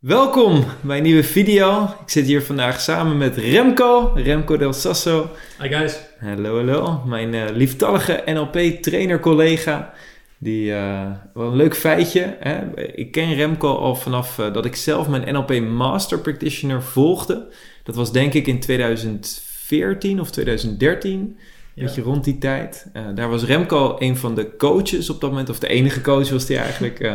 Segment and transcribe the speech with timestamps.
[0.00, 1.84] Welkom bij een nieuwe video.
[1.84, 5.30] Ik zit hier vandaag samen met Remco, Remco Del Sasso.
[5.58, 6.00] Hi guys.
[6.18, 7.02] Hallo, hallo.
[7.06, 9.92] Mijn uh, lieftallige NLP-trainer-collega.
[10.38, 12.36] Die, uh, wel een leuk feitje.
[12.40, 12.84] Hè?
[12.94, 17.52] Ik ken Remco al vanaf uh, dat ik zelf mijn NLP Master Practitioner volgde.
[17.82, 21.38] Dat was denk ik in 2014 of 2013.
[21.80, 22.90] Weet je, rond die tijd.
[22.96, 26.30] Uh, daar was Remco een van de coaches op dat moment, of de enige coach
[26.30, 27.00] was die eigenlijk.
[27.00, 27.12] Uh,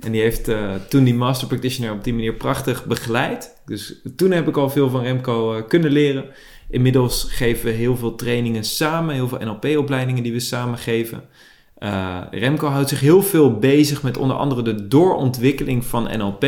[0.00, 3.62] en die heeft uh, toen die Master Practitioner op die manier prachtig begeleid.
[3.66, 6.24] Dus toen heb ik al veel van Remco kunnen leren.
[6.70, 11.22] Inmiddels geven we heel veel trainingen samen, heel veel NLP-opleidingen die we samen geven.
[12.30, 16.42] Remco houdt zich heel veel bezig met onder andere de doorontwikkeling van NLP.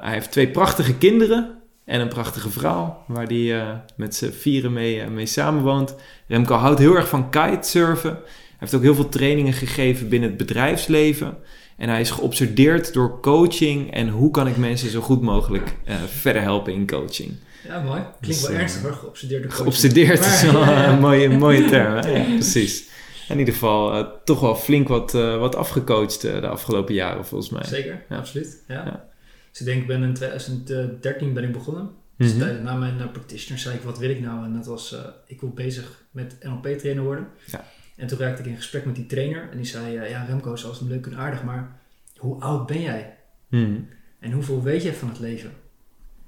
[0.00, 1.56] hij heeft twee prachtige kinderen.
[1.86, 5.94] En een prachtige vrouw, waar die uh, met z'n vieren mee, uh, mee samenwoont.
[6.26, 8.10] Remco houdt heel erg van kitesurfen.
[8.10, 11.36] Hij heeft ook heel veel trainingen gegeven binnen het bedrijfsleven.
[11.76, 15.94] En hij is geobsedeerd door coaching en hoe kan ik mensen zo goed mogelijk uh,
[16.02, 17.34] verder helpen in coaching.
[17.66, 18.00] Ja, mooi.
[18.20, 19.74] Klinkt dus, wel ernstig hoor, geobsedeerd door coaching.
[19.74, 21.94] Geobsedeerd is wel een mooie, mooie term.
[21.94, 22.08] Hè?
[22.08, 22.84] Ja, precies.
[23.28, 27.64] In ieder geval toch wel flink wat, wat afgecoacht de afgelopen jaren volgens mij.
[27.64, 28.16] Zeker, ja.
[28.16, 28.62] absoluut.
[28.68, 29.04] ja.
[29.56, 31.90] Dus ik denk, ben in 2013 ben ik begonnen.
[32.16, 32.62] Dus mm -hmm.
[32.62, 34.44] na mijn uh, practitioner zei ik, wat wil ik nou?
[34.44, 37.28] En dat was, uh, ik wil bezig met NLP-trainer worden.
[37.46, 37.64] Ja.
[37.96, 39.48] En toen raakte ik in gesprek met die trainer.
[39.50, 41.80] En die zei, uh, ja Remco, is alles leuk en aardig, maar
[42.16, 43.16] hoe oud ben jij?
[43.48, 43.88] Mm.
[44.20, 45.52] En hoeveel weet jij van het leven?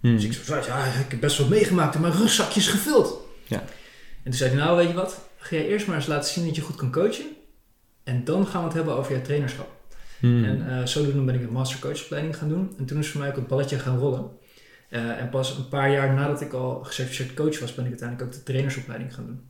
[0.00, 0.14] Mm.
[0.14, 3.20] Dus ik zei, ja, ik heb best wel meegemaakt en mijn rugzakjes gevuld.
[3.46, 3.60] Ja.
[3.60, 5.28] En toen zei hij, nou weet je wat?
[5.36, 7.26] Ga jij eerst maar eens laten zien dat je goed kan coachen.
[8.04, 9.77] En dan gaan we het hebben over je trainerschap.
[10.18, 10.44] Hmm.
[10.44, 12.72] En uh, zodoende ben ik een mastercoachopleiding gaan doen.
[12.78, 14.30] En toen is voor mij ook het balletje gaan rollen.
[14.90, 18.28] Uh, en pas een paar jaar nadat ik al gecertificeerd coach was, ben ik uiteindelijk
[18.28, 19.40] ook de trainersopleiding gaan doen.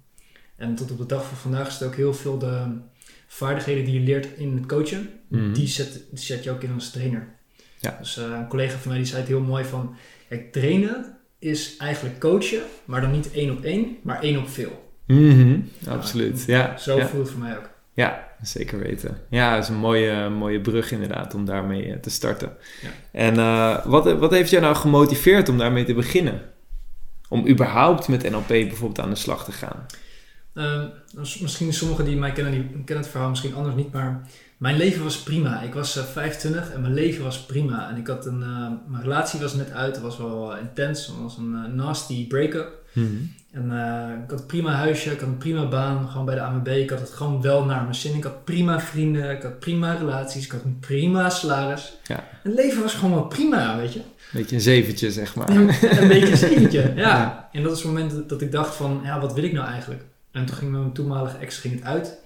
[0.56, 2.66] En tot op de dag van vandaag is het ook heel veel de
[3.26, 5.52] vaardigheden die je leert in het coachen, hmm.
[5.52, 7.28] die, zet, die zet je ook in als trainer.
[7.80, 7.96] Ja.
[7.98, 9.96] Dus uh, een collega van mij die zei het heel mooi van,
[10.28, 14.92] kijk, trainen is eigenlijk coachen, maar dan niet één op één, maar één op veel.
[15.06, 15.68] Mm -hmm.
[15.86, 16.76] Absoluut, ja.
[16.76, 17.06] Zo ja.
[17.06, 17.70] voelt het voor mij ook.
[17.92, 19.18] Ja, zeker weten.
[19.30, 22.52] Ja, dat is een mooie, mooie brug inderdaad om daarmee te starten.
[22.82, 22.88] Ja.
[23.12, 26.40] En uh, wat, wat heeft jou nou gemotiveerd om daarmee te beginnen?
[27.28, 29.86] Om überhaupt met NLP bijvoorbeeld aan de slag te gaan?
[30.54, 34.76] Uh, misschien sommigen die mij kennen, die kennen het verhaal misschien anders niet, maar mijn
[34.76, 35.62] leven was prima.
[35.62, 37.90] Ik was uh, 25 en mijn leven was prima.
[37.90, 38.38] En ik had een,
[38.88, 42.77] mijn relatie was net uit, het was wel intens, het was een nasty break-up.
[42.98, 43.36] Mm-hmm.
[43.50, 46.40] En uh, ik had een prima huisje, ik had een prima baan, gewoon bij de
[46.40, 46.68] AMB.
[46.68, 48.14] Ik had het gewoon wel naar mijn zin.
[48.14, 51.98] Ik had prima vrienden, ik had prima relaties, ik had een prima salaris.
[52.06, 52.24] Ja.
[52.42, 54.00] Het leven was gewoon wel prima, weet je.
[54.32, 55.48] Beetje een zeventje, zeg maar.
[55.48, 57.00] een beetje een zeventje, ja.
[57.00, 57.48] ja.
[57.52, 60.02] En dat is het moment dat ik dacht van, ja, wat wil ik nou eigenlijk?
[60.32, 62.18] En toen ging mijn toenmalige ex ging het uit.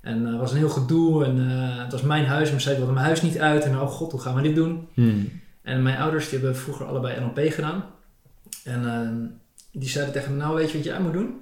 [0.00, 2.50] En het uh, was een heel gedoe en uh, het was mijn huis.
[2.50, 3.64] Maar zei, wilde mijn huis niet uit.
[3.64, 4.88] En oh god, hoe gaan we dit doen?
[4.94, 5.40] Hmm.
[5.62, 7.84] En mijn ouders die hebben vroeger allebei NLP gedaan.
[8.64, 9.24] En ehm,
[9.78, 11.34] die zeiden tegen me, nou weet je wat jij moet doen?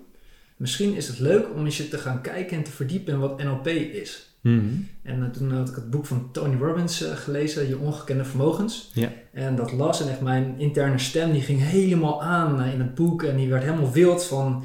[0.56, 3.42] Misschien is het leuk om eens je te gaan kijken en te verdiepen in wat
[3.42, 4.34] NLP is.
[4.40, 4.88] Mm-hmm.
[5.02, 8.90] En uh, toen had ik het boek van Tony Robbins uh, gelezen, Je Ongekende Vermogens.
[8.94, 9.12] Ja.
[9.32, 12.94] En dat las en echt mijn interne stem die ging helemaal aan uh, in het
[12.94, 13.22] boek.
[13.22, 14.64] En die werd helemaal wild van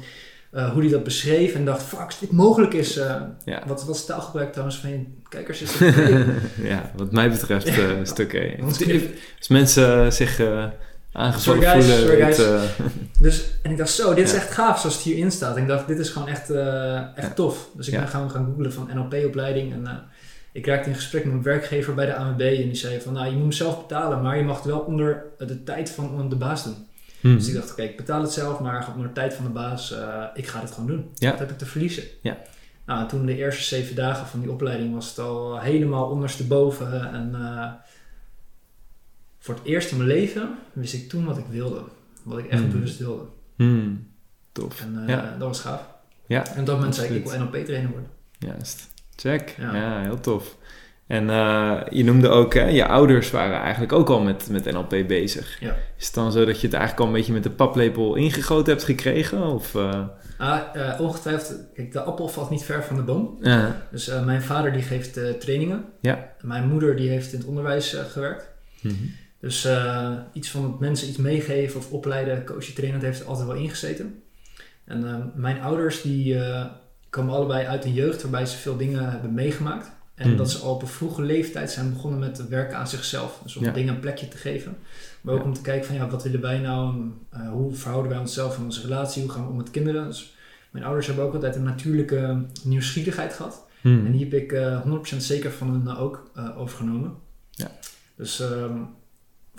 [0.72, 1.54] hoe hij dat beschreef.
[1.54, 2.94] En dacht, fuck, dit mogelijk is.
[3.44, 3.62] Ja.
[3.66, 5.62] Wat was taalgebruik trouwens van je kijkers?
[5.62, 5.94] Is dat
[6.62, 8.56] ja, wat mij betreft een stuk
[9.38, 10.40] Als mensen zich
[11.12, 12.34] aangevallen sorry guys, voelen.
[12.34, 12.38] Sorry guys.
[12.38, 12.86] uh...
[13.26, 15.56] dus, en ik dacht zo, dit is echt gaaf zoals het hierin staat.
[15.56, 17.68] En ik dacht, dit is gewoon echt, uh, echt tof.
[17.74, 19.72] Dus ik ben gaan, gaan googlen van NLP-opleiding.
[19.72, 19.90] En uh,
[20.52, 22.40] ik raakte in gesprek met mijn werkgever bij de AMB.
[22.40, 24.22] En die zei van, nou, je moet hem zelf betalen.
[24.22, 26.86] Maar je mag het wel onder de tijd van de baas doen.
[27.20, 27.36] Hmm.
[27.36, 28.60] Dus ik dacht, oké, okay, ik betaal het zelf.
[28.60, 29.94] Maar onder de tijd van de baas,
[30.34, 31.10] ik ga het gewoon doen.
[31.14, 31.30] Ja.
[31.30, 32.04] Wat heb ik te verliezen?
[32.22, 32.36] Ja.
[32.86, 37.12] Nou, toen de eerste zeven dagen van die opleiding was het al helemaal ondersteboven.
[37.12, 37.34] En
[39.40, 41.82] voor het eerst in mijn leven wist ik toen wat ik wilde.
[42.22, 42.70] Wat ik echt mm.
[42.70, 43.22] bewust wilde.
[43.56, 44.08] Mm.
[44.52, 44.80] Tof.
[44.80, 45.36] En uh, ja.
[45.38, 45.88] dat was gaaf.
[46.26, 48.10] Ja, en op dat moment zei ik, ik wil NLP-trainer worden.
[48.38, 48.88] Juist.
[49.16, 49.54] Check.
[49.58, 50.56] Ja, ja heel tof.
[51.06, 54.88] En uh, je noemde ook, hè, je ouders waren eigenlijk ook al met, met NLP
[54.88, 55.60] bezig.
[55.60, 55.76] Ja.
[55.98, 58.72] Is het dan zo dat je het eigenlijk al een beetje met de paplepel ingegoten
[58.72, 59.42] hebt gekregen?
[59.42, 60.04] Of, uh...
[60.98, 63.38] ongetwijfeld, kijk, de appel valt niet ver van de boom.
[63.40, 63.86] Ja.
[63.90, 65.84] Dus mijn vader die geeft trainingen.
[66.00, 66.32] Ja.
[66.40, 68.48] Mijn moeder die heeft in het onderwijs gewerkt.
[68.80, 69.14] Mm -hmm.
[69.40, 73.56] Dus uh, iets van mensen iets meegeven of opleiden, coachen, trainen, dat heeft altijd wel
[73.56, 74.22] ingezeten.
[74.84, 76.64] En uh, mijn ouders die uh,
[77.10, 79.90] komen allebei uit een jeugd waarbij ze veel dingen hebben meegemaakt.
[80.14, 80.36] En mm.
[80.36, 83.40] dat ze al op een vroege leeftijd zijn begonnen met werken aan zichzelf.
[83.42, 83.72] Dus om ja.
[83.72, 84.76] dingen een plekje te geven.
[85.20, 85.46] Maar ook ja.
[85.46, 87.10] om te kijken van ja, wat willen wij nou?
[87.50, 89.22] hoe verhouden wij onszelf in onze relatie?
[89.22, 90.06] Hoe gaan we om met kinderen?
[90.06, 90.34] Dus
[90.70, 93.66] mijn ouders hebben ook altijd een natuurlijke nieuwsgierigheid gehad.
[93.80, 94.06] Mm.
[94.06, 94.52] En die heb ik
[95.14, 97.14] 100% zeker van hen ook overgenomen.
[97.50, 97.70] Ja.
[98.16, 98.40] Dus...
[98.40, 98.98] Um,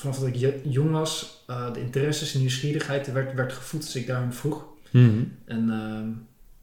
[0.01, 4.07] vanaf dat ik jong was, uh, de interesses en nieuwsgierigheid werd, werd gevoed als ik
[4.07, 4.65] daarom vroeg.
[4.91, 5.23] Mhm.
[5.45, 6.09] En ehm,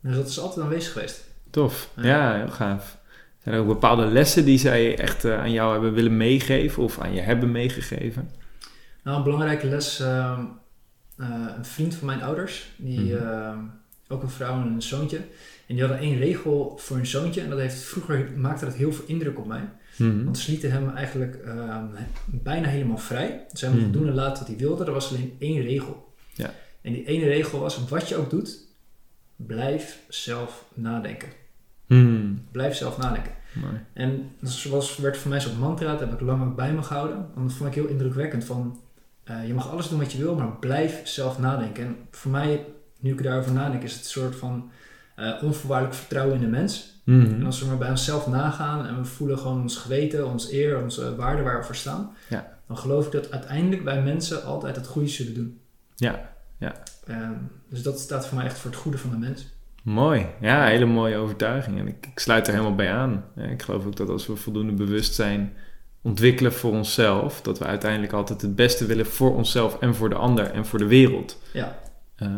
[0.01, 1.25] dus dat is altijd aanwezig geweest.
[1.51, 2.99] Tof, ja, heel gaaf.
[3.43, 6.99] Zijn er ook bepaalde lessen die zij echt uh, aan jou hebben willen meegeven of
[6.99, 8.31] aan je hebben meegegeven?
[9.03, 10.39] Nou, een belangrijke les, uh,
[11.17, 13.77] een vriend van mijn ouders, die, mm
[14.09, 15.17] ook een vrouw en een zoontje.
[15.67, 18.93] En die hadden één regel voor hun zoontje en dat heeft vroeger maakte dat heel
[18.93, 19.69] veel indruk op mij.
[19.99, 20.25] Mhm.
[20.25, 21.85] Want ze lieten hem eigenlijk ehm,
[22.25, 23.47] bijna helemaal vrij.
[23.53, 23.97] Ze hebben hem mm.
[23.97, 24.85] doen en laten wat hij wilde.
[24.85, 26.13] Er was alleen één regel.
[26.35, 26.55] Ja.
[26.81, 28.59] En die ene regel was, wat je ook doet,
[29.37, 31.29] blijf zelf nadenken.
[31.87, 32.35] Mhm.
[32.51, 33.33] Blijf zelf nadenken.
[33.93, 36.83] En dat was, werd voor mij zo'n mantra, dat heb ik lang ook bij me
[36.83, 37.17] gehouden.
[37.35, 38.81] Want dat vond ik heel indrukwekkend van,
[39.31, 41.85] uh, je mag alles doen wat je wil, maar blijf zelf nadenken.
[41.85, 42.65] En voor mij,
[43.01, 44.71] nu ik daarover nadenk, is het een soort van
[45.19, 47.01] uh, onvoorwaardelijk vertrouwen in de mens.
[47.05, 47.35] Mhm.
[47.35, 50.83] En als we maar bij onszelf nagaan en we voelen gewoon ons geweten, ons eer,
[50.83, 52.59] onze waarde waar we voor staan, ja.
[52.67, 55.61] dan geloof ik dat uiteindelijk wij mensen altijd het goede zullen doen.
[55.97, 56.75] Ja, ja.
[57.09, 59.47] Um, dus dat staat voor mij echt voor het goede van de mens.
[59.83, 61.79] Mooi, ja, hele mooie overtuiging.
[61.79, 63.25] En ik, ik sluit er helemaal bij aan.
[63.37, 65.53] Ik geloof ook dat als we voldoende bewustzijn
[66.03, 70.15] ontwikkelen voor onszelf, dat we uiteindelijk altijd het beste willen voor onszelf en voor de
[70.15, 71.39] ander en voor de wereld.
[71.53, 71.79] Ja.
[72.23, 72.29] Uh,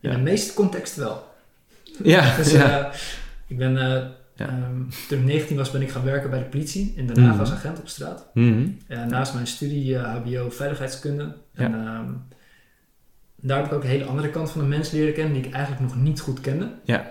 [0.00, 1.33] In de meeste contexten wel.
[2.02, 2.36] Ja.
[2.36, 2.80] dus, ja.
[2.80, 2.94] Uh,
[3.46, 3.72] ik ben,
[4.36, 4.48] Ja.
[4.48, 7.30] um, toen ik 19 was, ben ik gaan werken bij de politie in Den Haag
[7.30, 7.40] Mhm.
[7.40, 8.26] als agent op straat.
[8.34, 8.66] Mhm.
[8.86, 11.36] En naast mijn studie eh, HBO veiligheidskunde.
[11.54, 11.98] En Ja.
[11.98, 12.12] ehm,
[13.36, 15.52] daar heb ik ook een hele andere kant van de mens leren kennen die ik
[15.52, 16.68] eigenlijk nog niet goed kende.
[16.84, 17.08] Ja.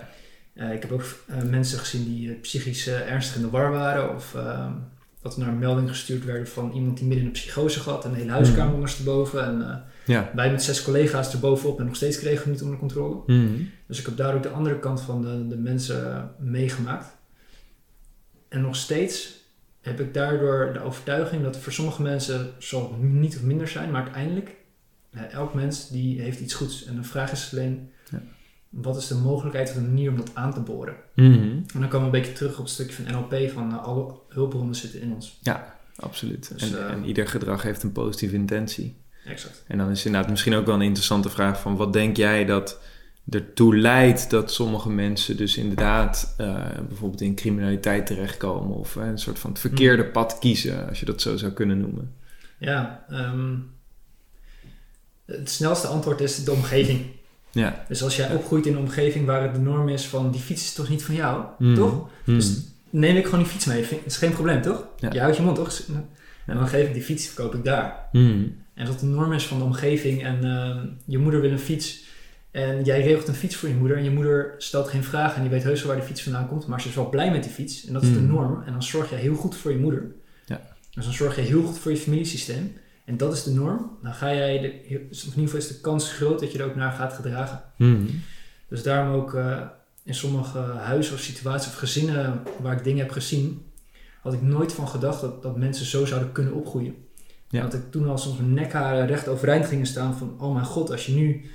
[0.54, 3.70] Eh, ik heb ook eh, mensen gezien die eh, psychisch eh, ernstig in de war
[3.70, 4.14] waren.
[4.14, 4.72] Of ehm,
[5.22, 8.04] dat er naar een melding gestuurd werden van iemand die midden in een psychose had
[8.04, 8.74] en de hele huiskamer Mhm.
[8.74, 9.44] ondersteboven.
[9.44, 10.30] En eh, Ja.
[10.34, 13.16] wij met zes collega's erbovenop en nog steeds kregen we niet onder controle.
[13.26, 13.62] Mhm.
[13.86, 17.16] Dus ik heb daar ook de andere kant van de, de mensen meegemaakt.
[18.48, 19.42] En nog steeds
[19.80, 23.90] heb ik daardoor de overtuiging dat voor sommige mensen zal het niet of minder zijn,
[23.90, 24.54] maar uiteindelijk,
[25.10, 26.84] eh, elk mens die heeft iets goeds.
[26.84, 28.22] En de vraag is alleen, Ja.
[28.68, 30.94] wat is de mogelijkheid of de manier om dat aan te boren?
[31.14, 31.32] Mhm.
[31.34, 34.14] En dan komen we een beetje terug op het stukje van NLP, van eh, alle
[34.28, 35.40] hulpbronnen zitten in ons.
[35.96, 36.52] Absoluut.
[36.52, 38.96] Dus, en, eh, en ieder gedrag heeft een positieve intentie.
[39.24, 39.64] Exact.
[39.66, 42.80] En dan is inderdaad misschien ook wel een interessante vraag van wat denk jij dat
[43.30, 46.54] ertoe leidt dat sommige mensen dus inderdaad eh,
[46.88, 51.06] bijvoorbeeld in criminaliteit terechtkomen of eh, een soort van het verkeerde pad kiezen, als je
[51.06, 52.14] dat zo zou kunnen noemen.
[52.58, 53.54] Ja, ehm,
[55.26, 57.00] het snelste antwoord is de omgeving.
[57.50, 57.84] Ja.
[57.88, 60.62] Dus als jij opgroeit in een omgeving waar het de norm is van die fiets
[60.62, 61.74] is toch niet van jou, Mhm.
[61.74, 62.08] toch?
[62.24, 62.36] Mhm.
[62.36, 62.60] Dus
[62.90, 63.86] neem ik gewoon die fiets mee.
[64.04, 64.86] Is geen probleem, toch?
[64.96, 65.12] Ja.
[65.12, 65.80] Je houdt je mond, toch?
[66.46, 68.08] En dan geef ik die fiets, verkoop ik daar.
[68.12, 68.46] Mhm.
[68.74, 72.02] En dat de norm is van de omgeving en ehm, je moeder wil een fiets
[72.50, 75.40] en jij regelt een fiets voor je moeder en je moeder stelt geen vragen en
[75.42, 77.42] die weet heus wel waar die fiets vandaan komt, maar ze is wel blij met
[77.42, 78.32] die fiets en dat is de Mhm.
[78.32, 80.12] norm en dan zorg je heel goed voor je moeder.
[80.46, 80.60] Ja.
[80.90, 82.72] Dus dan zorg je heel goed voor je familiesysteem
[83.04, 83.90] en dat is de norm.
[84.02, 84.68] Dan ga jij, de,
[85.10, 87.62] of in ieder geval is de kans groot dat je er ook naar gaat gedragen.
[87.76, 88.02] Mhm.
[88.68, 89.60] Dus daarom ook eh,
[90.02, 93.62] in sommige huizen of situaties of gezinnen waar ik dingen heb gezien,
[94.22, 96.94] had ik nooit van gedacht dat, dat mensen zo zouden kunnen opgroeien.
[97.54, 97.62] Ja.
[97.62, 100.90] Dat ik toen al soms mijn nekharen recht overeind gingen staan van, oh mijn god,
[100.90, 101.50] als je nu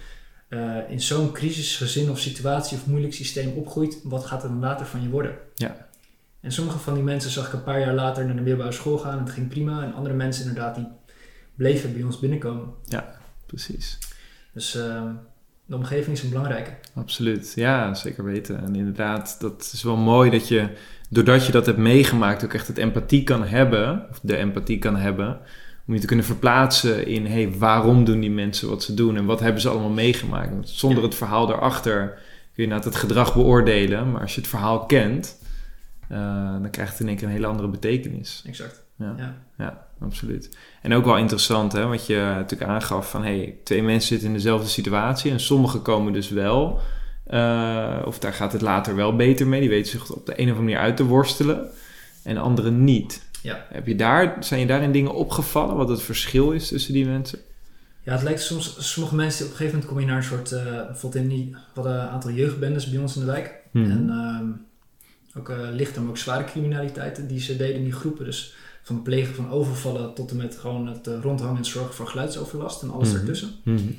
[0.47, 4.85] eh, in zo'n crisisgezin of situatie of moeilijk systeem opgroeit, wat gaat er dan later
[4.85, 5.35] van je worden?
[5.55, 5.87] Ja.
[6.41, 8.97] En sommige van die mensen zag ik een paar jaar later naar de middelbare school
[8.97, 9.83] gaan en het ging prima.
[9.83, 10.87] En andere mensen inderdaad, die
[11.55, 12.73] bleven bij ons binnenkomen.
[13.45, 13.97] Precies.
[14.53, 15.03] Dus eh,
[15.65, 16.71] de omgeving is een belangrijke.
[16.95, 18.63] Absoluut, ja, zeker weten.
[18.63, 20.69] En inderdaad, dat is wel mooi dat je,
[21.09, 24.95] doordat je dat hebt meegemaakt, ook echt het empathie kan hebben, of de empathie kan
[24.95, 25.39] hebben,
[25.89, 29.25] om je te kunnen verplaatsen in, hey, waarom doen die mensen wat ze doen en
[29.25, 30.49] wat hebben ze allemaal meegemaakt?
[30.49, 34.49] Want zonder het verhaal daarachter kun je inderdaad het gedrag beoordelen, maar als je het
[34.49, 35.39] verhaal kent,
[36.09, 38.43] eh, dan krijgt het in één keer een hele andere betekenis.
[38.45, 38.83] Exact.
[38.95, 39.13] Ja.
[39.17, 39.35] Ja.
[39.57, 40.57] Ja, absoluut.
[40.81, 44.33] En ook wel interessant, hè, wat je natuurlijk aangaf van, hey, twee mensen zitten in
[44.33, 46.79] dezelfde situatie en sommigen komen dus wel,
[47.23, 50.45] eh, of daar gaat het later wel beter mee, die weten zich op de een
[50.45, 51.69] of andere manier uit te worstelen,
[52.23, 53.27] en anderen niet.
[53.41, 53.65] Ja.
[53.69, 57.39] Heb je daar, zijn je daarin dingen opgevallen, wat het verschil is tussen die mensen?
[58.03, 60.51] Ja, het lijkt soms, sommige mensen, op een gegeven moment kom je naar een soort,
[60.51, 63.53] eh, bijvoorbeeld in die, we hadden een aantal jeugdbendes bij ons in de wijk.
[63.71, 63.91] Mhm.
[63.91, 64.47] En ehm,
[65.37, 68.25] ook uh, licht maar ook zware criminaliteiten die ze deden in die groepen.
[68.25, 71.93] Dus van het plegen van overvallen tot en met gewoon het uh, rondhangen en zorgen
[71.93, 73.49] voor geluidsoverlast en alles ertussen.
[73.63, 73.91] Mhm.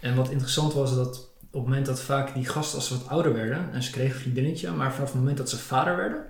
[0.00, 3.08] En wat interessant was dat op het moment dat vaak die gasten als ze wat
[3.08, 6.24] ouder werden en ze kregen een vriendinnetje, maar vanaf het moment dat ze vader werden,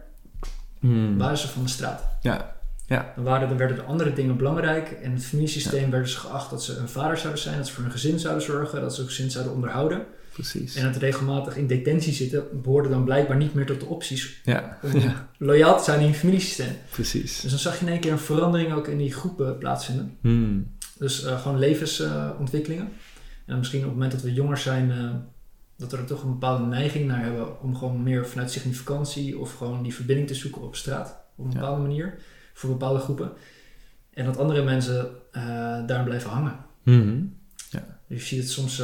[0.84, 1.16] Mhm.
[1.16, 2.02] waren ze van de straat.
[2.22, 3.12] Ja, ja.
[3.14, 4.90] Dan, waren, dan werden de andere dingen belangrijk.
[5.02, 7.82] In het familiesysteem werden ze geacht dat ze een vader zouden zijn, dat ze voor
[7.82, 10.02] hun gezin zouden zorgen, dat ze hun gezin zouden onderhouden.
[10.32, 10.74] precies.
[10.74, 14.78] En het regelmatig in detentie zitten behoorde dan blijkbaar niet meer tot de opties Ja,
[14.82, 16.76] om ja, loyaal te zijn in je familiesysteem.
[16.90, 17.40] precies.
[17.40, 20.16] Dus dan zag je in één keer een verandering ook in die groepen plaatsvinden.
[20.20, 20.58] Mhm.
[20.98, 22.88] Dus gewoon levensontwikkelingen.
[23.46, 24.92] en misschien op het moment dat we jonger zijn,
[25.76, 29.54] dat we er toch een bepaalde neiging naar hebben om gewoon meer vanuit significantie of
[29.56, 31.18] gewoon die verbinding te zoeken op straat.
[31.36, 32.18] Op een bepaalde manier.
[32.54, 33.32] Voor bepaalde groepen.
[34.14, 35.10] En dat andere mensen
[35.86, 36.56] daar blijven hangen.
[36.82, 37.16] Mhm.
[37.70, 37.98] ja.
[38.08, 38.82] Dus je ziet het soms,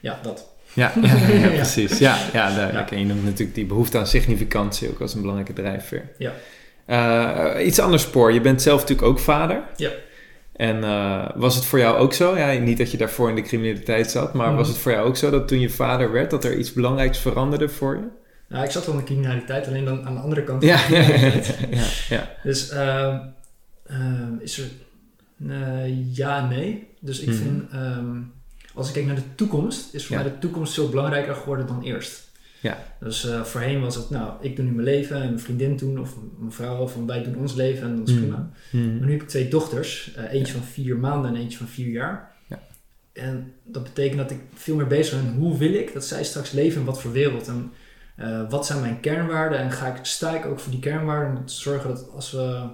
[0.00, 0.48] ja, dat.
[0.74, 1.98] Ja, ja, precies.
[1.98, 2.90] Ja, ja, duidelijk.
[2.90, 6.10] En je noemt natuurlijk die behoefte aan significantie ook als een belangrijke drijfveer.
[6.18, 6.32] Ja.
[6.90, 8.32] Uh, iets anders spoor.
[8.32, 9.62] Je bent zelf natuurlijk ook vader.
[9.76, 9.90] Ja.
[10.60, 12.36] En uh, was het voor jou ook zo?
[12.36, 15.16] Ja, niet dat je daarvoor in de criminaliteit zat, maar was het voor jou ook
[15.16, 18.06] zo dat toen je vader werd, dat er iets belangrijks veranderde voor je?
[18.48, 20.62] Nou, ik zat wel in de criminaliteit, alleen dan aan de andere kant.
[20.62, 23.16] Ja, ja, ja, Dus uh,
[24.38, 24.68] is er
[26.12, 26.88] ja en nee.
[27.00, 27.42] Dus ik mm -hmm.
[27.42, 28.32] vind um,
[28.74, 31.82] als ik kijk naar de toekomst, is voor mij de toekomst veel belangrijker geworden dan
[31.82, 32.29] eerst.
[32.60, 32.78] Ja.
[33.00, 36.00] Dus uh, voorheen was het, nou, ik doe nu mijn leven en mijn vriendin doen,
[36.00, 38.20] of mijn vrouw, van wij doen ons leven en dat is mm.
[38.20, 38.50] prima.
[38.70, 38.98] Mm.
[38.98, 41.88] Maar nu heb ik twee dochters, uh, eentje van vier maanden en eentje van vier
[41.88, 42.32] jaar.
[42.46, 42.58] Ja.
[43.12, 46.50] En dat betekent dat ik veel meer bezig ben, hoe wil ik dat zij straks
[46.50, 47.48] leven in wat voor wereld?
[47.48, 47.72] En
[48.18, 49.58] uh, wat zijn mijn kernwaarden?
[49.58, 52.68] En ga ik, sta ik ook voor die kernwaarden om te zorgen dat als we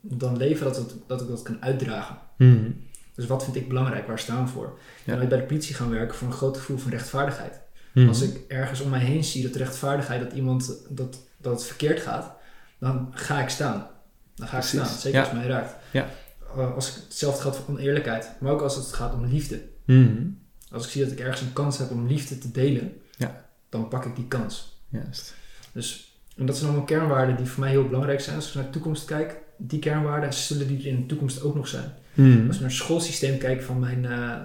[0.00, 2.18] dan leven, dat, het, dat ik dat kan uitdragen.
[2.36, 2.76] Mm.
[3.14, 4.06] Dus wat vind ik belangrijk?
[4.06, 4.78] Waar staan we voor?
[5.04, 5.14] Ja.
[5.14, 7.63] En ik bij de politie gaan werken voor een groot gevoel van rechtvaardigheid.
[7.94, 8.08] Mhm.
[8.08, 12.00] Als ik ergens om mij heen zie dat rechtvaardigheid, dat iemand, dat, dat het verkeerd
[12.00, 12.32] gaat,
[12.78, 13.86] dan ga ik staan.
[14.34, 15.74] Dan ga ik staan, zeker als het mij raakt.
[15.90, 16.08] Ja.
[16.56, 19.62] Uh, als ik hetzelfde gaat om eerlijkheid, maar ook als het gaat om liefde.
[19.84, 20.26] Mhm.
[20.70, 23.44] Als ik zie dat ik ergens een kans heb om liefde te delen, ja.
[23.68, 24.82] dan pak ik die kans.
[24.88, 25.34] Juist.
[25.72, 28.36] Dus, en dat zijn allemaal kernwaarden die voor mij heel belangrijk zijn.
[28.36, 31.54] Als ik naar de toekomst kijk, die kernwaarden zullen die er in de toekomst ook
[31.54, 31.92] nog zijn.
[32.14, 32.46] Hmm.
[32.46, 34.40] Als ik naar het schoolsysteem kijk van mijn, uh,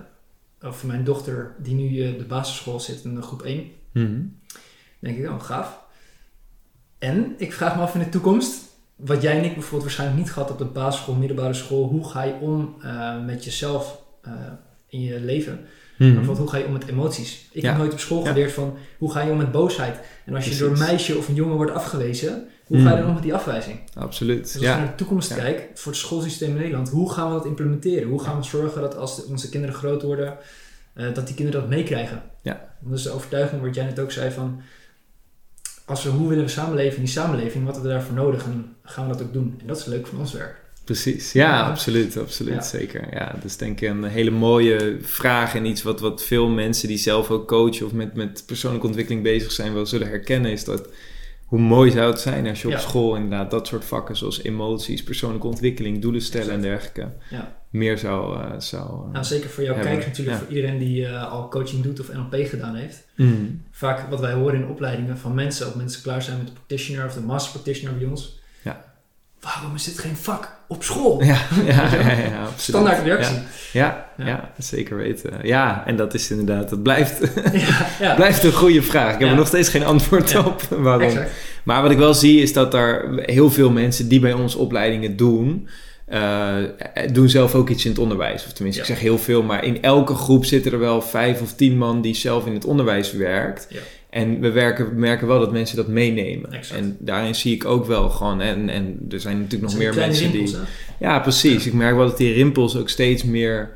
[0.61, 4.39] of mijn dochter, die nu uh, de basisschool zit in groep 1, hmm.
[4.99, 5.79] denk ik, oh gaaf.
[6.97, 8.63] En ik vraag me af in de toekomst,
[8.95, 12.23] wat jij en ik bijvoorbeeld waarschijnlijk niet gehad op de basisschool, middelbare school, hoe ga
[12.23, 14.01] je om uh, met jezelf
[14.87, 15.65] in je leven?
[15.99, 16.07] Mm.
[16.07, 17.47] Bijvoorbeeld, hoe ga je om met emoties?
[17.51, 19.99] Ik heb nooit op school geleerd van hoe ga je om met boosheid.
[20.25, 23.07] En als je door een meisje of een jongen wordt afgewezen, hoe ga je dan
[23.07, 23.79] om met die afwijzing?
[23.93, 24.43] Absoluut.
[24.43, 27.33] Dus als je naar de toekomst kijkt, voor het schoolsysteem in Nederland, hoe gaan we
[27.33, 28.09] dat implementeren?
[28.09, 30.37] Hoe gaan we zorgen dat als onze kinderen groot worden,
[30.95, 32.23] uh, dat die kinderen dat meekrijgen?
[32.41, 32.75] Ja.
[32.79, 34.61] Dus de overtuiging, wat jij net ook zei, van
[35.85, 38.75] als we, hoe willen we samenleven in die samenleving, wat hebben we daarvoor nodig en
[38.83, 39.55] gaan we dat ook doen?
[39.61, 40.58] En dat is leuk van ons werk.
[40.89, 43.07] Precies, ja, absoluut, absoluut, zeker.
[43.11, 46.87] Ja, dat is denk ik een hele mooie vraag en iets wat, wat veel mensen
[46.87, 50.63] die zelf ook coachen of met, met persoonlijke ontwikkeling bezig zijn wel zullen herkennen, is
[50.63, 50.89] dat
[51.45, 55.03] hoe mooi zou het zijn als je op school inderdaad dat soort vakken zoals emoties,
[55.03, 57.55] persoonlijke ontwikkeling, doelen stellen en dergelijke ja.
[57.69, 58.37] meer zou...
[58.37, 61.83] Uh, zou uh, nou, zeker voor jou kijkers natuurlijk, voor iedereen die uh, al coaching
[61.83, 63.05] doet of NLP gedaan heeft.
[63.15, 63.61] Mm.
[63.71, 67.05] Vaak wat wij horen in opleidingen van mensen, of mensen klaar zijn met de practitioner
[67.05, 68.37] of de master practitioner bij ons,
[69.39, 71.23] waarom is dit geen vak op school?
[71.23, 73.37] Ja, ja, ja, ja Standaard reactie.
[73.73, 75.33] Ja, ja, zeker weten.
[75.43, 77.19] Ja, en dat is inderdaad, dat blijft,
[78.15, 79.13] blijft een goede vraag.
[79.13, 81.07] Ik heb er nog steeds geen antwoord op waarom.
[81.07, 81.31] Exact.
[81.63, 85.15] Maar wat ik wel zie is dat er heel veel mensen die bij ons opleidingen
[85.15, 85.67] doen,
[86.13, 86.55] uh,
[87.11, 88.45] doen zelf ook iets in het onderwijs.
[88.45, 91.53] Of tenminste, ik zeg heel veel, maar in elke groep zitten er wel vijf of
[91.53, 93.67] tien man die zelf in het onderwijs werkt.
[94.09, 96.51] En we, werken, merken wel dat mensen dat meenemen.
[96.51, 96.79] Exact.
[96.79, 98.41] En daarin zie ik ook wel gewoon.
[98.41, 100.59] En, en er zijn natuurlijk nog meer mensen rimpels, die.
[100.99, 101.65] Ja, precies.
[101.65, 103.71] Ik merk wel dat die rimpels ook steeds meer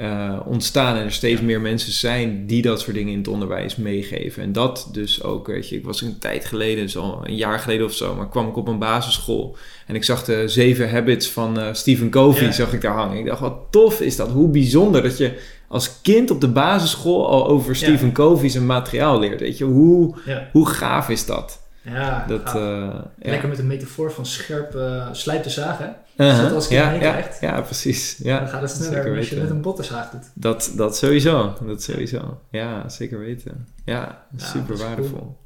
[0.00, 0.96] uh, ontstaan.
[0.96, 1.46] En er steeds ja.
[1.46, 4.42] meer mensen zijn die dat soort dingen in het onderwijs meegeven.
[4.42, 5.76] En dat dus ook, weet je.
[5.76, 8.68] Ik was een tijd geleden, zo een jaar geleden of zo, maar kwam ik op
[8.68, 9.56] een basisschool.
[9.86, 12.52] En ik zag de zeven habits van uh, Stephen Covey, ja.
[12.52, 13.18] zag ik daar hangen.
[13.18, 14.30] Ik dacht, wat tof is dat.
[14.30, 15.38] Hoe bijzonder dat je
[15.68, 18.12] als kind op de basisschool al over Stephen ja.
[18.12, 19.40] Covey zijn materiaal leert.
[19.40, 20.14] Weet je, hoe,
[20.52, 21.64] hoe gaaf is dat?
[21.82, 24.78] Ja, dat, uh, lekker met een metafoor van scherp
[25.12, 25.96] slijp te zagen.
[26.16, 26.42] Uh -huh.
[26.42, 28.16] Dus als je ja, ja, krijgt, ja, precies.
[28.22, 30.30] Ja, dan gaat het sneller als je met een bottenzaag doet.
[30.34, 32.40] Dat, dat sowieso, dat sowieso.
[32.50, 33.66] Ja, zeker weten.
[33.84, 35.18] Ja, super waardevol.
[35.18, 35.36] Cool.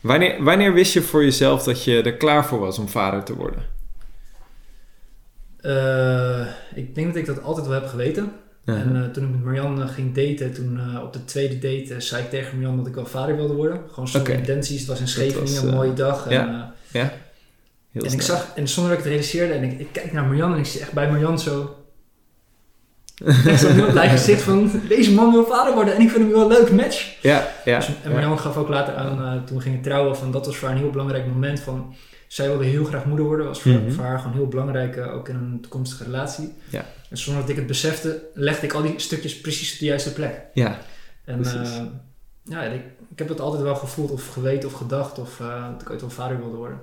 [0.00, 3.34] Wanneer, wanneer wist je voor jezelf dat je er klaar voor was om vader te
[3.34, 3.62] worden?
[5.60, 8.32] Uh, ik denk dat ik dat altijd wel heb geweten.
[8.64, 8.84] Uh -huh.
[8.84, 12.22] En uh, toen ik met Marianne ging daten, toen uh, op de tweede date zei
[12.22, 13.80] ik tegen Marianne dat ik wel vader wilde worden.
[13.88, 14.40] Gewoon zonder okay.
[14.40, 14.78] intenties.
[14.78, 16.30] Het was in Scheveningen, was, een mooie dag.
[16.30, 17.12] Ja, en, ja.
[17.92, 20.24] Heel en ik zag, en zonder dat ik het realiseerde, en ik, ik kijk naar
[20.24, 21.76] Marianne en ik zie echt bij Marianne zo...
[23.56, 26.58] Zo'n blij gezicht van, deze man wil vader worden en ik vind hem wel een
[26.58, 27.16] leuk match.
[27.20, 27.78] Ja, ja.
[27.78, 30.68] Dus, en Marianne gaf ook later aan, toen we gingen trouwen, van dat was voor
[30.68, 31.94] haar een heel belangrijk moment van...
[32.26, 33.92] Zij wilde heel graag moeder worden, was voor, mm -hmm.
[33.92, 36.52] voor haar gewoon heel belangrijk, uh, ook in een toekomstige relatie.
[36.68, 36.84] Ja.
[37.10, 40.12] En zonder dat ik het besefte, legde ik al die stukjes precies op de juiste
[40.12, 40.40] plek.
[40.54, 40.78] Ja,
[41.24, 41.80] En uh,
[42.42, 45.36] ja, ik, ik, heb het altijd wel gevoeld of geweten of gedacht of
[45.72, 46.80] dat ik ooit wel vader wilde worden.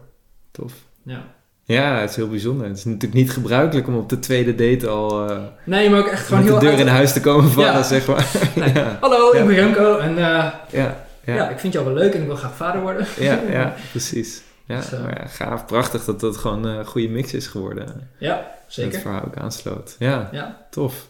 [0.51, 0.73] Tof.
[1.03, 1.23] Ja.
[1.63, 2.67] Ja, het is heel bijzonder.
[2.67, 5.29] Het is natuurlijk niet gebruikelijk om op de tweede date al.
[5.29, 6.53] Eh, nee, maar ook echt gewoon heel.
[6.53, 6.79] de deur uit...
[6.79, 8.25] in huis te komen vallen, zeg maar.
[8.55, 8.83] Nee.
[8.99, 10.17] Hallo, ik ben Remco en.
[10.17, 11.07] Eh, ja.
[11.23, 11.49] Ja.
[11.49, 13.07] ik vind jou wel leuk en ik wil graag vader worden.
[13.19, 14.41] ja, ja, precies.
[14.65, 14.81] Ja,
[15.27, 18.09] gaaf, prachtig dat dat gewoon een goede mix is geworden.
[18.17, 18.91] Ja, zeker.
[18.91, 19.95] Dat het verhaal ook aansloot.
[19.99, 20.67] Ja, ja.
[20.69, 21.08] tof.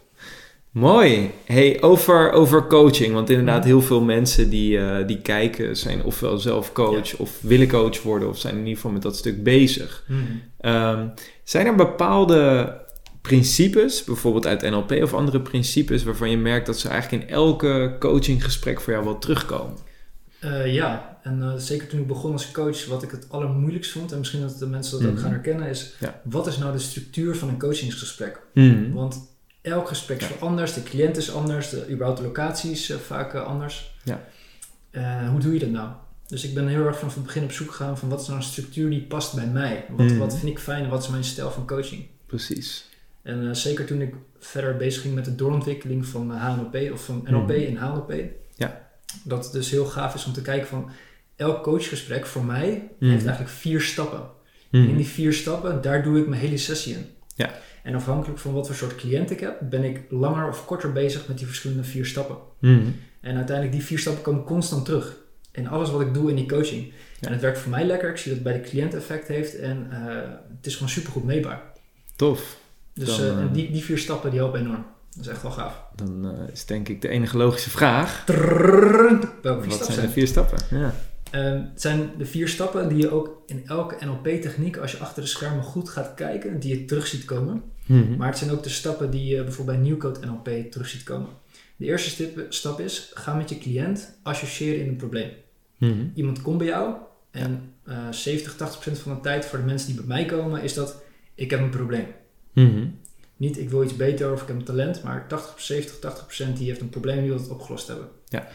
[0.71, 1.31] Mooi.
[1.45, 3.13] Hey, over, over coaching.
[3.13, 3.67] Want inderdaad, mhm.
[3.67, 8.29] heel veel mensen die, eh, die kijken zijn ofwel zelf coach of willen coach worden
[8.29, 10.03] of zijn in ieder geval met dat stuk bezig.
[10.07, 10.21] Mhm.
[10.59, 11.07] Ehm,
[11.43, 12.73] zijn er bepaalde
[13.21, 17.95] principes, bijvoorbeeld uit NLP of andere principes, waarvan je merkt dat ze eigenlijk in elke
[17.99, 19.77] coachinggesprek voor jou wel terugkomen?
[20.39, 24.11] Eh, ja, en eh, zeker toen ik begon als coach, wat ik het allermoeilijkst vond,
[24.11, 25.23] en misschien dat de mensen dat ook mhm.
[25.23, 28.41] gaan herkennen, is wat is nou de structuur van een coachingsgesprek?
[28.93, 32.97] Want Elk gesprek is anders, de cliënt is anders, de, überhaupt de locatie is eh,
[32.97, 33.95] vaak eh, anders.
[34.03, 34.23] Ja.
[34.91, 35.89] Eh, hoe doe je dat nou?
[36.27, 38.39] Dus ik ben heel erg vanaf het begin op zoek gegaan van wat is nou
[38.39, 39.85] een structuur die past bij mij?
[39.89, 40.17] Wat, mm.
[40.17, 42.05] wat vind ik fijn en wat is mijn stijl van coaching?
[42.25, 42.89] Precies.
[43.21, 47.47] En zeker toen ik verder bezig ging met de doorontwikkeling van HNLP of van NLP
[47.47, 47.65] mm.
[47.65, 48.13] en HNLP.
[48.55, 48.89] Ja.
[49.23, 50.91] Dat het dus heel gaaf is om te kijken van
[51.35, 53.09] elk coachgesprek voor mij mm.
[53.09, 54.21] heeft eigenlijk vier stappen.
[54.71, 54.83] Mm.
[54.83, 57.05] En in die vier stappen, daar doe ik mijn hele sessie in.
[57.39, 57.59] Ja.
[57.83, 61.27] En afhankelijk van wat voor soort cliënt ik heb, ben ik langer of korter bezig
[61.27, 62.37] met die verschillende vier stappen.
[62.59, 62.87] Mhm.
[63.21, 65.15] En uiteindelijk die vier stappen komen constant terug.
[65.51, 66.93] In alles wat ik doe in die coaching.
[67.19, 67.27] Ja.
[67.27, 68.09] En het werkt voor mij lekker.
[68.09, 69.55] Ik zie dat het bij de cliënt effect heeft.
[69.55, 71.61] En eh, het is gewoon supergoed meebaar.
[72.15, 72.57] Tof.
[72.93, 74.85] Dus eh, eh, die, die vier stappen die helpen enorm.
[75.09, 75.81] Dat is echt wel gaaf.
[75.95, 78.23] Dan is denk ik de enige logische vraag.
[78.25, 80.05] Welke vier wat stappen zijn?
[80.05, 80.57] de vier stappen?
[80.69, 80.93] Ja.
[81.31, 85.21] Ehm, het zijn de vier stappen die je ook in elke NLP-techniek, als je achter
[85.21, 87.63] de schermen goed gaat kijken, die je terug ziet komen.
[87.85, 88.17] Mhm.
[88.17, 91.29] Maar het zijn ook de stappen die je bijvoorbeeld bij Newcode NLP terug ziet komen.
[91.75, 95.29] De eerste stap is, ga met je cliënt associëren in een probleem.
[95.77, 96.07] Mhm.
[96.13, 96.95] Iemand komt bij jou
[97.31, 97.73] en
[98.11, 101.01] 70-80% eh, van de tijd voor de mensen die bij mij komen, is dat
[101.35, 102.07] ik heb een probleem.
[102.53, 102.87] Mhm.
[103.37, 106.89] Niet ik wil iets beter of ik heb een talent, maar 80-70-80% die heeft een
[106.89, 108.07] probleem die wil het opgelost hebben.
[108.27, 108.47] Ja.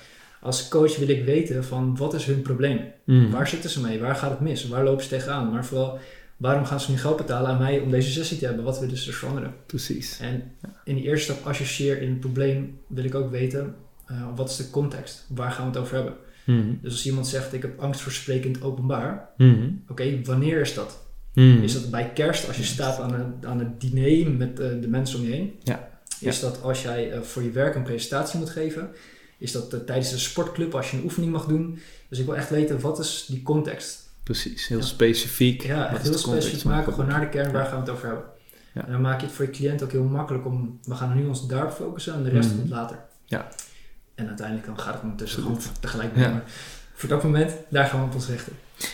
[0.45, 2.81] Als coach wil ik weten van wat is hun probleem?
[3.05, 3.31] Mhm.
[3.31, 4.01] Waar zitten ze mee?
[4.01, 4.69] Waar gaat het mis?
[4.69, 5.51] Waar lopen ze tegenaan?
[5.51, 5.99] Maar vooral,
[6.37, 8.65] waarom gaan ze nu geld betalen aan mij om deze sessie te hebben?
[8.65, 9.55] Wat willen ze dus veranderen?
[9.67, 10.19] Precies.
[10.21, 10.53] En
[10.85, 13.75] in die eerste stap associeer in het probleem wil ik ook weten,
[14.07, 15.27] eh, wat is de context?
[15.29, 16.15] Waar gaan we het over hebben?
[16.45, 16.75] Mhm.
[16.83, 19.29] Dus als iemand zegt, ik heb angst voor spreken in het openbaar.
[19.37, 19.71] Mhm.
[19.89, 21.07] Oké, wanneer is dat?
[21.35, 21.63] Mhm.
[21.63, 24.89] Is dat bij kerst als je staat aan een, aan het diner met eh, de
[24.89, 25.55] mensen om je heen?
[25.63, 25.89] Ja.
[26.21, 28.91] Is dat als jij eh, voor je werk een presentatie moet geven?
[29.45, 31.79] Is dat eh, tijdens een sportclub als je een oefening mag doen?
[32.09, 34.09] Dus ik wil echt weten, wat is die context?
[34.23, 34.85] Precies, heel Ja.
[34.85, 35.63] specifiek.
[35.63, 38.25] Ja, heel context specifiek maken, gewoon naar de kern, waar gaan we het over hebben?
[38.75, 38.85] Ja.
[38.87, 41.27] En dan maak je het voor je cliënt ook heel makkelijk om, we gaan nu
[41.27, 42.59] ons daarop focussen en de rest Mhm.
[42.59, 42.99] komt later.
[43.25, 43.49] Ja.
[44.15, 46.29] En uiteindelijk dan gaat het ondertussen gewoon tegelijk Ja.
[46.31, 46.43] maar
[46.95, 48.53] voor dat moment, daar gaan we op ons richten.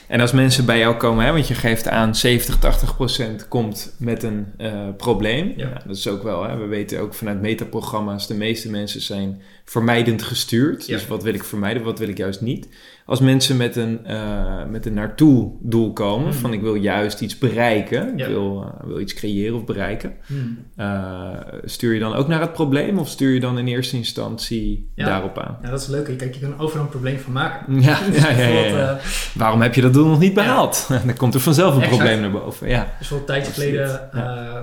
[0.08, 3.94] En als mensen bij jou komen, hè, want je geeft aan 70, 80 procent komt
[3.98, 5.52] met een eh, probleem.
[5.56, 5.68] Ja.
[5.68, 9.42] Ja, dat is ook wel, hè, we weten ook vanuit metaprogramma's, de meeste mensen zijn
[9.64, 10.86] vermijdend gestuurd.
[10.86, 10.96] Ja.
[10.96, 12.68] Dus wat wil ik vermijden, wat wil ik juist niet.
[13.10, 16.36] Als mensen met een, eh, met een naartoe doel komen, Mhm.
[16.36, 18.24] van ik wil juist iets bereiken, Ja.
[18.26, 20.12] ik wil, eh, wil iets creëren of bereiken.
[20.26, 20.58] Hmm.
[20.76, 21.30] eh,
[21.64, 25.04] stuur je dan ook naar het probleem of stuur je dan in eerste instantie Ja.
[25.06, 25.58] daarop aan?
[25.62, 26.04] Ja, dat is leuk.
[26.18, 27.80] Kijk, je kan overal een probleem van maken.
[27.80, 28.98] Ja, Dus ja, ja,
[29.34, 30.88] Waarom heb je dat doel nog niet behaald?
[31.06, 31.96] Dan komt er vanzelf een Exact.
[31.98, 32.68] probleem naar boven.
[32.68, 32.82] Ja.
[32.98, 34.08] Dus bijvoorbeeld een tijdje geleden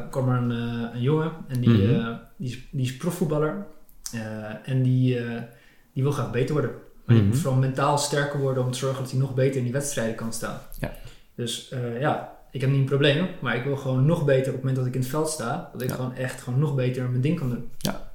[0.10, 0.50] kwam er een,
[0.94, 2.14] een jongen en die, Mhm.
[2.38, 3.66] die, is, die is profvoetballer
[4.64, 5.18] en die,
[5.94, 6.72] die wil graag beter worden.
[7.08, 7.26] Maar Mhm.
[7.26, 10.16] moet vooral mentaal sterker worden om te zorgen dat hij nog beter in die wedstrijden
[10.16, 10.60] kan staan.
[10.80, 10.92] Ja.
[11.36, 14.54] Dus eh, ja, ik heb niet een probleem, maar ik wil gewoon nog beter op
[14.54, 15.96] het moment dat ik in het veld sta, dat ik Ja.
[15.96, 17.70] gewoon echt gewoon nog beter mijn ding kan doen.
[17.78, 18.12] Ja.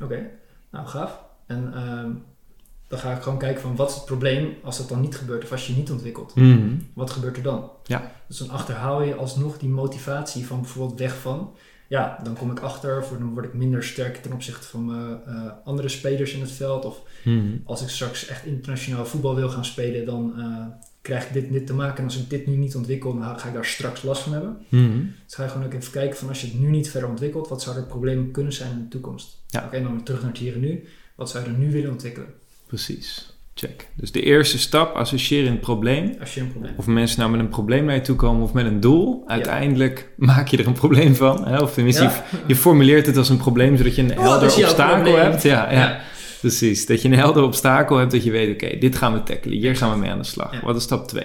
[0.00, 0.30] Oké,
[0.70, 1.18] nou gaaf.
[1.46, 2.10] En ehm,
[2.88, 5.42] dan ga ik gewoon kijken van wat is het probleem als dat dan niet gebeurt
[5.44, 6.34] of als je je niet ontwikkelt.
[6.34, 6.68] Mhm.
[6.94, 7.70] Wat gebeurt er dan?
[7.84, 8.12] Ja.
[8.26, 11.54] Dus dan achterhaal je alsnog die motivatie van bijvoorbeeld weg van.
[11.88, 15.22] Ja, dan kom ik achter, voor dan word ik minder sterk ten opzichte van mijn
[15.26, 16.84] eh, andere spelers in het veld.
[16.84, 17.56] Of Mhm.
[17.64, 20.66] als ik straks echt internationaal voetbal wil gaan spelen, dan eh,
[21.02, 21.98] krijg ik dit dit te maken.
[21.98, 24.56] En als ik dit nu niet ontwikkel, dan ga ik daar straks last van hebben.
[24.68, 24.98] Mhm.
[25.24, 27.48] Dus ga je gewoon ook even kijken van als je het nu niet verder ontwikkelt,
[27.48, 29.42] wat zouden er problemen kunnen zijn in de toekomst?
[29.48, 29.64] Ja.
[29.66, 30.84] Oké, dan terug naar het hier en nu.
[31.14, 32.28] Wat zou je er nu willen ontwikkelen?
[32.66, 33.33] Precies.
[33.54, 33.88] Check.
[33.96, 36.04] Dus de eerste stap, associëren in het probleem.
[36.34, 38.80] Een probleem Of mensen nou met een probleem naar je toe komen of met een
[38.80, 39.22] doel.
[39.26, 41.46] Uiteindelijk maak je er een probleem van.
[41.46, 41.58] Hè?
[41.58, 42.24] Of tenminste, je, Ja.
[42.46, 45.42] je formuleert het als een probleem zodat je een Oh, helder obstakel hebt.
[45.42, 46.00] Ja, ja, Ja.
[46.40, 46.86] precies.
[46.86, 49.58] Dat je een helder obstakel hebt dat je weet, oké, dit gaan we tackelen.
[49.58, 50.60] Hier gaan we mee aan de slag.
[50.60, 51.24] Wat is stap 2?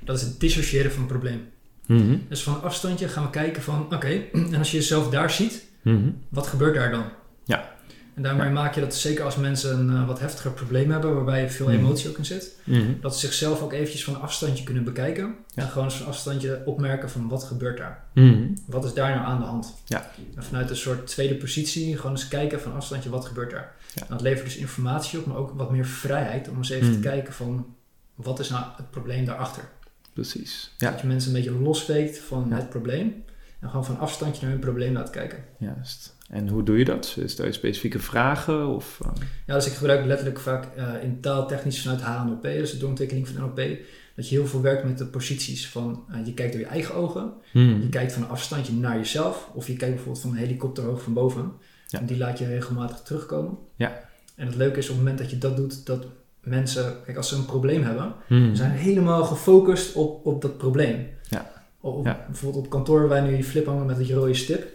[0.00, 1.40] Dat is het dissociëren van een probleem.
[1.86, 2.16] Mhm.
[2.28, 4.20] Dus van een afstandje gaan we kijken van, oké,
[4.52, 6.10] en als je jezelf daar ziet, Mhm.
[6.28, 7.04] wat gebeurt daar dan?
[7.44, 7.78] Ja.
[8.14, 11.50] En daarmee maak je dat zeker als mensen een uh, wat heftiger probleem hebben, waarbij
[11.50, 12.92] veel emotie ook in zit, Mhm.
[13.00, 15.34] dat ze zichzelf ook eventjes van een afstandje kunnen bekijken.
[15.54, 15.62] Ja.
[15.62, 18.04] En gewoon eens van afstandje opmerken van wat gebeurt daar?
[18.14, 18.42] Mhm.
[18.66, 19.74] Wat is daar nou aan de hand?
[19.84, 20.10] Ja.
[20.36, 23.74] En vanuit een soort tweede positie gewoon eens kijken van afstandje wat gebeurt daar?
[23.94, 24.02] Ja.
[24.02, 27.00] En dat levert dus informatie op, maar ook wat meer vrijheid om eens even Mhm.
[27.00, 27.74] te kijken van
[28.14, 29.62] wat is nou het probleem daarachter?
[30.12, 30.74] Precies.
[30.78, 33.24] Ja, Dat je mensen een beetje losweekt van het probleem
[33.60, 35.44] en gewoon van afstandje naar hun probleem laat kijken.
[35.58, 36.16] juist.
[36.30, 37.16] En hoe doe je dat?
[37.26, 38.66] Stel je specifieke vragen?
[38.66, 39.10] Of, eh,
[39.46, 43.42] Ja, dus ik gebruik letterlijk vaak eh, in taaltechnisch vanuit HNOP, dus de doorontwikkeling van
[43.42, 43.78] NLP,
[44.16, 46.94] dat je heel veel werkt met de posities van eh, je kijkt door je eigen
[46.94, 47.80] ogen, mhm.
[47.80, 51.12] je kijkt van een afstandje naar jezelf, of je kijkt bijvoorbeeld van een helikopterhoog van
[51.12, 51.52] boven.
[51.86, 51.98] Ja.
[51.98, 53.58] En die laat je regelmatig terugkomen.
[53.76, 54.08] Ja.
[54.36, 56.06] En het leuke is op het moment dat je dat doet, dat
[56.40, 58.54] mensen, kijk, als ze een probleem hebben, Mhm.
[58.54, 61.06] zijn helemaal gefocust op, op dat probleem.
[61.28, 61.50] Ja.
[61.80, 62.24] Op, Ja.
[62.26, 64.66] Bijvoorbeeld op kantoor waar wij nu die flip hangen met die rode stip.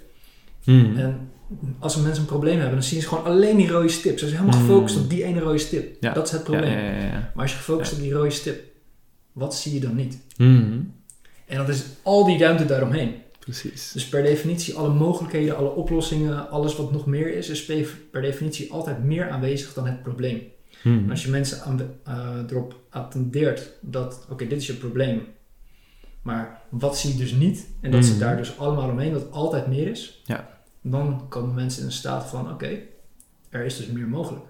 [0.64, 0.98] Mhm.
[0.98, 1.30] En
[1.80, 4.20] als mensen een probleem hebben, dan zien ze gewoon alleen die rode stip.
[4.20, 4.68] Ze zijn helemaal Mm.
[4.68, 5.98] gefocust op die ene rode stip.
[6.00, 6.14] Ja.
[6.14, 6.72] Dat is het probleem.
[6.72, 7.32] ja, ja, ja.
[7.34, 8.64] Maar als je gefocust op die rode stip,
[9.32, 10.18] wat zie je dan niet?
[10.38, 10.80] Mhm.
[11.46, 13.14] En dat is al die ruimte daaromheen.
[13.40, 13.92] Precies.
[13.92, 17.66] Dus per definitie, alle mogelijkheden, alle oplossingen, alles wat nog meer is, is
[18.12, 20.42] per definitie altijd meer aanwezig dan het probleem.
[20.84, 25.22] En als je mensen aan de- eh, erop attendeert dat, oké, dit is je probleem,
[26.22, 29.68] maar wat zie je dus niet, en dat zit daar dus allemaal omheen, dat altijd
[29.68, 30.55] meer is, Ja.
[30.92, 32.78] Dan komen mensen in een staat van, oké,
[33.50, 34.46] er is dus meer mogelijk.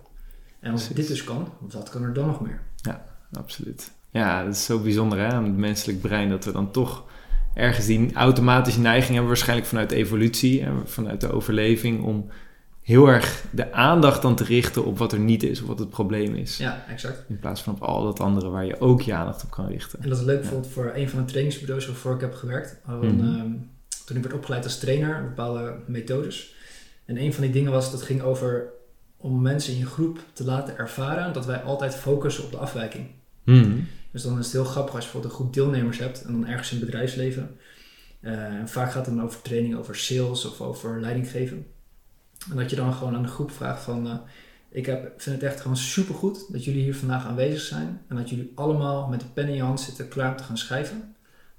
[0.60, 0.95] En als Precies.
[1.08, 2.62] dit dus kan, wat kan er dan nog meer?
[3.34, 3.91] Absoluut.
[4.10, 7.04] Ja, dat is zo bijzonder hè, aan het menselijk brein dat we dan toch
[7.54, 12.30] ergens die automatische neiging hebben, waarschijnlijk vanuit de evolutie, hè, vanuit de overleving, om
[12.82, 15.89] heel erg de aandacht dan te richten op wat er niet is of wat het
[15.89, 16.58] probleem is.
[16.58, 17.24] Ja, exact.
[17.28, 20.02] In plaats van op al dat andere waar je ook je aandacht op kan richten.
[20.02, 20.41] En dat is leuk Ja.
[20.41, 22.80] bijvoorbeeld voor een van de trainingsbureaus waarvoor ik heb gewerkt.
[22.86, 23.04] Mhm.
[23.06, 23.52] ehm,
[24.06, 26.56] toen ik werd opgeleid als trainer, bepaalde methodes.
[27.06, 28.74] En een van die dingen was, dat ging over
[29.18, 33.08] om mensen in je groep te laten ervaren dat wij altijd focussen op de afwijking.
[33.44, 33.80] Mhm.
[34.12, 36.48] Dus dan is het heel grappig als je bijvoorbeeld een groep deelnemers hebt en dan
[36.48, 37.58] ergens in het bedrijfsleven.
[38.20, 41.65] Eh, en vaak gaat het dan over training, over sales of over leidinggeven.
[42.50, 44.18] En dat je dan gewoon aan de groep vraagt van, eh,
[44.70, 48.02] ik heb, vind het echt gewoon supergoed dat jullie hier vandaag aanwezig zijn.
[48.08, 50.58] En dat jullie allemaal met de pen in je hand zitten klaar om te gaan
[50.58, 51.14] schrijven.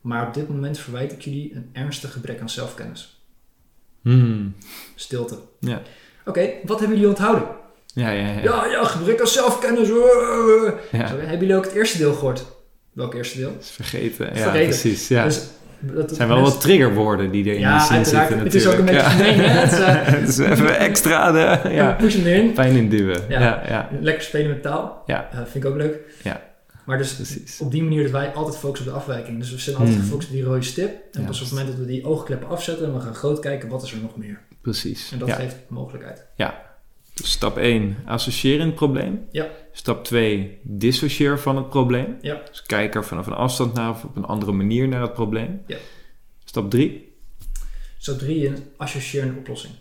[0.06, 3.20] Maar op dit moment verwijt ik jullie een ernstig gebrek aan zelfkennis.
[4.02, 4.46] Mhm.
[4.94, 5.38] Stilte.
[5.60, 5.80] Ja.
[6.24, 7.46] Oké, wat hebben jullie onthouden?
[7.86, 8.42] Ja, ja, ja.
[8.42, 9.88] Ja, ja, gebrek aan zelfkennis.
[9.88, 11.06] Ja.
[11.06, 12.44] Zo, hebben jullie ook het eerste deel gehoord?
[12.92, 13.56] Welk eerste deel?
[13.60, 14.26] Vergeten.
[14.26, 14.68] Ja, Vergeten.
[14.68, 15.08] precies.
[15.08, 15.24] Ja.
[15.24, 15.42] Dus
[15.80, 18.28] dat zijn wel wat triggerwoorden die erin Ja, die zin uiteraard.
[18.28, 19.16] zitten Het is ook een natuurlijk.
[19.18, 19.58] beetje gemeen, hè?
[19.60, 21.70] Het is, eh, Het is even extra de, Ja.
[21.70, 22.52] ja, Push hem erin.
[22.52, 23.20] pijn induwen.
[23.28, 23.40] Ja.
[23.40, 25.02] Ja, ja, Lekker spelen met taal.
[25.06, 25.28] Ja.
[25.32, 25.98] Eh, vind ik ook leuk.
[26.22, 26.42] Ja.
[26.86, 27.60] Maar dus precies.
[27.60, 29.38] op die manier dat wij altijd focussen op de afwijking.
[29.38, 30.04] Dus we zijn altijd Hmm.
[30.04, 31.14] gefocust op die rode stip.
[31.14, 31.26] En Ja.
[31.26, 33.82] pas op het moment dat we die oogkleppen afzetten en we gaan groot kijken, wat
[33.82, 34.40] is er nog meer?
[34.60, 35.12] Precies.
[35.12, 35.34] En dat ja.
[35.34, 36.24] geeft mogelijkheid.
[37.14, 39.26] Dus stap 1, associeer in het probleem.
[39.30, 39.48] Ja.
[39.72, 42.16] Stap 2, dissocieer van het probleem.
[42.20, 42.40] Ja.
[42.50, 45.62] Dus kijk er vanaf een afstand naar of op een andere manier naar het probleem.
[45.66, 45.76] Ja.
[46.44, 47.12] Stap 3.
[47.98, 49.74] Stap drie, een associeer een oplossing.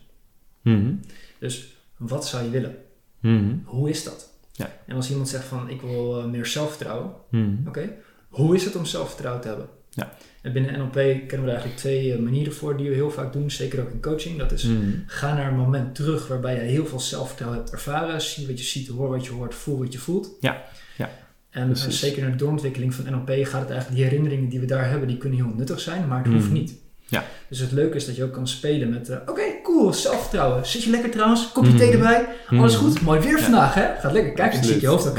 [0.61, 0.93] Mhm.
[1.39, 2.75] Dus wat zou je willen?
[3.19, 3.55] Mhm.
[3.65, 4.29] Hoe is dat?
[4.57, 4.71] Ja.
[4.87, 7.11] En als iemand zegt van ik wil eh, meer zelfvertrouwen.
[7.29, 7.67] Mhm.
[7.67, 7.89] Oké,
[8.29, 9.67] hoe is het om zelfvertrouwen te hebben?
[9.89, 10.13] Ja.
[10.41, 13.33] En binnen NLP kennen we er eigenlijk twee eh, manieren voor die we heel vaak
[13.33, 13.51] doen.
[13.51, 14.37] Zeker ook in coaching.
[14.39, 14.89] Dat is Mhm.
[15.05, 18.21] Ga naar een moment terug waarbij je heel veel zelfvertrouwen hebt ervaren.
[18.21, 20.29] Zie wat je ziet, hoor wat je hoort, voel wat je voelt.
[20.39, 20.63] Ja,
[20.97, 21.09] ja,
[21.49, 21.99] En eh, precies.
[21.99, 25.07] zeker in de doorontwikkeling van NLP gaat het eigenlijk, die herinneringen die we daar hebben,
[25.07, 26.53] die kunnen heel nuttig zijn, maar het hoeft Mhm.
[26.53, 26.73] niet.
[27.07, 27.23] Ja.
[27.49, 30.65] Dus het leuke is dat je ook kan spelen met, eh, oké, cool, zelfvertrouwen.
[30.65, 31.51] Zit je lekker trouwens?
[31.51, 31.79] Kopje Mhm.
[31.79, 32.27] thee erbij?
[32.49, 32.83] Alles Mhm.
[32.83, 33.01] goed?
[33.01, 33.87] Mooi weer vandaag, hè?
[33.99, 34.33] Gaat lekker.
[34.33, 35.15] Kijk, dan zie je je hoofd ook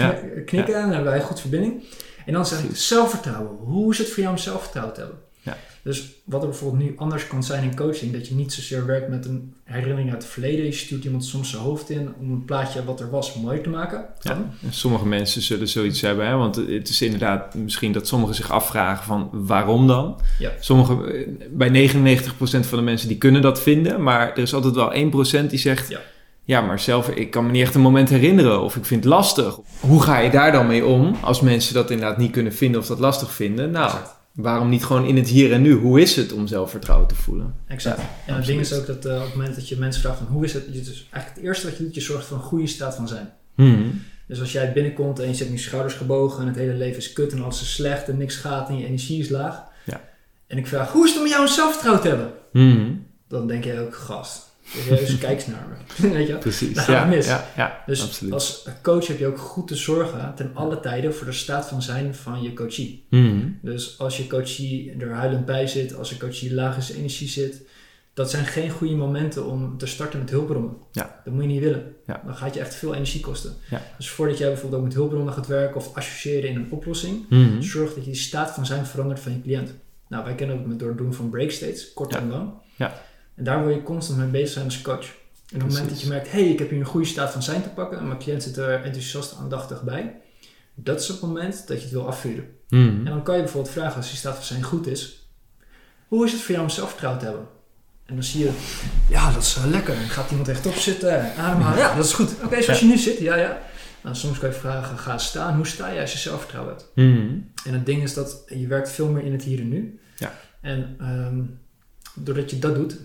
[0.46, 1.84] knikken en dan hebben wij goed verbinding.
[2.26, 3.56] En dan zeg ik, zelfvertrouwen.
[3.56, 5.18] Hoe is het voor jou om zelfvertrouwen te hebben?
[5.86, 9.08] Dus wat er bijvoorbeeld nu anders kan zijn in coaching, dat je niet zozeer werkt
[9.08, 10.64] met een herinnering uit het verleden.
[10.64, 13.68] Je stuurt iemand soms zijn hoofd in om een plaatje wat er was mooier te
[13.68, 14.04] maken.
[14.20, 14.50] Ja.
[14.70, 16.36] Sommige mensen zullen zoiets hebben, hè?
[16.36, 20.20] want het is inderdaad misschien dat sommigen zich afvragen van waarom dan?
[20.38, 20.50] Ja.
[20.60, 24.92] Sommige, bij 99% van de mensen die kunnen dat vinden, maar er is altijd wel
[25.46, 26.00] 1% die zegt, Ja.
[26.44, 29.12] ja maar zelf, ik kan me niet echt een moment herinneren of ik vind het
[29.12, 29.58] lastig.
[29.80, 32.86] Hoe ga je daar dan mee om als mensen dat inderdaad niet kunnen vinden of
[32.86, 33.70] dat lastig vinden?
[33.70, 34.15] Nou, Exact.
[34.36, 35.72] Waarom niet gewoon in het hier en nu?
[35.72, 37.54] Hoe is het om zelfvertrouwen te voelen?
[37.66, 38.00] Exact.
[38.00, 40.18] Ja, en het ding is ook dat eh, op het moment dat je mensen vraagt
[40.18, 42.36] van hoe is het, je dus eigenlijk het eerste wat je doet, je zorgt voor
[42.36, 43.32] een goede staat van zijn.
[43.54, 44.02] Hmm.
[44.26, 46.98] Dus als jij binnenkomt en je zit in je schouders gebogen en het hele leven
[46.98, 49.62] is kut en alles is slecht en niks gaat en je energie is laag.
[49.84, 50.00] Ja.
[50.46, 52.32] En ik vraag, hoe is het om jou een zelfvertrouwen te hebben?
[52.52, 53.06] Hmm.
[53.28, 55.66] Dan denk je ook, gast, serieus, kijk eens naar
[56.00, 56.08] me.
[56.16, 56.38] Weet je?
[56.38, 57.26] Precies, gaat ja, mis.
[57.26, 58.32] ja, ja, Dus absoluut.
[58.32, 61.82] als coach heb je ook goed te zorgen ten alle tijden voor de staat van
[61.82, 63.06] zijn van je coachie.
[63.10, 63.58] Hmm.
[63.62, 67.28] Dus als je coachie er huilend bij zit, als een coachie laag in zijn energie
[67.28, 67.62] zit,
[68.14, 70.72] dat zijn geen goede momenten om te starten met hulpbronnen.
[70.92, 71.20] Ja.
[71.24, 71.94] Dat moet je niet willen.
[72.06, 72.22] Ja.
[72.24, 73.54] Dan gaat je echt veel energie kosten.
[73.70, 73.82] Ja.
[73.96, 77.62] Dus voordat jij bijvoorbeeld ook met hulpbronnen gaat werken of associëren in een oplossing, Mhm.
[77.62, 79.74] zorg dat je de staat van zijn verandert van je cliënt.
[80.08, 82.50] Nou, wij kennen het met door het doen van breakstates, kort en lang.
[82.76, 83.02] Ja.
[83.36, 85.06] En daar wil je constant mee bezig zijn als coach.
[85.52, 87.32] En op het moment dat je merkt, hé, hey, ik heb hier een goede staat
[87.32, 90.14] van zijn te pakken en mijn cliënt zit er enthousiast aandachtig bij,
[90.74, 92.48] dat is het moment dat je het wil afvuren.
[92.68, 92.82] Mhm.
[92.82, 95.28] En dan kan je bijvoorbeeld vragen als die staat van zijn goed is,
[96.08, 97.46] hoe is het voor jou om zelfvertrouwen te hebben?
[98.06, 98.50] En dan zie je,
[99.08, 99.94] ja, dat is eh, lekker.
[99.94, 101.78] Dan gaat iemand rechtop zitten, ademhalen.
[101.78, 102.34] Ja, dat is goed.
[102.44, 103.62] Oké, zoals je nu zit, ja, ja.
[104.02, 105.56] Nou, soms kan je vragen, ga staan.
[105.56, 106.90] Hoe sta jij als je zelfvertrouwen hebt?
[106.94, 107.38] Mhm.
[107.64, 110.00] En het ding is dat je werkt veel meer in het hier en nu.
[110.16, 110.34] Ja.
[110.60, 111.42] En ehm,
[112.16, 112.96] doordat je dat doet,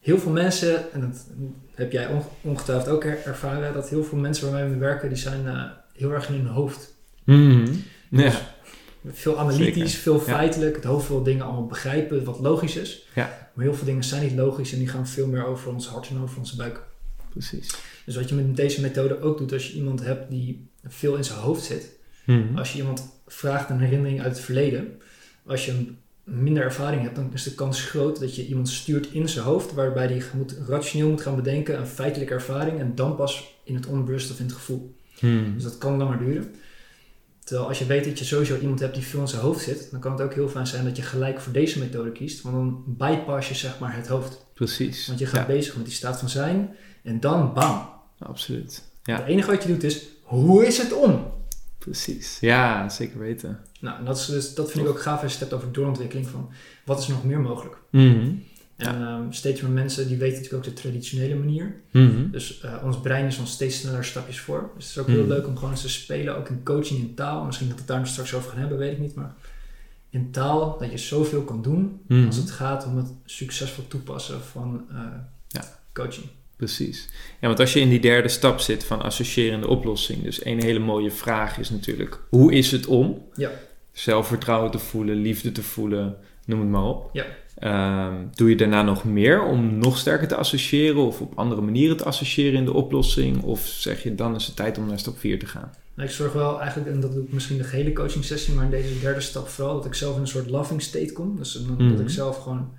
[0.00, 1.26] heel veel mensen, en dat
[1.74, 5.18] heb jij onge- ongetwijfeld ook er- ervaren, dat heel veel mensen waarmee we werken, die
[5.18, 6.94] zijn eh, heel erg in hun hoofd.
[7.24, 7.72] Mhm.
[8.10, 8.32] Ja.
[9.02, 9.98] Dus veel analytisch, Zeker.
[10.02, 10.74] veel feitelijk.
[10.76, 13.06] Het hoofd wil dingen allemaal begrijpen wat logisch is.
[13.14, 13.50] Ja.
[13.54, 16.08] Maar heel veel dingen zijn niet logisch en die gaan veel meer over ons hart
[16.08, 16.80] en over onze buik.
[17.30, 17.74] Precies.
[18.04, 21.24] Dus wat je met deze methode ook doet, als je iemand hebt die veel in
[21.24, 22.58] zijn hoofd zit, Mhm.
[22.58, 25.00] als je iemand vraagt een herinnering uit het verleden,
[25.46, 29.06] als je een minder ervaring hebt, dan is de kans groot dat je iemand stuurt
[29.12, 33.16] in zijn hoofd, waarbij hij moet, rationeel moet gaan bedenken, een feitelijke ervaring, en dan
[33.16, 34.94] pas in het onbewust of in het gevoel.
[35.20, 35.54] Mhm.
[35.54, 36.54] Dus dat kan langer duren.
[37.44, 39.88] Terwijl als je weet dat je sowieso iemand hebt die veel in zijn hoofd zit,
[39.90, 42.54] dan kan het ook heel fijn zijn dat je gelijk voor deze methode kiest, want
[42.54, 44.46] dan bypass je zeg maar het hoofd.
[44.54, 45.06] Precies.
[45.06, 47.88] Want je gaat ja, bezig met die staat van zijn, en dan bam.
[48.18, 48.82] absoluut.
[49.02, 51.32] Ja, Het enige wat je doet is, hoe is het om?
[51.78, 52.38] precies.
[52.40, 53.58] Ja, zeker weten.
[53.80, 55.72] Nou, en dat, is dus, dat vind ik ook gaaf als je het hebt over
[55.72, 56.50] doorontwikkeling van
[56.84, 57.76] wat is nog meer mogelijk.
[57.90, 58.28] Mhm.
[58.76, 61.74] En ehm, steeds meer mensen die weten natuurlijk ook de traditionele manier.
[61.90, 62.30] Mhm.
[62.30, 64.70] Dus eh, ons brein is ons steeds sneller stapjes voor.
[64.76, 65.28] Dus het is ook heel Hmm.
[65.28, 67.44] leuk om gewoon eens te spelen, ook in coaching in taal.
[67.44, 69.14] Misschien dat we het daar nog straks over gaan hebben, weet ik niet.
[69.14, 69.34] Maar
[70.10, 72.26] in taal, dat je zoveel kan doen Mhm.
[72.26, 74.96] als het gaat om het succesvol toepassen van eh,
[75.48, 75.64] Ja.
[75.92, 76.26] coaching.
[76.56, 77.08] Precies.
[77.40, 80.78] Ja, want als je in die derde stap zit van associërende oplossing, dus een hele
[80.78, 83.50] mooie vraag is natuurlijk: hoe is het om Ja.
[83.92, 87.10] Zelfvertrouwen te voelen, liefde te voelen, noem het maar op.
[87.12, 87.24] Ja.
[87.58, 91.96] Ehm, doe je daarna nog meer om nog sterker te associëren of op andere manieren
[91.96, 93.42] te associëren in de oplossing?
[93.42, 95.70] Of zeg je dan is het tijd om naar stap 4 te gaan?
[95.94, 98.64] Nou, ik zorg wel eigenlijk, en dat doe ik misschien de gehele coaching sessie, maar
[98.64, 101.36] in deze derde stap vooral, dat ik zelf in een soort loving state kom.
[101.36, 101.88] Dus Mhm.
[101.90, 102.70] dat ik zelf gewoon,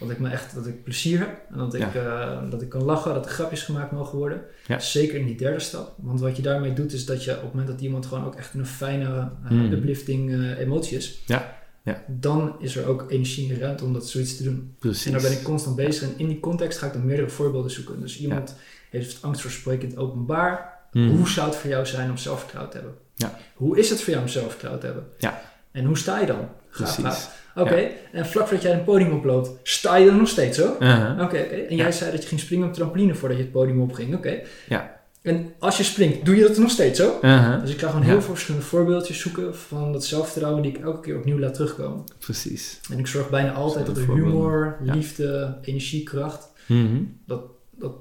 [0.00, 1.40] dat ik me echt, dat ik plezier heb.
[1.50, 4.40] En dat ik, eh, dat ik kan lachen, dat er grapjes gemaakt mogen worden.
[4.66, 4.78] Ja.
[4.78, 5.94] Zeker in die derde stap.
[5.96, 8.34] Want wat je daarmee doet, is dat je op het moment dat iemand gewoon ook
[8.34, 9.04] echt een fijne,
[9.44, 9.72] eh, Mhm.
[9.72, 11.22] uplifting eh, emotie is.
[11.26, 11.54] Ja.
[11.82, 12.02] Ja.
[12.06, 14.74] Dan is er ook energie en ruimte om dat zoiets te doen.
[14.78, 15.06] Precies.
[15.06, 16.02] En daar ben ik constant bezig.
[16.08, 18.00] En in die context ga ik dan meerdere voorbeelden zoeken.
[18.00, 18.54] Dus iemand
[18.90, 20.74] heeft angst voor spreken in het openbaar.
[20.92, 21.08] Mhm.
[21.08, 22.96] Hoe zou het voor jou zijn om zelfvertrouwen te hebben?
[23.14, 23.38] Ja.
[23.54, 25.06] Hoe is het voor jou om zelfvertrouwen te hebben?
[25.18, 25.40] Ja.
[25.70, 26.48] En hoe sta je dan?
[26.70, 27.28] Gaaf, Precies.
[27.56, 30.68] Oké, en vlak voordat jij een podium oploopt, sta je er nog steeds zo?
[30.68, 31.22] Oké, Uh-huh.
[31.24, 31.36] oké.
[31.36, 31.90] En jij Ja.
[31.92, 34.14] zei dat je ging springen op trampoline voordat je het podium opging.
[34.14, 34.40] Oké.
[34.68, 34.94] Ja.
[35.22, 37.18] En als je springt, doe je dat nog steeds zo?
[37.22, 37.60] Uh-huh.
[37.60, 38.08] Dus ik ga gewoon Ja.
[38.08, 42.04] heel veel verschillende voorbeeldjes zoeken van dat zelfvertrouwen die ik elke keer opnieuw laat terugkomen.
[42.18, 42.80] Precies.
[42.92, 44.94] En ik zorg bijna altijd dat er humor, Ja.
[44.94, 47.02] liefde, energie, kracht, Mhm.
[47.26, 47.42] dat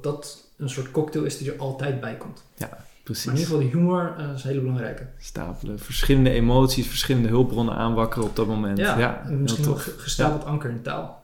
[0.04, 2.44] dat een soort cocktail is die er altijd bij komt.
[3.06, 3.26] Precies.
[3.26, 5.08] Maar in ieder geval die humor eh, is een hele belangrijke.
[5.18, 5.80] Stapelen.
[5.80, 8.78] Verschillende emoties, verschillende hulpbronnen aanwakkeren op dat moment.
[8.78, 11.24] Ja, Ja, misschien ge- gestapeld anker in taal.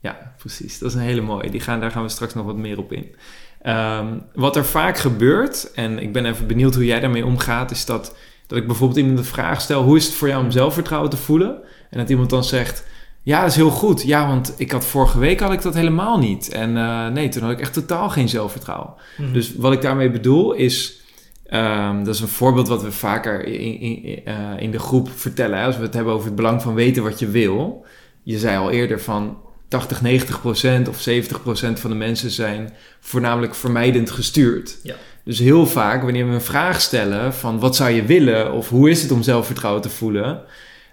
[0.00, 0.78] Ja, precies.
[0.78, 1.50] Dat is een hele mooie.
[1.50, 3.14] Die gaan, daar gaan we straks nog wat meer op in.
[3.62, 7.84] Ehm, wat er vaak gebeurt, en ik ben even benieuwd hoe jij daarmee omgaat, is
[7.84, 11.10] dat, dat ik bijvoorbeeld iemand de vraag stel: hoe is het voor jou om zelfvertrouwen
[11.10, 11.56] te voelen?
[11.90, 12.84] En dat iemand dan zegt:
[13.26, 14.02] Ja, dat is heel goed.
[14.02, 16.48] Ja, want ik had vorige week had ik dat helemaal niet.
[16.48, 18.94] En eh, nee, toen had ik echt totaal geen zelfvertrouwen.
[19.16, 19.32] Mhm.
[19.32, 21.00] Dus wat ik daarmee bedoel is.
[21.46, 25.58] ehm, dat is een voorbeeld wat we vaker in, in, eh, in de groep vertellen.
[25.58, 25.64] Hè?
[25.64, 27.86] Als we het hebben over het belang van weten wat je wil.
[28.22, 32.72] Je zei al eerder van 80, 90 procent of 70 procent van de mensen zijn
[33.00, 34.78] voornamelijk vermijdend gestuurd.
[34.82, 34.94] Ja.
[35.24, 38.90] Dus heel vaak wanneer we een vraag stellen van wat zou je willen of hoe
[38.90, 40.42] is het om zelfvertrouwen te voelen,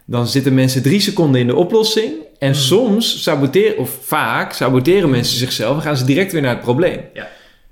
[0.05, 2.59] dan zitten mensen drie seconden in de oplossing en Mhm.
[2.59, 7.01] soms saboteren, of vaak saboteren mensen zichzelf en gaan ze direct weer naar het probleem.
[7.13, 7.27] Ja.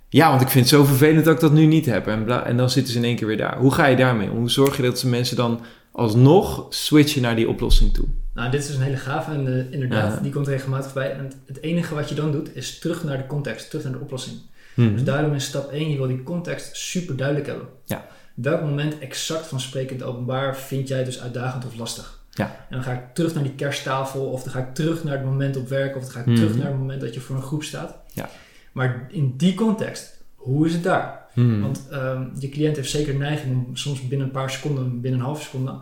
[0.10, 2.08] Ja, want ik vind het zo vervelend dat ik dat nu niet heb.
[2.08, 3.58] En, bla, en dan zitten ze in één keer weer daar.
[3.58, 4.38] Hoe ga je daarmee om?
[4.38, 8.06] Hoe zorg je dat ze mensen dan alsnog switchen naar die oplossing toe?
[8.34, 10.20] Nou, dit is een hele gave en eh, inderdaad, Ja.
[10.22, 11.12] die komt regelmatig bij.
[11.12, 14.00] En het, enige wat je dan doet, is terug naar de context, terug naar de
[14.00, 14.36] oplossing.
[14.74, 14.94] Mhm.
[14.94, 17.65] Dus daarom is stap 1, je wil die context super duidelijk hebben.
[17.86, 18.06] Ja.
[18.36, 22.20] Welk moment exact van spreken in het openbaar vind jij dus uitdagend of lastig?
[22.34, 22.46] Ja.
[22.46, 25.26] En dan ga ik terug naar die kersttafel, of dan ga ik terug naar het
[25.26, 26.36] moment op werk, of dan ga ik Mhm.
[26.36, 27.96] terug naar het moment dat je voor een groep staat.
[28.13, 28.30] Ja.
[28.72, 31.20] Maar in die context, hoe is het daar?
[31.34, 31.62] Mhm.
[31.62, 35.26] Want ehm, je cliënt heeft zeker neiging om soms binnen een paar seconden, binnen een
[35.26, 35.74] halve seconde,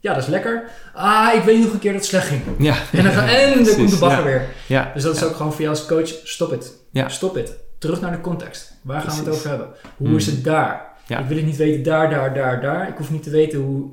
[0.00, 0.64] Ja, dat is lekker.
[0.94, 2.42] Ah, ik weet nog een keer dat het slecht ging.
[2.58, 2.76] Ja.
[2.92, 4.24] En dan, ga, en dan komt de bagger ja.
[4.30, 4.42] weer.
[4.66, 4.90] Ja.
[4.94, 6.72] Dus dat is ook gewoon voor jou als coach, stop het.
[6.90, 7.08] Ja.
[7.08, 7.56] Stop het.
[7.78, 8.74] Terug naar de context.
[8.82, 9.68] Waar gaan we het over hebben?
[9.96, 10.16] Hoe Mm.
[10.16, 10.94] is het daar?
[11.08, 12.88] Ik wil het niet weten daar, daar, daar, daar.
[12.88, 13.88] Ik hoef niet te weten hoe,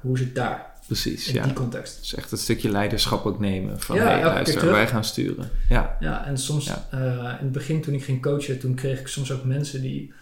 [0.00, 0.66] hoe is het daar.
[0.86, 1.44] Precies, In ja.
[1.44, 1.98] die context.
[2.00, 3.80] Dus echt een stukje leiderschap ook nemen.
[3.80, 5.50] Van, Ja, hey, luister, wij gaan sturen.
[5.68, 5.96] Ja.
[6.00, 6.86] Ja, en soms Ja.
[6.90, 6.98] eh,
[7.38, 10.12] in het begin toen ik ging coachen, toen kreeg ik soms ook mensen die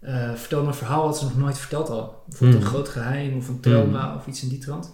[0.00, 2.08] eh vertelden een verhaal wat ze nog nooit verteld hadden.
[2.28, 2.64] Bijvoorbeeld Mm.
[2.66, 4.92] een groot geheim of een trauma of iets in die trant.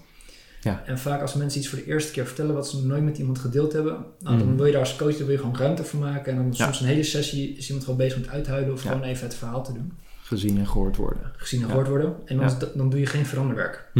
[0.60, 0.82] Ja.
[0.86, 3.18] En vaak als mensen iets voor de eerste keer vertellen wat ze nog nooit met
[3.18, 4.56] iemand gedeeld hebben, nou, dan Mm.
[4.56, 6.32] wil je daar als coach daar wil je gewoon ruimte voor maken.
[6.32, 6.64] En dan Ja.
[6.64, 8.90] soms een hele sessie is iemand gewoon bezig met uithuilen of Ja.
[8.90, 9.92] gewoon even het verhaal te doen.
[10.22, 11.32] Gezien en gehoord worden.
[11.36, 12.14] Gezien en gehoord worden.
[12.24, 13.90] En dan, dan doe je geen veranderwerk.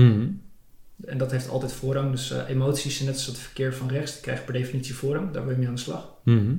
[1.04, 2.10] En dat heeft altijd voorrang.
[2.10, 4.12] Dus eh, emoties net als het verkeer van rechts.
[4.12, 5.30] Die krijgen per definitie voorrang.
[5.32, 6.08] Daar wil je mee aan de slag.
[6.22, 6.36] Mhm.
[6.38, 6.54] En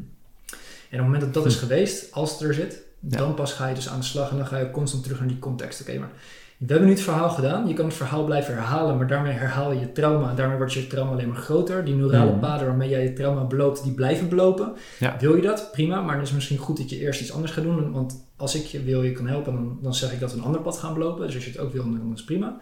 [0.89, 3.17] op het moment dat dat is geweest, als het er zit, Ja.
[3.17, 5.27] dan pas ga je dus aan de slag en dan ga je constant terug naar
[5.27, 5.81] die context.
[5.81, 6.09] Oké, maar
[6.57, 7.67] we hebben nu het verhaal gedaan.
[7.67, 10.33] Je kan het verhaal blijven herhalen, maar daarmee herhaal je je trauma.
[10.33, 11.85] Daarmee wordt je trauma alleen maar groter.
[11.85, 12.39] Die neurale Mhm.
[12.39, 14.73] paden waarmee jij je trauma beloopt, die blijven belopen.
[14.99, 15.15] Ja.
[15.19, 15.71] Wil je dat?
[15.71, 17.91] Prima, maar het is misschien goed dat je eerst iets anders gaat doen.
[17.91, 20.43] Want als ik je wil, je kan helpen, dan, dan zeg ik dat we een
[20.43, 21.25] ander pad gaan belopen.
[21.25, 22.57] Dus als je het ook wil, dan is het prima.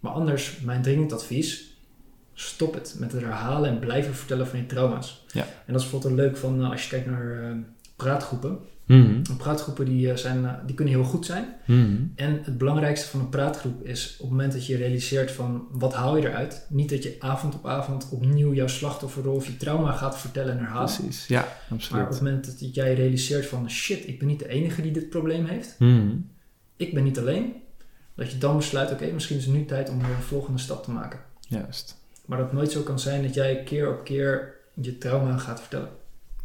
[0.00, 1.76] Maar anders, mijn dringend advies,
[2.34, 5.24] stop het met het herhalen en blijven vertellen van je trauma's.
[5.32, 5.42] Ja.
[5.42, 7.56] En dat is bijvoorbeeld een leuk van eh, als je kijkt naar eh,
[7.96, 8.58] praatgroepen.
[8.90, 11.44] En praatgroepen die, eh, zijn, die kunnen heel goed zijn.
[11.66, 11.96] Mhm.
[12.14, 15.94] En het belangrijkste van een praatgroep is op het moment dat je realiseert van wat
[15.94, 16.66] haal je eruit.
[16.68, 20.58] Niet dat je avond op avond opnieuw jouw slachtofferrol of je trauma gaat vertellen en
[20.58, 20.94] herhalen.
[20.94, 22.08] Precies, ja, Maar op absoluut.
[22.08, 25.44] het moment dat jij realiseert van shit, ik ben niet de enige die dit probleem
[25.44, 25.74] heeft.
[25.78, 26.16] Mhm.
[26.76, 27.52] Ik ben niet alleen.
[28.20, 30.84] Dat je dan besluit, oké, misschien is het nu tijd om weer een volgende stap
[30.84, 31.20] te maken.
[31.40, 35.38] Juist, Maar dat het nooit zo kan zijn dat jij keer op keer je trauma
[35.38, 35.88] gaat vertellen.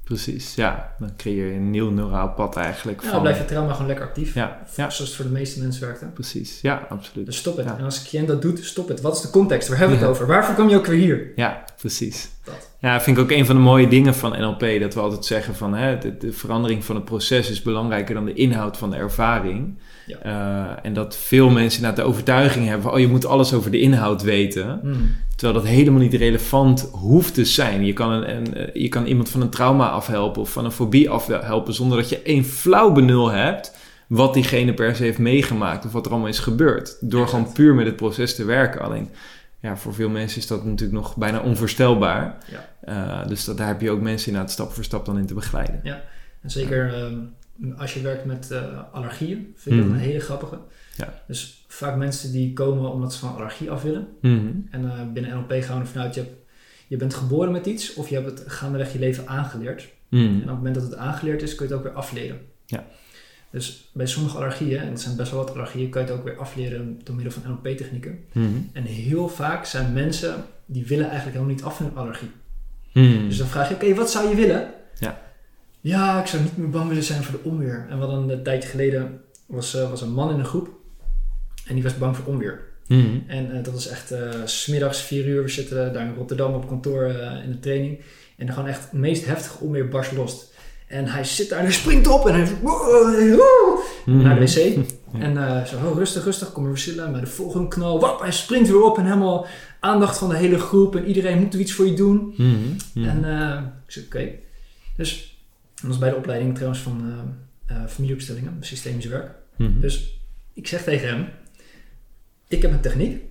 [0.03, 0.55] precies.
[0.55, 2.97] Ja, dan creëer je een nieuw neuraal pad eigenlijk.
[2.97, 4.33] Ja, dan van, blijft je trauma gewoon lekker actief.
[4.33, 6.01] Ja, ja, Zoals het voor de meeste mensen werkt.
[6.01, 6.07] Hè?
[6.07, 6.61] precies.
[6.61, 7.25] Ja, absoluut.
[7.25, 7.65] Dus stop het.
[7.65, 7.77] Ja.
[7.77, 9.01] En als een cliënt dat doet, stop het.
[9.01, 9.67] Wat is de context?
[9.67, 10.27] Waar hebben we het over?
[10.27, 11.31] Waarvoor kom je ook weer hier?
[11.35, 12.29] Ja, precies.
[12.43, 12.69] Dat.
[12.85, 14.79] Ja, vind ik ook een van de mooie dingen van NLP.
[14.79, 18.25] Dat we altijd zeggen van hè, de, de verandering van het proces is belangrijker dan
[18.25, 19.79] de inhoud van de ervaring.
[20.05, 20.17] Ja.
[20.21, 23.71] Eh, en dat veel mensen inderdaad de overtuiging hebben van, oh je moet alles over
[23.71, 24.79] de inhoud weten.
[24.81, 25.15] Hmm.
[25.35, 27.85] Terwijl dat helemaal niet relevant hoeft te zijn.
[27.85, 30.71] Je kan, een, een, eh, je kan iemand van een trauma afhelpen of van een
[30.71, 33.73] fobie afhelpen zonder dat je één flauw benul hebt
[34.07, 36.97] wat diegene per se heeft meegemaakt of wat er allemaal is gebeurd.
[36.99, 38.81] Door gewoon puur met het proces te werken.
[38.81, 39.09] Alleen
[39.65, 42.37] ja, voor veel mensen is dat natuurlijk nog bijna onvoorstelbaar.
[42.47, 42.69] Ja.
[43.21, 45.33] Eh, dus dat, daar heb je ook mensen inderdaad stap voor stap dan in te
[45.33, 45.79] begeleiden.
[46.41, 47.19] En zeker ehm,
[47.77, 49.99] als je werkt met eh, allergieën, vind ik dat Mhm.
[49.99, 50.59] een hele grappige.
[50.95, 51.13] Ja.
[51.27, 54.07] Dus vaak mensen die komen omdat ze van allergie af willen.
[54.21, 54.47] Mhm.
[54.71, 56.33] En eh, binnen NLP gaan we ervan uit, je, hebt,
[56.87, 59.89] je bent geboren met iets of je hebt het gaandeweg je leven aangeleerd.
[60.09, 60.23] Mhm.
[60.23, 62.39] En op het moment dat het aangeleerd is, kun je het ook weer afleren.
[62.65, 62.83] Ja.
[63.55, 66.23] Dus bij sommige allergieën, en het zijn best wel wat allergieën, kan je het ook
[66.23, 68.19] weer afleren door middel van NLP-technieken.
[68.31, 68.47] Mhm.
[68.73, 72.31] En heel vaak zijn mensen die willen eigenlijk helemaal niet af van hun allergie.
[72.93, 73.27] Mhm.
[73.27, 74.73] Dus dan vraag je, oké, wat zou je willen?
[74.99, 75.21] Ja.
[75.81, 77.85] Ja, ik zou niet meer bang willen zijn voor de onweer.
[77.89, 80.69] En wat een, een tijdje geleden was, eh, was een man in een groep
[81.67, 82.73] en die was bang voor onweer.
[82.87, 83.17] Mhm.
[83.27, 85.43] En eh, dat was echt eh, s smiddags vier uur.
[85.43, 87.99] We zitten daar in Rotterdam op kantoor eh, in de training.
[88.37, 90.53] En dan gewoon echt het meest heftige onweer barst los.
[90.87, 92.51] En hij zit daar en hij springt op en hij
[94.05, 94.21] Mhm.
[94.23, 94.85] naar de wc.
[95.19, 97.11] En eh, zo, oh, rustig, rustig, kom weer chillen.
[97.11, 99.47] Maar de volgende knal, wap, hij springt weer op en helemaal
[99.79, 100.95] aandacht van de hele groep.
[100.95, 102.33] En iedereen moet er iets voor je doen.
[102.37, 102.49] Mhm.
[102.93, 103.09] Mhm.
[103.09, 104.29] En eh, ik zei, oké.
[104.97, 105.37] Dus,
[105.75, 107.13] dat was bij de opleiding trouwens van
[107.65, 109.31] eh, familieopstellingen, systemisch werk.
[109.81, 110.19] Dus
[110.53, 111.27] ik zeg tegen hem,
[112.47, 113.23] ik heb een techniek.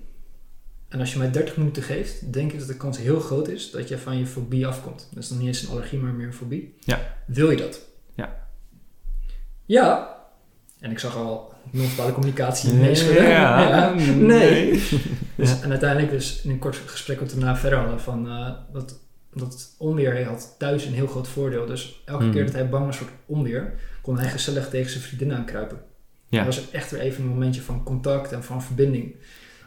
[0.94, 3.70] En als je mij 30 minuten geeft, denk ik dat de kans heel groot is
[3.70, 5.09] dat je van je fobie afkomt.
[5.12, 6.74] Dat is dan niet eens een allergie, maar meer een fobie.
[6.80, 7.00] Ja.
[7.26, 7.80] Wil je dat?
[8.14, 8.46] Ja.
[9.64, 10.16] Ja.
[10.80, 13.28] En ik zag al non-verbale communicatie Ja, meeschudden.
[13.28, 14.14] ja, nee.
[14.14, 14.70] nee.
[15.37, 15.62] Dus, Ja.
[15.62, 19.00] En uiteindelijk dus in een kort gesprek wat we daarna verder hadden van eh, dat,
[19.33, 21.66] dat onweer had thuis een heel groot voordeel.
[21.66, 22.33] Dus elke Hmm.
[22.33, 25.78] keer dat hij bang was voor onweer, kon hij gezellig tegen zijn vriendin aankruipen.
[26.28, 26.44] Ja.
[26.44, 29.14] Dat was echt weer even een momentje van contact en van verbinding.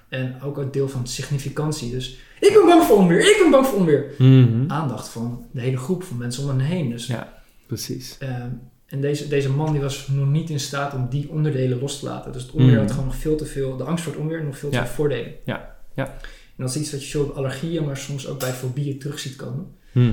[0.10, 1.92] En ook een deel van significantie.
[1.92, 4.06] Dus ik ben bang voor onweer, ik ben bang voor onweer.
[4.18, 4.72] Mhm.
[4.72, 6.90] Aandacht van de hele groep, van mensen om hen heen.
[6.90, 7.42] Dus, Ja.
[7.68, 8.16] Precies.
[8.20, 8.50] ehm,
[8.86, 12.06] en deze, deze man die was nog niet in staat om die onderdelen los te
[12.06, 12.32] laten.
[12.32, 12.78] Dus het onweer Mm.
[12.80, 14.86] had gewoon nog veel te veel, de angst voor het onweer, nog veel te Ja.
[14.86, 15.34] veel voordelen.
[15.46, 15.76] Ja.
[15.96, 16.06] Ja.
[16.06, 19.36] En dat is iets wat je veel allergieën, maar soms ook bij fobieën terug ziet
[19.36, 19.68] komen.
[19.92, 20.12] Mhm.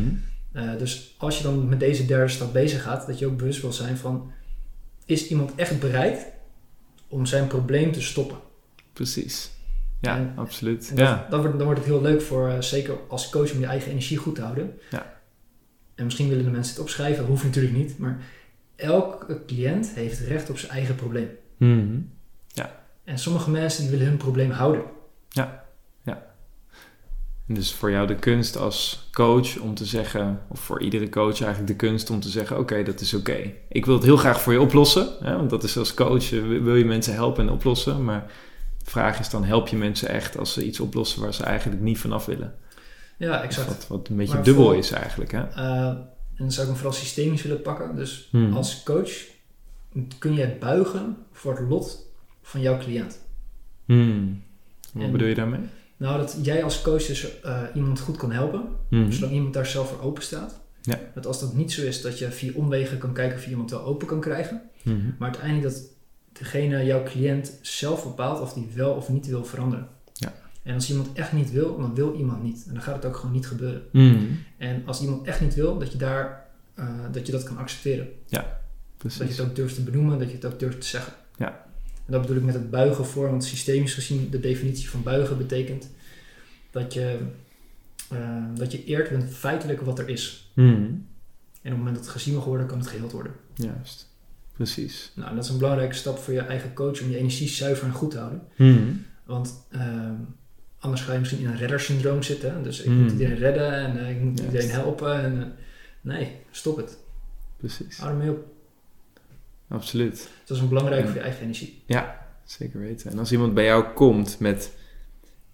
[0.53, 3.61] Eh, dus als je dan met deze derde stap bezig gaat, dat je ook bewust
[3.61, 4.31] wil zijn van,
[5.07, 6.27] is iemand echt bereid
[7.09, 8.37] om zijn probleem te stoppen?
[8.93, 9.51] Precies.
[10.05, 10.89] Ja, En- absoluut.
[10.91, 11.27] En dat- Ja.
[11.31, 13.91] dan, wordt, dan wordt het heel leuk voor, eh, zeker als coach, om je eigen
[13.91, 14.79] energie goed te houden.
[14.91, 15.13] Ja.
[15.95, 18.19] En misschien willen de mensen het opschrijven, dat hoeft natuurlijk niet, maar
[18.77, 21.29] elke cliënt heeft recht op zijn eigen probleem.
[21.57, 21.97] Mhm.
[23.05, 24.83] En sommige mensen die willen hun probleem houden.
[25.29, 25.65] Ja.
[26.03, 26.35] Ja.
[27.49, 31.41] En dus voor jou de kunst als coach om te zeggen, of voor iedere coach
[31.41, 33.53] eigenlijk de kunst om te zeggen: Oké, dat is oké.
[33.69, 36.43] Ik wil het heel graag voor je oplossen, hè, want dat is als coach, eh,
[36.43, 38.05] wil je mensen helpen en oplossen.
[38.05, 38.31] Maar
[38.85, 41.99] vraag is dan: help je mensen echt als ze iets oplossen waar ze eigenlijk niet
[41.99, 42.55] vanaf willen?
[43.19, 43.69] Ja, exact.
[43.69, 45.33] Wat, wat een beetje dubbel is eigenlijk.
[45.33, 45.41] Hè?
[45.57, 47.97] Uh, en dan zou ik hem vooral systemisch willen pakken.
[47.97, 48.53] Dus Hmm.
[48.57, 49.11] als coach
[50.19, 52.07] kun jij buigen voor het lot
[52.43, 53.21] van jouw cliënt.
[53.85, 54.43] Hmm.
[54.93, 55.61] Wat En- bedoel je daarmee?
[55.97, 59.13] Nou, dat jij als coach dus eh, iemand goed kan helpen, Hmm.
[59.13, 60.61] zolang iemand daar zelf voor open staat.
[60.83, 60.99] Ja.
[61.15, 63.71] Dat als dat niet zo is, dat je via omwegen kan kijken of je iemand
[63.71, 64.63] wel open kan krijgen.
[64.83, 65.15] Hmm.
[65.19, 65.83] Maar uiteindelijk dat
[66.39, 69.89] degene, jouw cliënt, zelf bepaalt of die wel of niet wil veranderen.
[70.13, 70.33] Ja.
[70.63, 72.65] En als iemand echt niet wil, dan wil iemand niet.
[72.67, 73.83] En dan gaat het ook gewoon niet gebeuren.
[73.91, 74.39] Hmm.
[74.57, 78.09] En als iemand echt niet wil, dat je, daar, eh, dat, je dat kan accepteren.
[78.97, 79.19] Precies.
[79.19, 81.13] Dat je het ook durft te benoemen, dat je het ook durft te zeggen.
[81.37, 81.67] Ja.
[82.07, 85.39] En dat bedoel ik met het buigen voor, want systemisch gezien de definitie van buigen
[85.39, 85.91] betekent
[86.71, 87.19] dat je,
[88.11, 90.51] eh, dat je eert met feitelijk wat er is.
[90.55, 90.75] Hmm.
[90.75, 93.33] En op het moment dat het gezien mag worden, kan het geheeld worden.
[93.55, 94.14] Juist.
[94.55, 95.13] Precies.
[95.15, 97.93] Nou, dat is een belangrijke stap voor je eigen coach om je energie zuiver en
[97.93, 98.43] goed te houden.
[98.57, 99.05] Hmm.
[99.25, 100.15] Want ehm,
[100.79, 102.63] anders ga je misschien in een reddersyndroom zitten.
[102.63, 103.03] Dus ik Mm.
[103.03, 105.23] moet iedereen redden en eh, ik moet iedereen helpen.
[105.23, 105.47] En, eh,
[106.01, 106.99] nee, stop het.
[107.57, 107.99] Precies.
[107.99, 108.45] Hou ermee op.
[109.69, 110.13] Absoluut.
[110.13, 111.07] Dus dat is een belangrijk Ja.
[111.07, 111.83] voor je eigen energie.
[112.45, 113.11] Zeker weten.
[113.11, 114.73] En als iemand bij jou komt met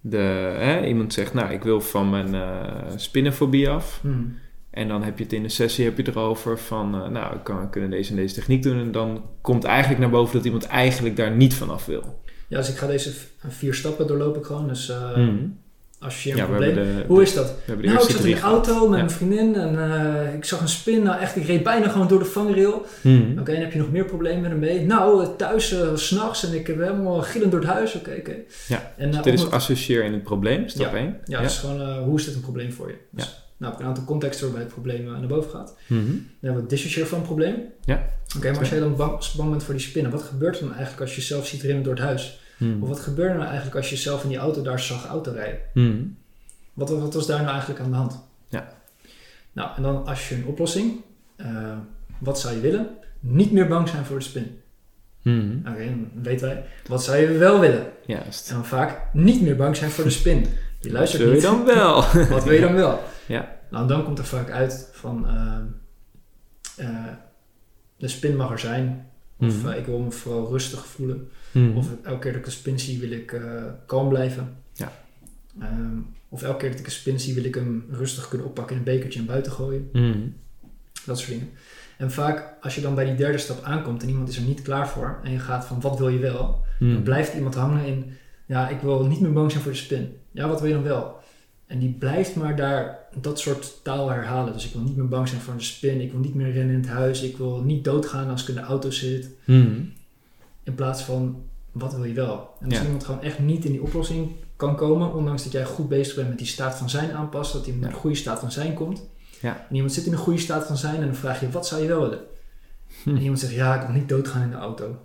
[0.01, 0.17] de...
[0.59, 3.99] Hè, iemand zegt, nou, ik wil van mijn eh spinnenfobie af.
[4.03, 4.39] Hmm.
[4.71, 6.95] En dan heb je het in de sessie heb je erover van...
[6.95, 8.79] eh, nou, ik kan, kunnen deze en deze techniek doen.
[8.81, 12.21] En dan komt eigenlijk naar boven dat iemand eigenlijk daar niet vanaf wil.
[12.49, 13.11] Ja, dus ik ga deze
[13.49, 14.69] vier stappen doorloop ik gewoon.
[14.69, 15.59] Dus Hmm.
[15.99, 16.75] als je een Ja, probleem...
[16.75, 17.47] de, Hoe is dat?
[17.49, 18.89] we hebben de Nou, ik zat in de auto gehad.
[18.89, 19.05] met Ja.
[19.05, 19.79] mijn vriendin en
[20.27, 21.03] eh, ik zag een spin.
[21.03, 22.87] Nou echt, ik reed bijna gewoon door de vangrail.
[23.01, 23.37] Hmm.
[23.39, 24.81] Oké, en heb je nog meer problemen ermee?
[24.87, 27.95] Nou, thuis, s s'nachts en ik heb helemaal gillend door het huis.
[27.95, 28.35] Oké, oké.
[28.69, 31.17] Ja, En, eh, Dit is associeer in het probleem, stap 1.
[31.25, 32.95] Ja, dus gewoon, hoe is dit een probleem voor je?
[33.11, 35.77] Dus, Nou, ik heb een aantal contexten waarbij het probleem eh, naar boven gaat.
[35.87, 36.05] Mhm.
[36.05, 37.57] Dan hebben we dissociëren van een probleem.
[37.85, 38.09] Ja.
[38.37, 40.73] Oké, maar als jij dan bang, bang bent voor die spinnen, wat gebeurt er dan
[40.73, 42.41] eigenlijk als je jezelf ziet rennen door het huis?
[42.57, 42.83] Mhm.
[42.83, 45.33] Of wat gebeurt er nou eigenlijk als je zelf in die auto daar zag auto
[45.33, 45.61] rijden?
[45.75, 46.03] Mhm.
[46.73, 48.21] Wat, wat was daar nou eigenlijk aan de hand?
[48.49, 48.73] Ja.
[49.53, 51.01] Nou, en dan als je een oplossing,
[51.37, 51.77] eh,
[52.19, 52.89] wat zou je willen?
[53.21, 54.61] Niet meer bang zijn voor de spin.
[55.23, 55.59] Mhm.
[55.59, 57.87] Oké, dan weten wij, wat zou je wel willen?
[58.07, 58.49] Juist.
[58.49, 60.47] En dan vaak niet meer bang zijn voor de spin.
[60.81, 61.45] Je Wat luistert wil je niet.
[61.45, 61.95] dan wel?
[62.37, 63.03] Wat wil je dan wel?
[63.27, 63.59] Ja.
[63.71, 65.63] Nou, dan komt er vaak uit van ehm,
[66.77, 67.07] eh,
[67.97, 69.07] de spin mag er zijn.
[69.39, 69.69] Of Mhm.
[69.71, 71.29] eh, ik wil me vooral rustig voelen.
[71.53, 71.77] Mhm.
[71.77, 73.41] Of elke keer dat ik een spin zie wil ik
[73.87, 74.57] kalm blijven.
[74.73, 74.93] Ja.
[75.61, 78.77] Ehm, of elke keer dat ik een spin zie wil ik hem rustig kunnen oppakken
[78.77, 79.89] in een bekertje en buiten gooien.
[79.93, 80.19] Mhm.
[81.07, 81.51] Dat soort dingen.
[81.99, 84.63] En vaak als je dan bij die derde stap aankomt en iemand is er niet
[84.63, 85.21] klaar voor.
[85.25, 86.65] En je gaat van wat wil je wel?
[86.79, 88.13] Dan blijft iemand hangen in,
[88.51, 90.17] ja, ik wil niet meer bang zijn voor de spin.
[90.31, 91.19] Ja, wat wil je dan wel?
[91.67, 94.53] En die blijft maar daar dat soort taal herhalen.
[94.53, 96.01] Dus ik wil niet meer bang zijn voor de spin.
[96.01, 97.23] Ik wil niet meer rennen in het huis.
[97.23, 99.31] Ik wil niet doodgaan als ik in de auto zit.
[99.45, 99.81] Mhm.
[100.63, 101.43] In plaats van,
[101.73, 102.51] wat wil je wel?
[102.61, 102.83] En als Ja.
[102.85, 106.29] iemand gewoon echt niet in die oplossing kan komen, ondanks dat jij goed bezig bent
[106.29, 107.87] met die staat van zijn aanpassen, dat hij in Ja.
[107.87, 109.07] een goede staat van zijn komt.
[109.41, 109.67] Ja.
[109.69, 111.83] En iemand zit in een goede staat van zijn en dan vraag je, wat zou
[111.83, 112.21] je wel willen?
[113.03, 113.09] Hm.
[113.17, 114.97] En iemand zegt, ja, ik wil niet doodgaan in de auto.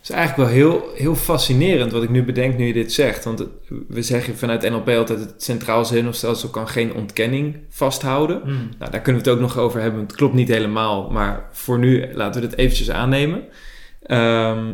[0.00, 3.24] Het is eigenlijk wel heel, heel fascinerend wat ik nu bedenk nu je dit zegt.
[3.24, 3.44] Want
[3.88, 8.40] we zeggen vanuit NLP altijd het centraal zenuwstelsel kan geen ontkenning vasthouden.
[8.42, 8.68] Hmm.
[8.78, 10.00] Nou, daar kunnen we het ook nog over hebben.
[10.00, 13.42] Het klopt niet helemaal, maar voor nu laten we het eventjes aannemen.
[14.02, 14.72] Ehm,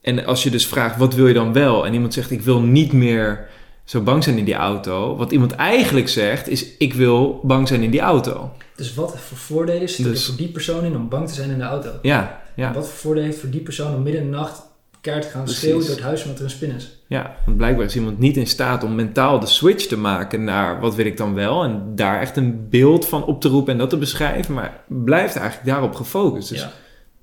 [0.00, 1.86] en als je dus vraagt, wat wil je dan wel?
[1.86, 3.48] En iemand zegt, ik wil niet meer
[3.84, 5.16] zo bang zijn in die auto.
[5.16, 8.50] Wat iemand eigenlijk zegt, is, ik wil bang zijn in die auto.
[8.76, 11.50] Dus wat voor voordelen zitten Dus- er voor die persoon in om bang te zijn
[11.50, 11.90] in de auto?
[12.02, 12.72] Ja, ja.
[12.72, 14.62] Wat voor voordelen heeft voor die persoon om midden in de nacht
[15.00, 15.62] keihard te gaan Precies.
[15.62, 16.96] schreeuwen door het huis omdat er een spin is?
[17.06, 20.80] Ja, want blijkbaar is iemand niet in staat om mentaal de switch te maken naar
[20.80, 21.64] wat wil ik dan wel.
[21.64, 24.54] En daar echt een beeld van op te roepen en dat te beschrijven.
[24.54, 26.48] Maar blijft eigenlijk daarop gefocust.
[26.48, 26.72] Dus ja.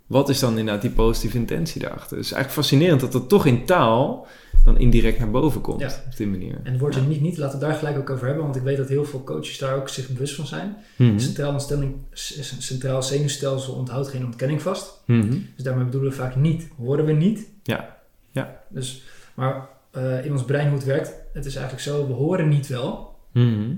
[0.07, 2.17] Wat is dan inderdaad die positieve intentie daarachter?
[2.17, 4.27] Het is eigenlijk fascinerend dat dat toch in taal
[4.63, 5.79] dan indirect naar boven komt.
[5.79, 5.87] Ja.
[5.87, 6.59] Op die manier.
[6.63, 8.77] En het woordje niet niet, laten we daar gelijk ook over hebben, want ik weet
[8.77, 10.75] dat heel veel coaches daar ook zich bewust van zijn.
[10.97, 11.19] Mhm.
[11.19, 15.01] Centraal, stelling, s- centraal zenuwstelsel onthoudt geen ontkenning vast.
[15.05, 15.29] Mhm.
[15.55, 17.49] Dus daarmee bedoelen we vaak niet, horen we niet.
[17.63, 17.97] Ja.
[18.31, 18.61] Ja.
[18.69, 19.03] Dus,
[19.35, 22.67] maar eh, in ons brein hoe het werkt, het is eigenlijk zo, we horen niet
[22.67, 23.15] wel.
[23.31, 23.71] Mhm.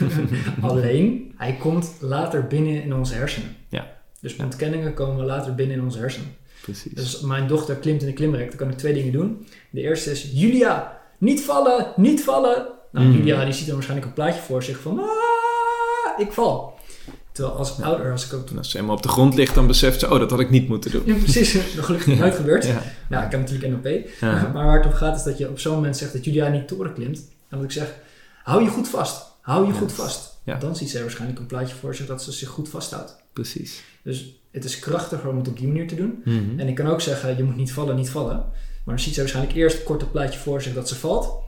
[0.60, 3.56] Alleen, hij komt later binnen in onze hersenen.
[4.20, 4.44] Dus Ja.
[4.44, 6.36] ontkenningen komen later binnen in onze hersenen.
[6.62, 6.92] Precies.
[6.92, 9.46] Dus mijn dochter klimt in de klimrek, dan kan ik twee dingen doen.
[9.70, 12.66] De eerste is, Julia, niet vallen, niet vallen.
[12.92, 13.12] Nou, Mm.
[13.16, 15.06] Julia die ziet dan waarschijnlijk een plaatje voor zich van, ah,
[16.18, 16.78] ik val.
[17.32, 17.84] Terwijl als Ja.
[17.84, 18.48] ouder, als ik ook...
[18.56, 20.68] Als ze helemaal op de grond ligt, dan beseft ze, oh, dat had ik niet
[20.68, 21.02] moeten doen.
[21.04, 22.66] Ja, precies, nog gelukkig nooit gebeurd.
[22.66, 22.82] Ja.
[23.08, 24.08] Nou, ik heb natuurlijk NLP.
[24.52, 26.68] Maar waar het om gaat is dat je op zo'n moment zegt dat Julia niet
[26.68, 27.18] toren klimt.
[27.48, 27.94] En dat ik zeg,
[28.42, 29.22] hou je goed vast.
[29.40, 30.28] Hou je goed vast.
[30.58, 33.16] Dan ziet zij waarschijnlijk een plaatje voor zich dat ze zich goed vasthoudt.
[33.32, 33.82] Precies.
[34.02, 36.22] Dus het is krachtiger om het op die manier te doen.
[36.24, 36.58] Mhm.
[36.58, 38.36] En ik kan ook zeggen, je moet niet vallen, niet vallen.
[38.36, 41.38] Maar dan ziet ze waarschijnlijk eerst een korte plaatje voor zich dat ze valt.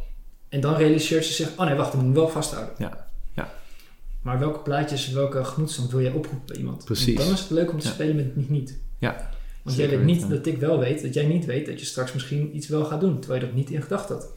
[0.48, 2.74] En dan realiseert ze zich, oh nee, wacht, ik moet hem wel vasthouden.
[2.78, 3.06] Ja.
[3.34, 3.52] ja.
[4.22, 6.84] Maar welke plaatjes, welke gemoedstand wil jij oproepen bij iemand?
[6.84, 7.16] Precies.
[7.16, 8.78] dan is het leuk om te spelen met niet niet.
[8.98, 9.30] Ja.
[9.62, 12.12] Want jij weet niet dat ik wel weet, dat jij niet weet dat je straks
[12.12, 14.28] misschien iets wel gaat doen, terwijl je dat niet in gedachten had.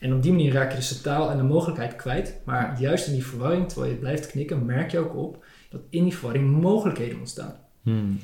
[0.00, 2.40] En op die manier raak je dus de taal en de mogelijkheid kwijt.
[2.44, 6.04] Maar juist in die verwarring, terwijl je blijft knikken, merk je ook op dat in
[6.04, 7.54] die verwarring mogelijkheden ontstaan.
[7.82, 8.20] Hmm.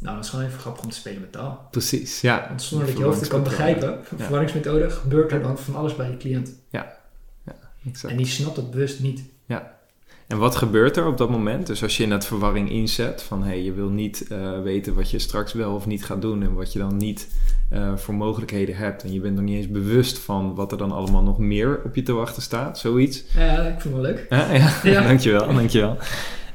[0.00, 1.68] Nou, dat is gewoon even grappig om te spelen met taal.
[1.70, 2.46] Precies, ja.
[2.48, 6.10] Want zonder dat je hoofd het kan begrijpen, verwarringsmethode, gebeurt er dan van alles bij
[6.10, 6.52] je cliënt.
[6.70, 6.96] Ja,
[7.44, 7.54] ja
[7.86, 8.12] exact.
[8.12, 9.22] En die snapt het bewust niet.
[9.46, 9.74] Ja.
[10.26, 11.66] En wat gebeurt er op dat moment?
[11.66, 14.94] Dus als je in dat verwarring inzet van hé, hey, je wil niet uh, weten
[14.94, 17.28] wat je straks wel of niet gaat doen en wat je dan niet
[17.72, 20.92] uh, voor mogelijkheden hebt en je bent nog niet eens bewust van wat er dan
[20.92, 23.24] allemaal nog meer op je te wachten staat, zoiets.
[23.34, 24.26] Ja, ik vind het wel leuk.
[24.30, 24.80] Ja, ja.
[24.82, 25.02] ja.
[25.08, 25.96] dankjewel, dankjewel.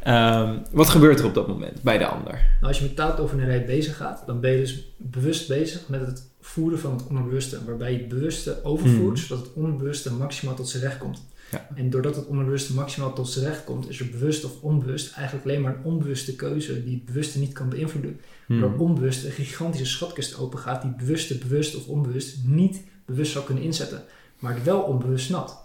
[0.08, 2.34] Um, wat gebeurt er op dat moment bij de ander?
[2.34, 6.30] Nou, als je met taaltovenarij bezig gaat, dan ben je dus bewust bezig met het
[6.42, 7.66] voeren van het onderbewuste.
[7.66, 9.24] Waarbij je het bewuste overvoert, mm.
[9.24, 11.22] zodat het onderbewuste maximaal tot zijn recht komt.
[11.52, 11.68] Ja.
[11.76, 15.46] En doordat het onderbewuste maximaal tot zijn recht komt, is er bewust of onbewust eigenlijk
[15.46, 18.20] alleen maar een onbewuste keuze die het bewuste niet kan beïnvloeden.
[18.48, 18.60] Mm.
[18.60, 23.46] Waardoor onbewust een gigantische schatkist open gaat die bewuste, bewust of onbewust niet bewust zou
[23.46, 24.04] kunnen inzetten.
[24.40, 25.61] Maar het wel onbewust snapt.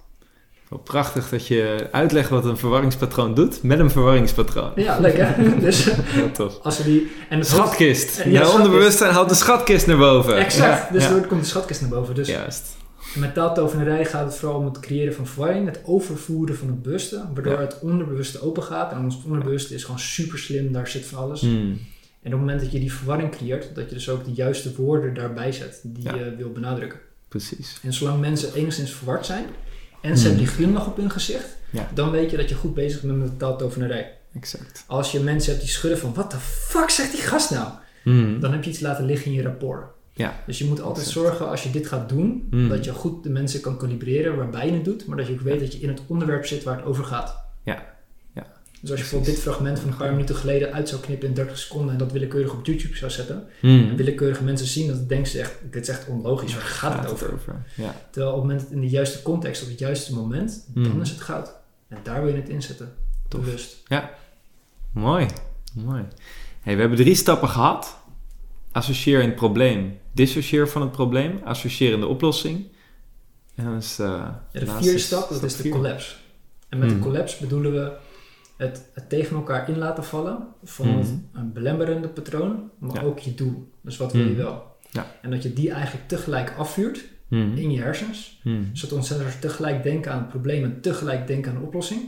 [0.68, 4.72] Wel prachtig dat je uitlegt wat een verwarringspatroon doet met een verwarringspatroon.
[4.76, 5.34] Ja, lekker.
[5.60, 5.88] dus
[6.32, 6.58] tof.
[6.62, 8.18] Als we die, en de schatkist.
[8.18, 10.36] En ja, onderbewustzijn haalt de schatkist naar boven.
[10.36, 10.88] Exact.
[10.88, 12.14] Ja, dus door komt de schatkist naar boven.
[12.14, 12.76] Dus Juist.
[13.14, 17.24] met taaltovenarij gaat het vooral om het creëren van verwarring, het overvoeren van het bewuste,
[17.34, 18.92] waardoor het onderbewuste open gaat.
[18.92, 21.40] En ons onderbewuste is gewoon super slim, daar zit van alles.
[21.40, 21.78] Hmm.
[22.22, 24.74] En op het moment dat je die verwarring creëert, dat je dus ook de juiste
[24.76, 26.98] woorden daarbij zet die je wil benadrukken.
[27.28, 27.78] Precies.
[27.82, 29.44] En zolang mensen enigszins verward zijn,
[30.06, 31.88] en ze hebben die glimlach op hun gezicht, ja.
[31.94, 34.12] dan weet je dat je goed bezig bent met taaltovenarij.
[34.34, 34.84] Exact.
[34.86, 37.68] Als je mensen hebt die schudden van, wat de fuck zegt die gast nou?
[38.04, 38.40] Mm.
[38.40, 39.84] Dan heb je iets laten liggen in je rapport.
[40.12, 40.42] Ja.
[40.46, 42.68] Dus je moet altijd zorgen als je dit gaat doen, mm.
[42.68, 45.40] dat je goed de mensen kan kalibreren waarbij je het doet, maar dat je ook
[45.40, 47.44] weet dat je in het onderwerp zit waar het over gaat.
[47.62, 47.95] Ja.
[48.86, 51.34] Dus als je bijvoorbeeld dit fragment van een paar minuten geleden uit zou knippen in
[51.34, 53.88] 30 seconden en dat willekeurig op YouTube zou zetten, mm.
[53.88, 57.12] en willekeurige mensen zien, dan denken ze echt, dit is echt onlogisch, waar gaat, het
[57.12, 57.64] over?
[57.74, 57.94] Ja.
[58.10, 60.82] Terwijl op het moment in de juiste context, op het juiste moment, Mm.
[60.84, 61.52] dan is het goud.
[61.88, 62.94] En daar wil je het inzetten.
[63.28, 63.40] Tof.
[63.40, 63.76] Bewust.
[63.86, 64.10] Ja,
[64.92, 65.26] mooi.
[65.74, 66.02] mooi.
[66.60, 67.96] Hey, we hebben drie stappen gehad.
[68.72, 72.66] Associeer in het probleem, dissocieer van het probleem, associeer in de oplossing.
[73.54, 74.06] En dan is uh,
[74.52, 76.14] ja, de vierde stap, dat is de collapse.
[76.68, 76.94] En met Mm.
[76.96, 77.92] de collapse bedoelen we
[78.56, 81.06] het, het tegen elkaar in laten vallen van Mhm.
[81.32, 83.02] een belemmerende patroon, maar Ja.
[83.02, 83.68] ook je doel.
[83.80, 84.36] Dus wat wil je Mhm.
[84.36, 84.74] wel?
[84.90, 85.06] Ja.
[85.22, 87.56] En dat je die eigenlijk tegelijk afvuurt Mhm.
[87.56, 88.40] in je hersens,
[88.72, 92.00] zodat onze hersens tegelijk denken aan het probleem en tegelijk denken aan de oplossing.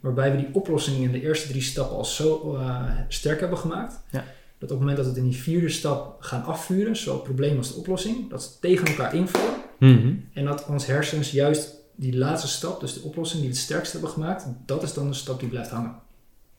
[0.00, 4.00] Waarbij we die oplossing in de eerste drie stappen al zo uh, sterk hebben gemaakt.
[4.10, 4.24] Ja.
[4.58, 7.22] Dat op het moment dat we het in die vierde stap gaan afvuren, zowel het
[7.24, 9.54] probleem als de oplossing, dat ze tegen elkaar invallen.
[10.32, 13.92] En dat ons hersens juist die laatste stap, dus de oplossing die we het sterkst
[13.92, 15.94] hebben gemaakt, dat is dan de stap die blijft hangen.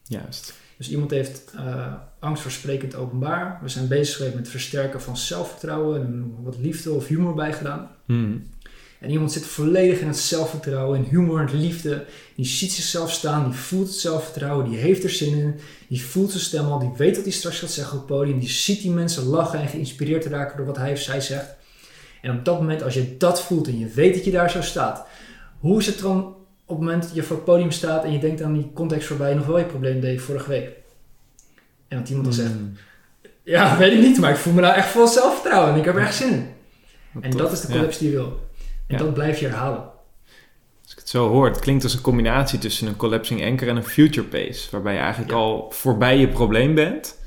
[0.03, 0.53] Juist.
[0.77, 3.59] Dus iemand heeft uh, angst voor sprekend openbaar.
[3.61, 7.53] We zijn bezig geweest met het versterken van zelfvertrouwen en wat liefde of humor bij
[7.53, 7.89] gedaan.
[8.05, 8.37] Mhm.
[8.99, 12.05] En iemand zit volledig in het zelfvertrouwen, in humor en liefde.
[12.35, 15.59] Die ziet zichzelf staan, die voelt het zelfvertrouwen, die heeft er zin in.
[15.87, 18.39] Die voelt zijn stem al, die weet wat hij straks gaat zeggen op het podium.
[18.39, 21.55] Die ziet die mensen lachen en geïnspireerd raken door wat hij of zij zegt.
[22.21, 24.61] En op dat moment, als je dat voelt en je weet dat je daar zo
[24.61, 25.06] staat,
[25.59, 26.25] hoe is het dan
[26.65, 29.07] op het moment dat je voor het podium staat en je denkt aan die context
[29.07, 30.69] voorbij nog wel je probleem deed vorige week?
[31.87, 32.63] En dat iemand dan zegt, Mhm.
[33.43, 35.95] ja, weet ik niet, maar ik voel me nou echt vol zelfvertrouwen en ik heb
[35.95, 36.47] er echt zin in.
[37.11, 37.39] Wat En tof.
[37.41, 37.73] dat is de Ja.
[37.73, 38.39] collapse die je wil.
[38.87, 38.97] En Ja.
[38.97, 39.79] dat blijf je herhalen.
[40.83, 43.75] Als ik het zo hoor, het klinkt als een combinatie tussen een collapsing anchor en
[43.75, 44.67] een future pace.
[44.71, 45.37] Waarbij je eigenlijk Ja.
[45.37, 47.17] al voorbij je probleem bent.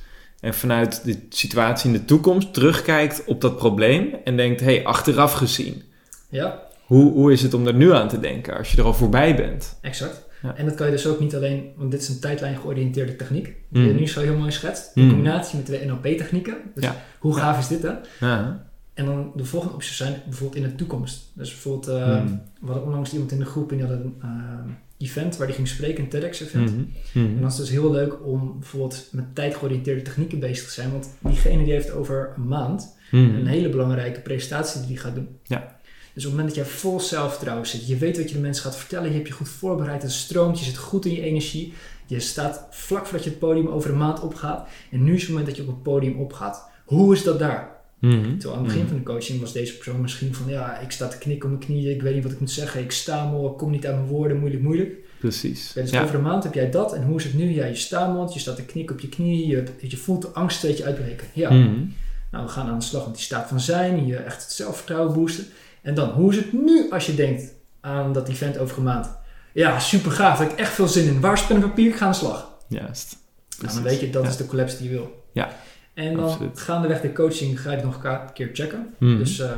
[0.40, 4.14] En vanuit de situatie in de toekomst terugkijkt op dat probleem.
[4.24, 5.82] En denkt, hé, hey, achteraf gezien.
[6.28, 8.94] Ja, Hoe, hoe is het om er nu aan te denken als je er al
[8.94, 9.78] voorbij bent?
[9.80, 10.28] exact.
[10.42, 10.56] Ja.
[10.56, 13.54] En dat kan je dus ook niet alleen, want dit is een tijdlijn georiënteerde techniek,
[13.68, 13.96] die je Mm.
[13.98, 14.90] nu zo heel mooi schetst.
[14.94, 15.08] In Mm.
[15.10, 16.56] combinatie met de NLP-technieken.
[16.74, 16.96] Dus Ja.
[17.18, 17.92] hoe gaaf is dit, hè?
[18.26, 18.66] Ja.
[18.94, 21.30] En dan de volgende opties zijn bijvoorbeeld in de toekomst.
[21.34, 22.42] Dus bijvoorbeeld, uh, Mm.
[22.60, 24.28] we hadden onlangs iemand in de groep en die had een uh,
[24.98, 26.70] event waar die ging spreken, een TEDx-event.
[26.70, 26.80] Mhm.
[27.12, 27.26] Mhm.
[27.34, 30.90] En dan is dus heel leuk om bijvoorbeeld met tijdgeoriënteerde technieken bezig te zijn.
[30.92, 33.22] Want diegene die heeft over een maand Mhm.
[33.34, 35.28] een hele belangrijke presentatie die hij gaat doen.
[35.42, 35.78] Ja.
[36.20, 38.64] Dus op het moment dat jij vol zelfvertrouwen zit, je weet wat je de mensen
[38.64, 41.72] gaat vertellen, je hebt je goed voorbereid, het stroomt, je zit goed in je energie,
[42.06, 45.30] je staat vlak voordat je het podium over een maand opgaat en nu is het
[45.30, 46.68] moment dat je op het podium opgaat.
[46.84, 47.70] Hoe is dat daar?
[47.98, 48.36] Mhm.
[48.38, 48.88] Terwijl aan het begin mhm.
[48.88, 51.66] van de coaching was deze persoon misschien van ja, ik sta te knikken op mijn
[51.66, 54.06] knieën, ik weet niet wat ik moet zeggen, ik stamel, ik kom niet aan mijn
[54.06, 54.94] woorden, moeilijk, moeilijk.
[55.18, 55.72] Precies.
[55.72, 57.54] dus over een maand heb jij dat en hoe is het nu?
[57.54, 60.62] Ja, je stamelt, je staat te knikken op je knieën, je, je voelt de angst
[60.62, 61.26] dat je uitbreken.
[61.32, 61.50] Ja.
[61.50, 61.84] Mhm.
[62.30, 65.12] Nou, we gaan aan de slag met die staat van zijn, je echt het zelfvertrouwen
[65.12, 65.46] boosten.
[65.82, 69.18] En dan, hoe is het nu als je denkt aan dat event over een maand?
[69.52, 71.20] Ja, super gaaf, daar heb ik echt veel zin in.
[71.20, 71.88] Waar is pen en papier?
[71.88, 72.56] Ik ga aan de slag.
[72.68, 73.16] Juist.
[73.60, 75.24] Nou, dan weet je, dat is de collapse die je wil.
[75.32, 75.50] Ja.
[75.94, 76.60] En dan Absoluut.
[76.60, 78.94] gaandeweg de coaching ga je nog een keer checken.
[78.98, 79.18] Mhm.
[79.18, 79.50] Dus uh,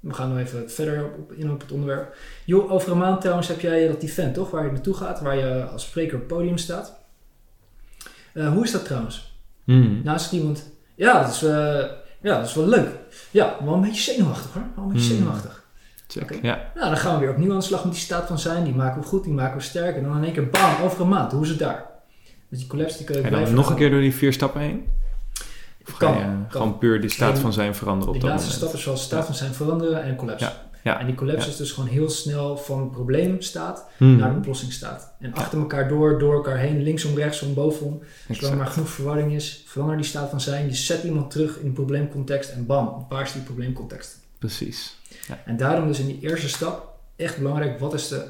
[0.00, 2.16] we gaan nog even verder op, in op het onderwerp.
[2.44, 4.50] Jo, over een maand trouwens heb jij dat event, toch?
[4.50, 6.98] Waar je naartoe gaat, waar je als spreker op het podium staat.
[8.34, 9.38] Uh, hoe is dat trouwens?
[9.64, 10.00] Mm.
[10.04, 11.50] Naast iemand, ja, dat is, uh,
[12.20, 12.88] ja, dat is wel leuk.
[13.30, 14.62] Ja, wel een beetje zenuwachtig hoor.
[14.74, 15.16] Wel een beetje mm.
[15.16, 15.55] zenuwachtig.
[16.18, 16.70] Check, ja.
[16.74, 18.64] Nou, dan gaan we weer opnieuw aan de slag met die staat van zijn.
[18.64, 19.96] Die maken we goed, die maken we sterk.
[19.96, 21.32] En dan in één keer bam, over een maand.
[21.32, 21.86] Hoe is het daar?
[22.48, 24.60] Dus die collapse die kun je En dan nog een keer door die vier stappen
[24.60, 24.88] heen?
[25.88, 28.82] Of kan, je gewoon puur die staat van zijn veranderen op die laatste stap is
[28.82, 30.44] zoals staat van zijn veranderen en collapse.
[30.44, 30.64] Ja.
[30.82, 31.00] Ja.
[31.00, 34.16] En die collapse is dus gewoon heel snel van probleemstaat mm.
[34.16, 35.14] naar oplossingsstaat.
[35.18, 38.02] En achter elkaar door, door elkaar heen, linksom, rechtsom, bovenom.
[38.30, 40.66] Zolang er maar genoeg verwarring is, verander die staat van zijn.
[40.66, 44.25] Je zet iemand terug in de probleemcontext en bam, waar is die probleemcontext?
[44.38, 44.96] Precies.
[45.28, 45.42] Ja.
[45.44, 48.26] En daarom dus in die eerste stap echt belangrijk, wat is de,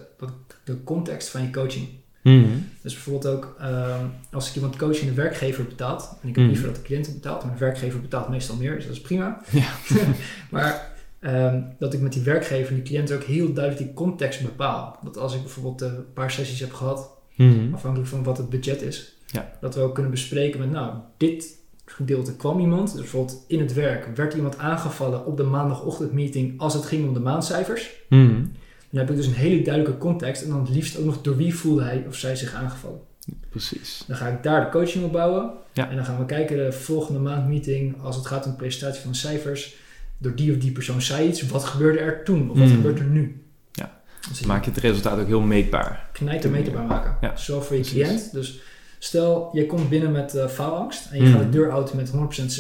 [0.65, 1.89] de context van je coaching?
[2.23, 2.59] Mhm.
[2.83, 6.45] Dus bijvoorbeeld ook ehm, als ik iemand coach in de werkgever betaalt, en ik heb
[6.45, 9.01] mm liever dat de cliënt betaalt, maar de werkgever betaalt meestal meer, dus dat is
[9.01, 9.41] prima.
[9.51, 9.69] Ja.
[10.51, 10.91] maar
[11.21, 14.99] ehm, dat ik met die werkgever en die cliënt ook heel duidelijk die context bepaal.
[15.03, 17.75] Dat als ik bijvoorbeeld een paar sessies heb gehad, mhm.
[17.75, 19.53] afhankelijk van wat het budget is, ja.
[19.61, 21.47] dat we ook kunnen bespreken met, nou, dit
[21.87, 26.75] gedeelte kwam iemand, dus bijvoorbeeld in het werk werd iemand aangevallen op de maandagochtendmeeting als
[26.75, 27.91] het ging om de maandcijfers.
[28.09, 28.45] Mhm.
[28.91, 31.37] Dan heb ik dus een hele duidelijke context en dan het liefst ook nog door
[31.37, 33.01] wie voelde hij of zij zich aangevallen.
[33.49, 34.05] Precies.
[34.07, 35.51] Dan ga ik daar de coaching op bouwen.
[35.73, 35.91] Ja.
[35.91, 39.03] En dan gaan we kijken de volgende maand meeting, als het gaat om de presentatie
[39.03, 39.77] van de cijfers,
[40.19, 42.51] door die of die persoon zei iets, wat gebeurde er toen?
[42.51, 42.75] Of wat mm.
[42.75, 43.43] gebeurt er nu?
[43.73, 44.01] Ja.
[44.29, 46.09] Dus maak je het resultaat ook heel meetbaar.
[46.13, 47.17] Knijter meetbaar maken.
[47.21, 47.37] Ja.
[47.37, 48.33] Zowel voor je cliënt.
[48.33, 48.61] Dus
[48.99, 51.51] stel, je komt binnen met uh, faalangst en je gaat de mm.
[51.51, 52.15] deur uit met 100%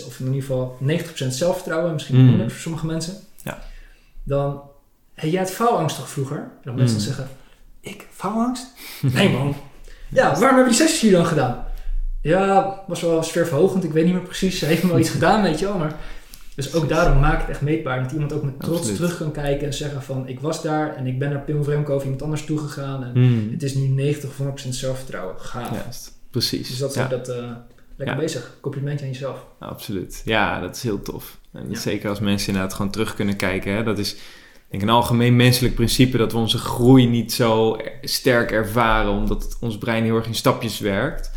[0.06, 2.28] of in ieder geval 90% zelfvertrouwen, misschien mm.
[2.28, 3.14] 100 voor sommige mensen.
[3.42, 3.58] Ja.
[4.22, 4.62] Dan
[5.16, 6.50] Hey, jij had faalangst toch vroeger?
[6.64, 7.02] Dan mensen mm.
[7.02, 7.28] zeggen,
[7.80, 8.06] ik?
[8.10, 8.66] Faalangst?
[9.00, 9.54] nee man.
[10.08, 11.64] Ja, waarom hebben die sessies hier dan gedaan?
[12.22, 13.84] Ja, was wel sfeerverhogend.
[13.84, 14.58] Ik weet niet meer precies.
[14.58, 15.78] Ze heeft me wel iets gedaan, weet je wel.
[15.78, 15.94] Maar,
[16.54, 18.02] dus ook daarom maak het echt meetbaar.
[18.02, 20.28] Dat iemand ook met trots terug kan kijken en zeggen van...
[20.28, 23.04] Ik was daar en ik ben naar Pim Vremko of iemand anders toegegaan.
[23.04, 23.48] En mm.
[23.52, 25.40] het is nu 90 of 100% zelfvertrouwen.
[25.40, 26.14] Gaaf.
[26.38, 26.68] Precies.
[26.68, 27.28] Dus dat is dat...
[27.28, 27.50] Uh,
[27.96, 28.56] lekker bezig.
[28.60, 29.46] Complimentje aan jezelf.
[29.58, 30.22] Absoluut.
[30.24, 31.38] Ja, dat is heel tof.
[31.52, 33.74] En zeker als mensen inderdaad gewoon terug kunnen kijken.
[33.74, 34.16] Hè, dat is
[34.70, 39.78] denk een algemeen menselijk principe dat we onze groei niet zo sterk ervaren, omdat ons
[39.78, 41.30] brein heel erg in stapjes werkt.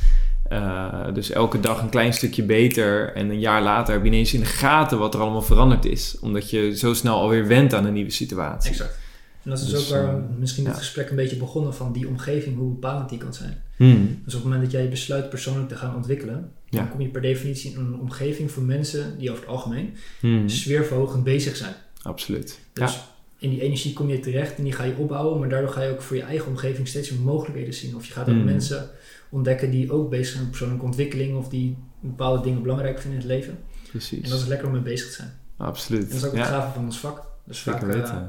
[0.52, 4.34] Uh, dus elke dag een klein stukje beter en een jaar later heb je ineens
[4.34, 7.86] in de gaten wat er allemaal veranderd is, omdat je zo snel alweer went aan
[7.86, 8.70] een nieuwe situatie.
[8.70, 8.98] Exact.
[9.44, 11.94] En dat is dus, ook waar we ehm, misschien het gesprek een beetje begonnen van
[11.94, 13.62] die omgeving, hoe bepalend die kan zijn.
[13.76, 14.22] Hmm.
[14.26, 17.22] Dus op het moment dat jij besluit persoonlijk te gaan ontwikkelen, dan kom je per
[17.22, 20.50] definitie in een omgeving voor mensen die over het algemeen hmm.
[20.50, 21.74] sfeerverhogend bezig zijn.
[22.02, 22.60] Absoluut.
[22.74, 23.02] Dus ja
[23.40, 25.92] in die energie kom je terecht en die ga je opbouwen, maar daardoor ga je
[25.92, 27.96] ook voor je eigen omgeving steeds meer mogelijkheden zien.
[27.96, 28.44] Of je gaat ook mm.
[28.44, 28.90] mensen
[29.30, 33.28] ontdekken die ook bezig zijn met persoonlijke ontwikkeling of die bepaalde dingen belangrijk vinden in
[33.28, 33.60] het leven.
[33.90, 34.24] Precies.
[34.24, 35.32] En dat is lekker om mee bezig te zijn.
[35.58, 36.04] Absoluut.
[36.04, 37.24] En dat is ook het gave van ons vak.
[37.44, 38.22] Dus vaak, uh,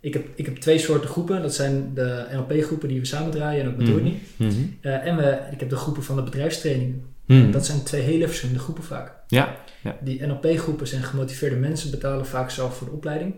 [0.00, 1.42] ik, heb, ik heb twee soorten groepen.
[1.42, 4.76] Dat zijn de NLP-groepen die we samen draaien en ook met mm -hmm.
[4.82, 7.02] uh, en we, ik heb de groepen van de bedrijfstrainingen.
[7.26, 7.52] Mm.
[7.52, 9.12] Dat zijn twee hele verschillende groepen vaak.
[9.26, 9.56] Ja.
[9.82, 9.96] ja.
[10.00, 13.34] Die NLP-groepen zijn gemotiveerde mensen, betalen vaak zelf voor de opleiding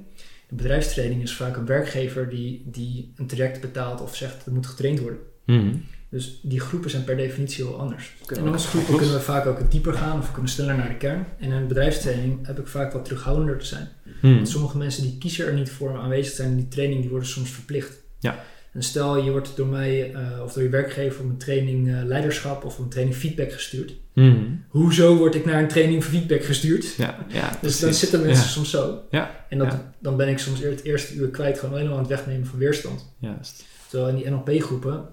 [0.56, 5.00] bedrijfstraining is vaak een werkgever die, die een traject betaalt of zegt dat moet getraind
[5.00, 5.20] worden.
[5.46, 5.74] Mhm.
[6.12, 8.14] Dus die groepen zijn per definitie heel anders.
[8.34, 10.96] In onze groepen kunnen we vaak ook dieper gaan of we kunnen sneller naar de
[10.96, 11.26] kern.
[11.38, 13.88] En in een bedrijfstraining heb ik vaak wat terughoudender te zijn.
[14.20, 14.34] Mhm.
[14.34, 17.28] Want sommige mensen die kiezen er niet voor aanwezig zijn in die training, die worden
[17.28, 18.02] soms verplicht.
[18.18, 18.44] Ja.
[18.72, 22.02] En stel je wordt door mij uh, of door je werkgever om een training uh,
[22.04, 23.92] leiderschap of een training feedback gestuurd.
[24.12, 24.64] Mm.
[24.68, 26.94] Hoezo word ik naar een training feedback gestuurd?
[26.94, 29.02] Ja, ja, dus dan zitten mensen soms zo.
[29.10, 32.12] Ja, en dat, dan ben ik soms het eerste uur kwijt gewoon helemaal aan het
[32.12, 33.14] wegnemen van weerstand.
[33.18, 33.64] Juist.
[33.88, 35.08] Terwijl in die NLP-groepen,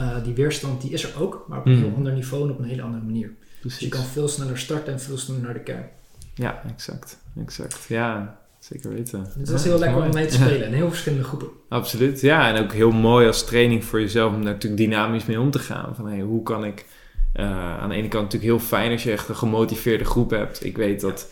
[0.00, 1.82] uh, eh, die weerstand die is er ook, maar op een mm.
[1.82, 3.32] heel ander niveau en op een hele andere manier.
[3.60, 3.78] Precies.
[3.78, 5.88] Dus je kan veel sneller starten en veel sneller naar de kern.
[6.34, 7.18] Ja, exact.
[7.36, 7.84] exact.
[7.88, 9.26] Ja, Zeker weten.
[9.36, 11.48] Dus dat is heel lekker om mee te spelen en heel verschillende groepen.
[11.68, 12.54] Absoluut, ja.
[12.54, 15.58] En ook heel mooi als training voor jezelf om daar natuurlijk dynamisch mee om te
[15.58, 15.94] gaan.
[15.94, 16.84] Van hey, hoe kan ik...
[17.34, 20.64] Uh, aan de ene kant natuurlijk heel fijn als je echt een gemotiveerde groep hebt.
[20.64, 21.28] Ik weet dat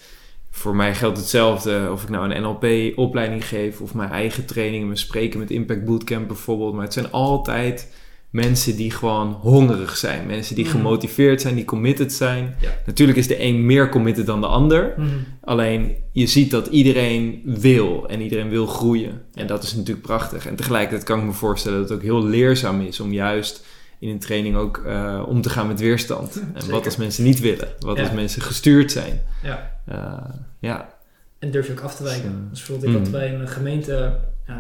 [0.51, 4.99] voor mij geldt hetzelfde of ik nou een NLP-opleiding geef of mijn eigen trainingen, mijn
[4.99, 6.75] spreken met Impact Bootcamp bijvoorbeeld.
[6.75, 7.93] Maar het zijn altijd
[8.31, 10.27] mensen die gewoon hongerig zijn.
[10.27, 10.77] Mensen die Mhm.
[10.77, 12.55] gemotiveerd zijn, die committed zijn.
[12.61, 12.71] Ja.
[12.87, 14.95] Natuurlijk is de een meer committed dan de ander.
[14.97, 15.09] Mhm.
[15.41, 19.23] Alleen je ziet dat iedereen wil en iedereen wil groeien.
[19.35, 20.47] En dat is natuurlijk prachtig.
[20.47, 23.67] En tegelijkertijd kan ik me voorstellen dat het ook heel leerzaam is om juist
[24.01, 26.35] in een training ook eh, om te gaan met weerstand.
[26.41, 26.71] En Zeker.
[26.71, 27.69] wat als mensen niet willen?
[27.79, 28.03] Wat Ja.
[28.03, 29.23] als mensen gestuurd zijn?
[29.43, 29.81] Ja.
[29.87, 30.97] Eh, ja.
[31.39, 32.47] En durf je ook af te wijken.
[32.51, 33.19] Dus bijvoorbeeld, ik had Mhm.
[33.19, 34.57] bij een gemeente eh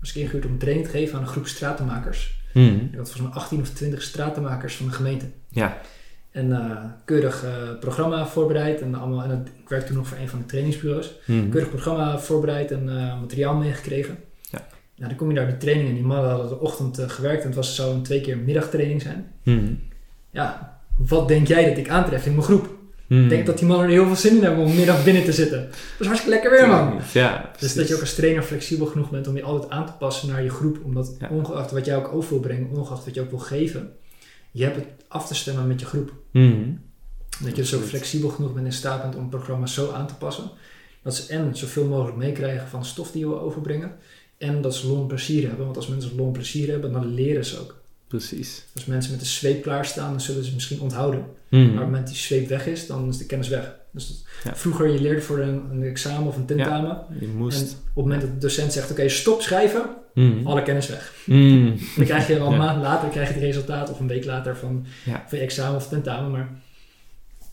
[0.00, 2.39] was ik ingehuurd om training te geven aan een groep stratenmakers.
[2.52, 5.26] Ik had volgens mij 18 of 20 stratenmakers van de gemeente.
[5.48, 5.80] Ja.
[6.30, 8.80] En eh, keurig eh, programma voorbereid.
[8.80, 11.12] En, allemaal, en ik werkte toen nog voor een van de trainingsbureaus.
[11.26, 11.48] Mhm.
[11.48, 14.18] Keurig programma voorbereid en eh, materiaal meegekregen.
[14.50, 14.66] Ja.
[14.96, 17.40] Nou, dan kom je daar op die training en die mannen hadden de ochtend gewerkt.
[17.40, 19.32] En het was, zou een twee keer middagtraining zijn.
[19.42, 19.74] Mhm.
[20.30, 22.78] Ja, wat denk jij dat ik aantref in mijn groep?
[23.10, 23.22] Mhm.
[23.22, 25.32] Ik denk dat die mannen er heel veel zin in hebben om middag binnen te
[25.32, 25.60] zitten.
[25.70, 27.00] Dat is hartstikke lekker weer, man.
[27.12, 29.92] Ja, Dus dat je ook als trainer flexibel genoeg bent om je altijd aan te
[29.92, 30.78] passen naar je groep.
[30.84, 31.28] Omdat Ja.
[31.30, 33.92] ongeacht wat jij ook over wil brengen, ongeacht wat je ook wil geven,
[34.50, 36.12] je hebt het af te stemmen met je groep.
[36.32, 36.70] Mhm.
[37.40, 40.14] Dat je dus ook flexibel genoeg bent in staat bent om programma's zo aan te
[40.14, 40.50] passen.
[41.02, 43.92] Dat ze en zoveel mogelijk meekrijgen van stof die je wil overbrengen.
[44.38, 45.64] En dat ze en plezier hebben.
[45.64, 47.79] Want als mensen en plezier hebben, dan leren ze ook.
[48.10, 48.64] Precies.
[48.74, 51.24] Als mensen met de zweep klaarstaan, dan zullen ze misschien onthouden.
[51.48, 51.60] Mhm.
[51.62, 53.74] Maar op het moment die zweep weg is, dan is de kennis weg.
[53.92, 54.56] Dus dat- Ja.
[54.56, 57.04] vroeger je leerde voor een, een examen of een tentamen.
[57.18, 57.62] Je En moest.
[57.72, 59.82] op het moment dat de docent zegt, oké, stop schrijven,
[60.14, 60.46] Mhm.
[60.46, 61.12] alle kennis weg.
[61.26, 62.58] En dan krijg je wel een Ja.
[62.58, 65.88] maand later krijg je het resultaat, of een week later van, van je examen of
[65.88, 66.30] tentamen.
[66.30, 66.48] Maar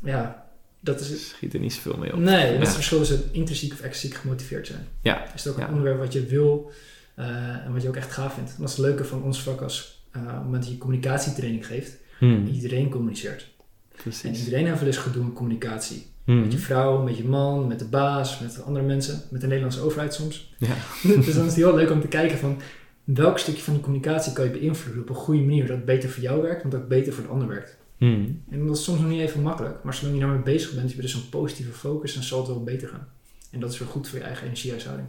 [0.04, 0.46] ja,
[0.80, 1.30] dat is...
[1.30, 2.20] Schiet er niet zoveel mee op.
[2.20, 4.88] Nee, dat is het verschil tussen intrinsiek of extrinsiek gemotiveerd zijn.
[5.02, 5.34] Ja.
[5.34, 6.72] Is het ook een onderwerp wat je wil
[7.16, 7.26] eh,
[7.66, 8.50] en wat je ook echt gaaf vindt.
[8.50, 10.78] En dat is het leuke van ons vak als eh, op het moment dat je
[10.78, 11.98] communicatietraining geeft.
[12.20, 12.46] Mhm.
[12.46, 13.42] Iedereen communiceert.
[13.42, 14.40] En Precies.
[14.40, 16.06] iedereen heeft wel eens gedoe communicatie.
[16.24, 16.40] Mhm.
[16.42, 19.82] Met je vrouw, met je man, met de baas, met andere mensen, met de Nederlandse
[19.82, 20.54] overheid soms.
[20.58, 20.76] Ja.
[21.26, 22.58] dus dan is het heel leuk om te kijken van
[23.04, 26.10] welk stukje van die communicatie kan je beïnvloeden op een goede manier, dat het beter
[26.10, 27.78] voor jou werkt, want ook beter voor de ander werkt.
[27.98, 28.30] Mhm.
[28.50, 30.96] En dat is soms nog niet even makkelijk, maar zolang je daarmee bezig bent, heb
[30.96, 33.08] je dus een positieve focus en zal het wel beter gaan.
[33.52, 35.08] En dat is weer goed voor je eigen energiehuishouding.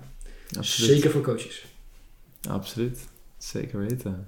[0.57, 0.91] Absoluut.
[0.91, 1.65] Zeker voor coaches.
[2.49, 2.99] Absoluut.
[3.39, 4.27] Zeker weten.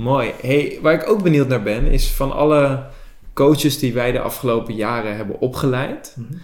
[0.00, 0.32] Mooi.
[0.40, 2.86] Hey, waar ik ook benieuwd naar ben, is van alle
[3.34, 6.16] coaches die wij de afgelopen jaren hebben opgeleid.
[6.18, 6.38] Mhm.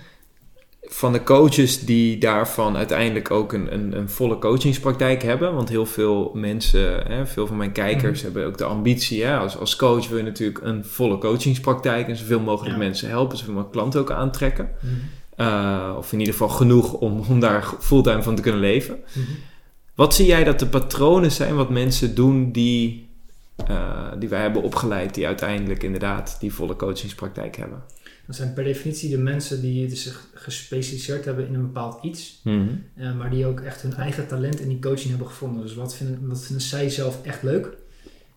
[0.83, 5.55] Van de coaches die daarvan uiteindelijk ook een, een, een volle coachingspraktijk hebben.
[5.55, 8.25] Want heel veel mensen, hè, veel van mijn kijkers Mhm.
[8.25, 9.25] hebben ook de ambitie.
[9.25, 12.81] Hè, als, als coach wil je natuurlijk een volle coachingspraktijk en zoveel mogelijk Ja.
[12.83, 14.71] mensen helpen, zoveel mogelijk klanten ook aantrekken.
[14.81, 14.95] Mhm.
[15.49, 18.99] Uh, of in ieder geval genoeg om, om daar fulltime van te kunnen leven.
[19.95, 23.06] Wat zie jij dat de patronen zijn wat mensen doen die,
[23.71, 27.83] uh, die wij hebben opgeleid, die uiteindelijk inderdaad die volle coachingspraktijk hebben?
[28.27, 32.67] Dat zijn per definitie de mensen die zich gespecialiseerd hebben in een bepaald iets, Mhm.
[32.95, 35.63] eh, maar die ook echt hun eigen talent in die coaching hebben gevonden.
[35.63, 37.65] Dus wat vinden, wat vinden zij zelf echt leuk?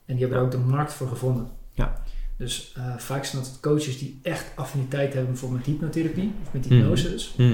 [0.06, 1.48] En die hebben er ook de markt voor gevonden.
[1.74, 2.04] Ja.
[2.38, 6.66] Dus eh, vaak zijn dat coaches die echt affiniteit hebben bijvoorbeeld met hypnotherapie of met
[6.70, 6.74] Mhm.
[6.76, 7.34] hypnose dus.
[7.38, 7.54] Mhm.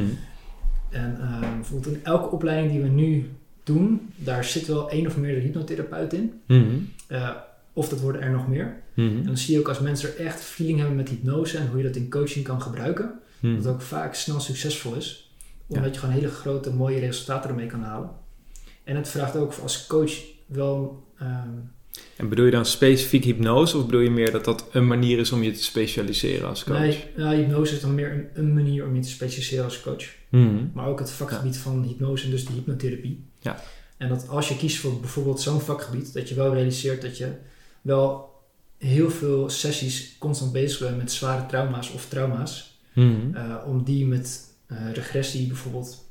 [0.90, 3.30] En eh, bijvoorbeeld in elke opleiding die we nu
[3.64, 6.42] doen, daar zit wel één of meer hypnotherapeut in.
[7.08, 7.30] Eh,
[7.76, 8.82] of dat worden er nog meer.
[8.94, 9.08] Mhm.
[9.18, 11.78] En dan zie je ook als mensen er echt feeling hebben met hypnose en hoe
[11.78, 13.56] je dat in coaching kan gebruiken, Mhm.
[13.56, 15.32] dat het ook vaak snel succesvol is.
[15.68, 18.10] Omdat je gewoon hele grote, mooie resultaten ermee kan halen.
[18.84, 20.12] En het vraagt ook als coach
[20.46, 21.04] wel.
[21.20, 21.50] ehm,
[22.18, 25.32] En bedoel je dan specifiek hypnose of bedoel je meer dat dat een manier is
[25.32, 26.78] om je te specialiseren als coach?
[26.80, 30.06] nee, hypnose is dan meer een, een manier om je te specialiseren als coach.
[30.30, 30.66] Mhm.
[30.74, 33.24] Maar ook het vakgebied van hypnose en dus de hypnotherapie.
[33.40, 33.64] Ja.
[33.98, 37.28] En dat als je kiest voor bijvoorbeeld zo'n vakgebied, dat je wel realiseert dat je
[37.86, 38.34] wel
[38.78, 42.80] heel veel sessies constant bezig bent met zware trauma's of trauma's.
[42.94, 43.36] Mhm.
[43.36, 46.04] eh, om die met eh, regressie bijvoorbeeld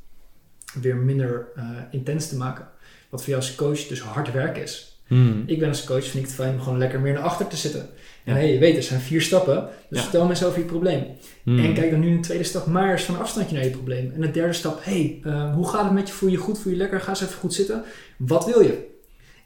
[0.81, 2.69] weer minder eh, intens te maken.
[3.11, 4.99] Wat voor jou als coach dus hard werk is.
[5.09, 5.43] Mhm.
[5.47, 7.57] Ik ben als coach, vind ik het fijn om gewoon lekker meer naar achter te
[7.57, 7.81] zitten.
[7.81, 8.33] Ja.
[8.33, 9.69] En hey, je weet, er zijn vier stappen.
[9.89, 10.05] Dus Ja.
[10.05, 11.07] vertel over je probleem.
[11.43, 11.59] Mhm.
[11.65, 13.71] En kijk dan nu in de tweede stap maar eens van een afstandje naar je
[13.71, 14.13] probleem.
[14.15, 15.21] En de derde stap, hey,
[15.55, 16.15] hoe gaat het met je?
[16.15, 16.59] Voel je je goed?
[16.59, 17.01] Voel je lekker?
[17.01, 17.83] Ga eens even goed zitten.
[18.17, 18.93] Wat wil je?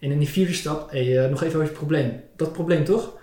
[0.01, 2.13] En in die vierde stap, hey, eh, nog even over je probleem.
[2.37, 3.17] Dat probleem toch?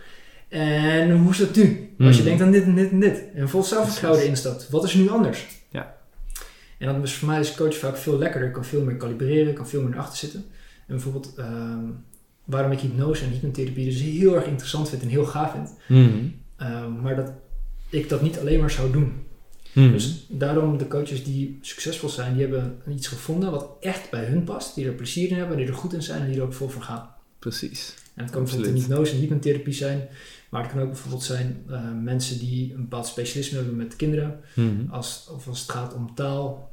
[0.47, 1.89] En hoe is dat nu?
[1.99, 2.23] Als je Mhm.
[2.23, 3.23] denkt aan dit en dit en dit.
[3.35, 4.43] En vol zelfvertrouwen Precies.
[4.43, 4.71] erin stapt.
[4.71, 5.45] Wat is er nu anders?
[5.69, 5.95] Ja.
[6.77, 8.47] En dan is voor mij als coach vaak veel lekkerder.
[8.47, 10.39] Ik kan veel meer kalibreren, ik kan veel meer naar achter zitten.
[10.87, 11.79] En bijvoorbeeld, ehm,
[12.45, 15.73] waarom ik hypnose en hypnotherapie dus heel erg interessant vind en heel gaaf vind.
[15.87, 16.25] Mhm.
[16.57, 17.31] Ehm, maar dat
[17.89, 19.24] ik dat niet alleen maar zou doen.
[19.75, 19.91] Mhm.
[19.91, 24.43] Dus daarom de coaches die succesvol zijn, die hebben iets gevonden wat echt bij hun
[24.43, 24.75] past.
[24.75, 26.69] Die er plezier in hebben, die er goed in zijn en die er ook vol
[26.69, 27.09] voor gaan.
[27.39, 27.93] Precies.
[28.13, 28.63] En het kan Absoluut.
[28.63, 30.07] bijvoorbeeld in hypnose en hypnotherapie zijn.
[30.49, 34.39] Maar het kan ook bijvoorbeeld zijn eh, mensen die een bepaald specialisme hebben met kinderen.
[34.53, 34.89] Mhm.
[34.89, 36.71] Als, of als het gaat om taal.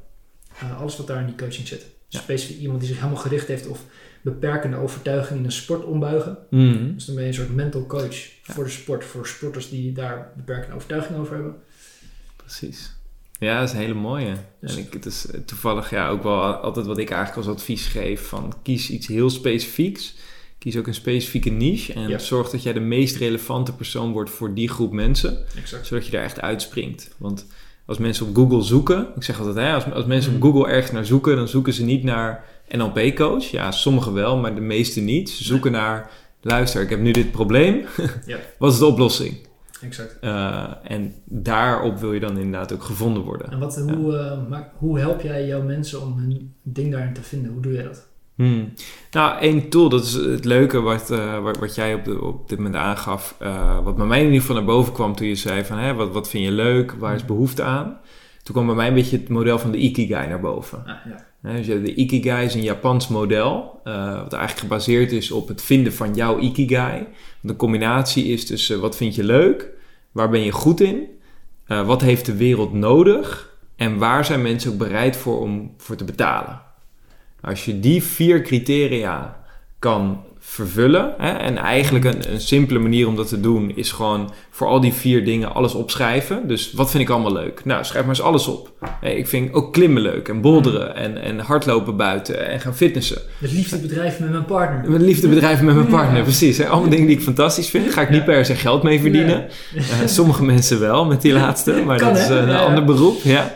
[0.59, 1.85] eh, alles wat daar in die coaching zit.
[2.07, 3.77] Specifiek iemand die zich helemaal gericht heeft op
[4.21, 6.37] beperkende overtuigingen in een sport ombuigen.
[6.49, 6.93] Mhm.
[6.93, 10.31] Dus dan ben je een soort mental coach voor de sport, voor sporters die daar
[10.35, 11.55] beperkende overtuigingen over hebben.
[12.45, 12.91] Precies.
[13.39, 14.33] Ja, dat is een hele mooie.
[14.61, 17.85] Dus- en ik, het is toevallig ja, ook wel altijd wat ik eigenlijk als advies
[17.87, 20.15] geef: van kies iets heel specifieks.
[20.57, 22.17] Kies ook een specifieke niche en Ja.
[22.17, 25.87] zorg dat jij de meest relevante persoon wordt voor die groep mensen, Exact.
[25.87, 27.09] zodat je daar echt uitspringt.
[27.17, 27.45] Want
[27.85, 30.47] als mensen op Google zoeken, ik zeg altijd, hè, als, als mensen op Mhm.
[30.47, 33.43] Google ergens naar zoeken, dan zoeken ze niet naar NLP-coach.
[33.51, 35.29] Ja, sommigen wel, maar de meeste niet.
[35.29, 37.85] Ze zoeken naar, luister, ik heb nu dit probleem.
[38.25, 38.37] Ja.
[38.57, 39.37] Wat is de oplossing?
[39.83, 40.17] Exact.
[40.21, 43.51] Uh, en daarop wil je dan inderdaad ook gevonden worden.
[43.51, 47.21] En wat, hoe, uh, maak, hoe help jij jouw mensen om hun ding daarin te
[47.21, 47.51] vinden?
[47.51, 48.07] Hoe doe jij dat?
[48.35, 48.73] Hmm.
[49.11, 52.49] Nou, één tool, dat is het leuke wat, uh, wat, wat, jij op, de, op
[52.49, 53.35] dit moment aangaf.
[53.41, 55.93] Uh, wat bij mij in ieder geval naar boven kwam toen je zei van, hè,
[55.93, 56.91] wat, wat vind je leuk?
[56.91, 57.97] Waar is behoefte aan?
[58.43, 60.83] Toen kwam bij mij een beetje het model van de Ikigai naar boven.
[60.85, 61.25] Ah, ja.
[61.41, 65.61] Hè, dus de Ikigai is een Japans model, uh, wat eigenlijk gebaseerd is op het
[65.61, 67.07] vinden van jouw Ikigai.
[67.45, 69.69] De combinatie is tussen wat vind je leuk,
[70.11, 71.07] waar ben je goed in,
[71.67, 73.57] uh, wat heeft de wereld nodig?
[73.75, 76.61] En waar zijn mensen ook bereid voor om voor te betalen.
[77.41, 79.43] Als je die vier criteria
[79.79, 80.23] kan
[80.53, 84.67] vervullen, hè, en eigenlijk een, een simpele manier om dat te doen is gewoon voor
[84.67, 86.47] al die vier dingen alles opschrijven.
[86.47, 87.61] Dus wat vind ik allemaal leuk?
[87.65, 88.71] Nou, schrijf maar eens alles op.
[89.01, 93.21] Hey, ik vind ook klimmen leuk en bolderen en, en hardlopen buiten en gaan fitnessen.
[93.39, 94.91] Het liefde bedrijven met mijn partner.
[94.91, 96.23] Met liefde bedrijven met mijn partner, Ja.
[96.23, 96.57] precies.
[96.57, 96.67] Hè?
[96.67, 97.93] Allemaal dingen die ik fantastisch vind.
[97.93, 99.45] Ga ik niet per se geld mee verdienen.
[99.73, 99.83] Nee.
[100.01, 102.57] Eh, sommige mensen wel met die laatste, maar Kan, dat is een Ja.
[102.59, 103.21] ander beroep.
[103.23, 103.55] Ja.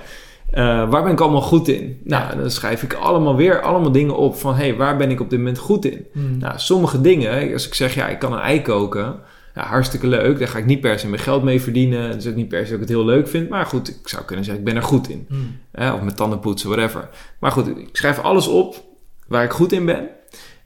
[0.49, 1.99] Eh, waar ben ik allemaal goed in?
[2.03, 4.55] Nou, dan schrijf ik allemaal weer allemaal dingen op van...
[4.55, 6.05] hé, hey, waar ben ik op dit moment goed in?
[6.13, 6.37] Hmm.
[6.37, 9.15] Nou, sommige dingen, als ik zeg, ja, ik kan een ei koken...
[9.55, 10.39] Ja, hartstikke leuk.
[10.39, 12.15] Daar ga ik niet per se mijn geld mee verdienen.
[12.15, 13.49] Is ook niet per se dat ik het heel leuk vind.
[13.49, 15.27] Maar goed, ik zou kunnen zeggen, ik ben er goed in.
[15.71, 17.09] Hè, of met tanden poetsen, whatever.
[17.39, 18.83] Maar goed, ik schrijf alles op
[19.27, 20.09] waar ik goed in ben.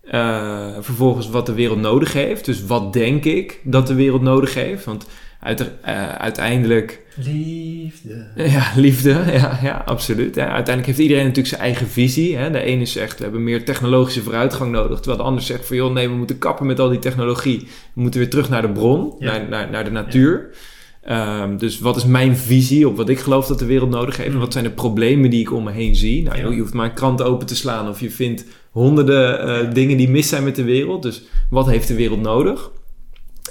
[0.01, 2.45] Eh, vervolgens wat de wereld nodig heeft.
[2.45, 4.85] Dus wat denk ik dat de wereld nodig heeft.
[4.85, 5.07] Want
[5.41, 6.99] uite- eh, uiteindelijk...
[7.15, 8.25] Liefde.
[8.51, 9.09] Ja, liefde.
[9.09, 10.35] Ja, ja absoluut.
[10.35, 12.35] Ja, uiteindelijk heeft iedereen natuurlijk zijn eigen visie.
[12.37, 12.51] Hè.
[12.51, 14.97] De ene zegt, we hebben meer technologische vooruitgang nodig.
[14.97, 17.59] Terwijl de ander zegt van, joh, nee, we moeten kappen met al die technologie.
[17.93, 19.31] We moeten weer terug naar de bron, Ja.
[19.31, 20.49] naar, naar, naar de natuur.
[21.03, 24.33] Ehm, dus wat is mijn visie op wat ik geloof dat de wereld nodig heeft?
[24.33, 26.23] En wat zijn de problemen die ik om me heen zie?
[26.23, 26.49] Nou, Ja.
[26.49, 30.09] je hoeft maar een krant open te slaan of je vindt honderden eh, dingen die
[30.09, 31.03] mis zijn met de wereld.
[31.03, 32.71] Dus wat heeft de wereld nodig?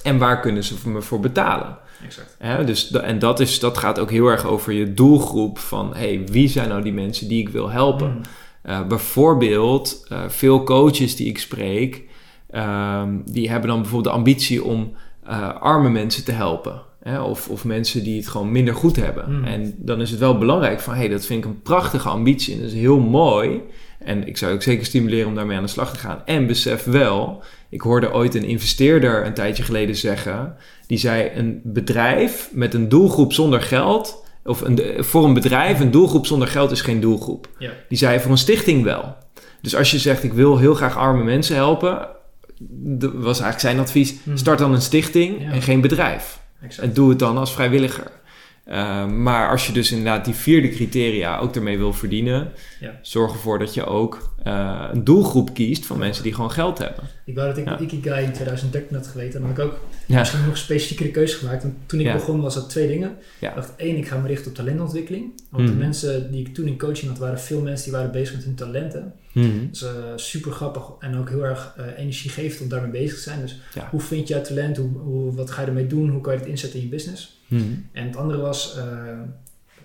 [0.03, 1.79] En waar kunnen ze me voor betalen?
[2.05, 2.37] Exact.
[2.39, 6.23] Hè, dus, en dat, is, dat gaat ook heel erg over je doelgroep van hey,
[6.27, 8.11] wie zijn nou die mensen die ik wil helpen?
[8.11, 8.23] Hmm.
[8.63, 12.03] Eh, bijvoorbeeld, eh, veel coaches die ik spreek,
[12.51, 14.93] ehm, die hebben dan bijvoorbeeld de ambitie om
[15.25, 16.83] eh, arme mensen te helpen.
[17.03, 17.21] Hè?
[17.21, 19.39] Of, of mensen die het gewoon minder goed hebben.
[19.39, 19.45] Mm.
[19.45, 22.55] En dan is het wel belangrijk van, hé, hey, dat vind ik een prachtige ambitie
[22.55, 23.63] en dat is heel mooi.
[24.05, 26.23] En ik zou ook zeker stimuleren om daarmee aan de slag te gaan.
[26.25, 31.61] En besef wel, ik hoorde ooit een investeerder een tijdje geleden zeggen, die zei een
[31.65, 36.71] bedrijf met een doelgroep zonder geld, of een, voor een bedrijf een doelgroep zonder geld
[36.71, 37.49] is geen doelgroep.
[37.59, 37.71] Ja.
[37.89, 39.17] Die zei voor een stichting wel.
[39.63, 42.09] Dus als je zegt, ik wil heel graag arme mensen helpen,
[42.99, 44.37] dat was eigenlijk zijn advies, Hmm.
[44.37, 45.51] start dan een stichting Ja.
[45.51, 46.41] en geen bedrijf.
[46.63, 46.89] Exact.
[46.89, 48.11] En doe het dan als vrijwilliger.
[48.69, 52.49] Uh, maar als je dus inderdaad die vierde criteria ook ermee wil verdienen,
[52.81, 52.99] Ja.
[53.03, 57.05] zorg ervoor dat je ook uh, een doelgroep kiest van mensen die gewoon geld hebben.
[57.25, 57.79] Ik wou dat ik Ja.
[57.79, 59.41] Ikigai in 2013 had geweten.
[59.41, 61.63] Dan had ik ook Ja, misschien nog een specifiekere keuze gemaakt.
[61.63, 63.17] Want toen ik begon was dat twee dingen.
[63.41, 65.43] Ik dacht, één, ik ga me richten op talentontwikkeling.
[65.51, 65.81] Want de Mhm.
[65.81, 68.55] mensen die ik toen in coaching had, waren veel mensen die waren bezig met hun
[68.55, 69.13] talenten.
[69.33, 69.49] Mhm.
[69.71, 69.85] Dus
[70.17, 73.41] super grappig en ook heel erg eh, energiegevend om daarmee bezig te zijn.
[73.41, 73.89] Dus Ja.
[73.91, 74.77] hoe vind je jouw talent?
[74.77, 76.09] Hoe, hoe, wat ga je ermee doen?
[76.11, 77.41] Hoe kan je het inzetten in je business?
[77.47, 77.63] Mhm.
[77.93, 78.85] En het andere was eh,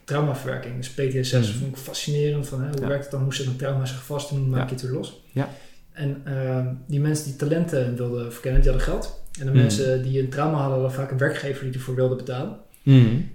[0.04, 0.76] traumaverwerking.
[0.78, 1.58] Dus PTSS Mhm.
[1.60, 2.48] vond ik fascinerend.
[2.48, 2.88] Van, hè, hoe Ja.
[2.88, 3.24] werkt het dan?
[3.24, 5.22] Hoe zit een trauma zich vast en hoe maak je het weer los?
[5.32, 5.50] Ja.
[5.92, 9.24] En eh, die mensen die talenten wilden verkennen, die hadden geld.
[9.40, 12.58] En de mensen die een trauma hadden, hadden vaak een werkgever die ervoor wilde betalen.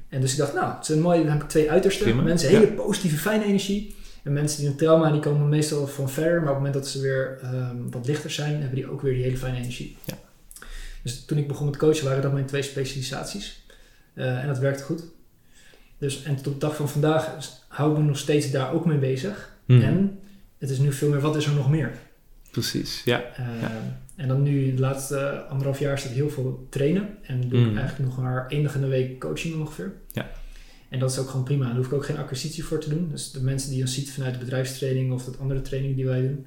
[0.09, 2.23] En dus ik dacht, nou, het is een mooi, dan heb ik twee uitersten.
[2.25, 3.95] Mensen hele positieve, fijne energie.
[4.25, 6.33] En mensen die een trauma, die komen meestal van verder.
[6.33, 9.13] Maar op het moment dat ze weer ehm, wat lichter zijn, hebben die ook weer
[9.15, 9.97] die hele fijne energie.
[10.05, 10.15] Ja.
[11.03, 13.67] Dus toen ik begon met coachen, waren dat mijn twee specialisaties.
[14.15, 15.03] Eh, en dat werkte goed.
[15.99, 17.37] Dus, en tot op de dag van vandaag
[17.69, 19.53] hou ik me nog steeds daar ook mee bezig.
[19.65, 19.83] Mhm.
[19.83, 20.19] En
[20.59, 21.93] het is nu veel meer, wat is er nog meer?
[22.51, 23.23] Precies, ja.
[23.37, 23.71] Eh, Ja.
[24.17, 27.09] En dan nu, de laatste anderhalf jaar, staat heel veel trainen.
[27.23, 27.71] En doe Mm.
[27.71, 29.93] ik eigenlijk nog maar één dag in de week coaching ongeveer.
[30.13, 30.31] Ja.
[30.91, 31.67] En dat is ook gewoon prima.
[31.67, 33.09] Daar hoef ik ook geen acquisitie voor te doen.
[33.11, 36.21] Dus de mensen die je ziet vanuit de bedrijfstraining of dat andere training die wij
[36.21, 36.47] doen.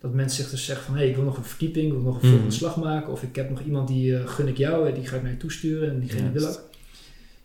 [0.00, 2.02] Dat mensen zich dus zeggen van, hé, hey, ik wil nog een verdieping, ik wil
[2.02, 2.30] nog een Mm.
[2.30, 3.12] volgende slag maken.
[3.12, 5.30] Of ik heb nog iemand die eh, gun ik jou en die ga ik naar
[5.30, 6.60] je toesturen en diegene wil ook.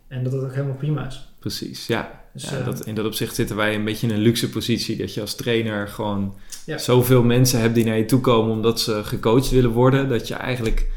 [0.07, 1.27] En dat dat ook helemaal prima is.
[1.39, 2.21] Precies, ja.
[2.33, 4.97] Dus, ja, dat, in dat opzicht zitten wij een beetje in een luxe positie.
[4.97, 6.35] Dat je als trainer gewoon
[6.65, 6.77] ja.
[6.77, 10.09] zoveel mensen hebt die naar je toe komen omdat ze gecoacht willen worden.
[10.09, 10.87] Dat je eigenlijk.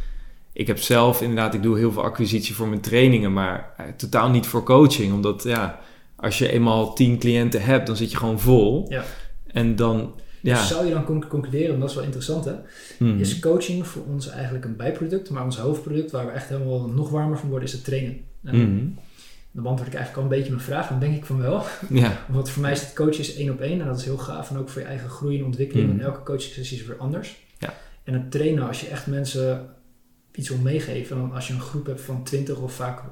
[0.60, 4.46] Ik heb zelf inderdaad, ik doe heel veel acquisitie voor mijn trainingen, maar totaal niet
[4.46, 5.12] voor coaching.
[5.12, 5.80] Omdat ja,
[6.16, 8.86] als je eenmaal tien cliënten hebt, dan zit je gewoon vol.
[8.88, 9.04] Ja.
[9.46, 10.54] En dan ja.
[10.54, 12.54] Dus zou je dan concluderen, en dat is wel interessant hè,
[12.98, 13.18] mhm.
[13.20, 17.10] is coaching voor ons eigenlijk een bijproduct, maar ons hoofdproduct waar we echt helemaal nog
[17.10, 18.20] warmer van worden is het trainen.
[18.44, 18.98] En mm.
[19.52, 21.62] Dan beantwoord ik eigenlijk al een beetje mijn vraag, dan denk ik van wel.
[22.02, 22.24] Ja.
[22.28, 24.50] Want voor mij is het coachen is één op één en dat is heel gaaf
[24.50, 25.92] en ook voor je eigen groei en ontwikkeling.
[25.92, 25.98] Mm.
[25.98, 27.36] En elke coaching sessie is weer anders.
[27.58, 27.74] Ja.
[28.04, 29.68] En het trainen, als je echt mensen
[30.34, 33.02] iets wil meegeven, dan als je een groep hebt van 20 of vaak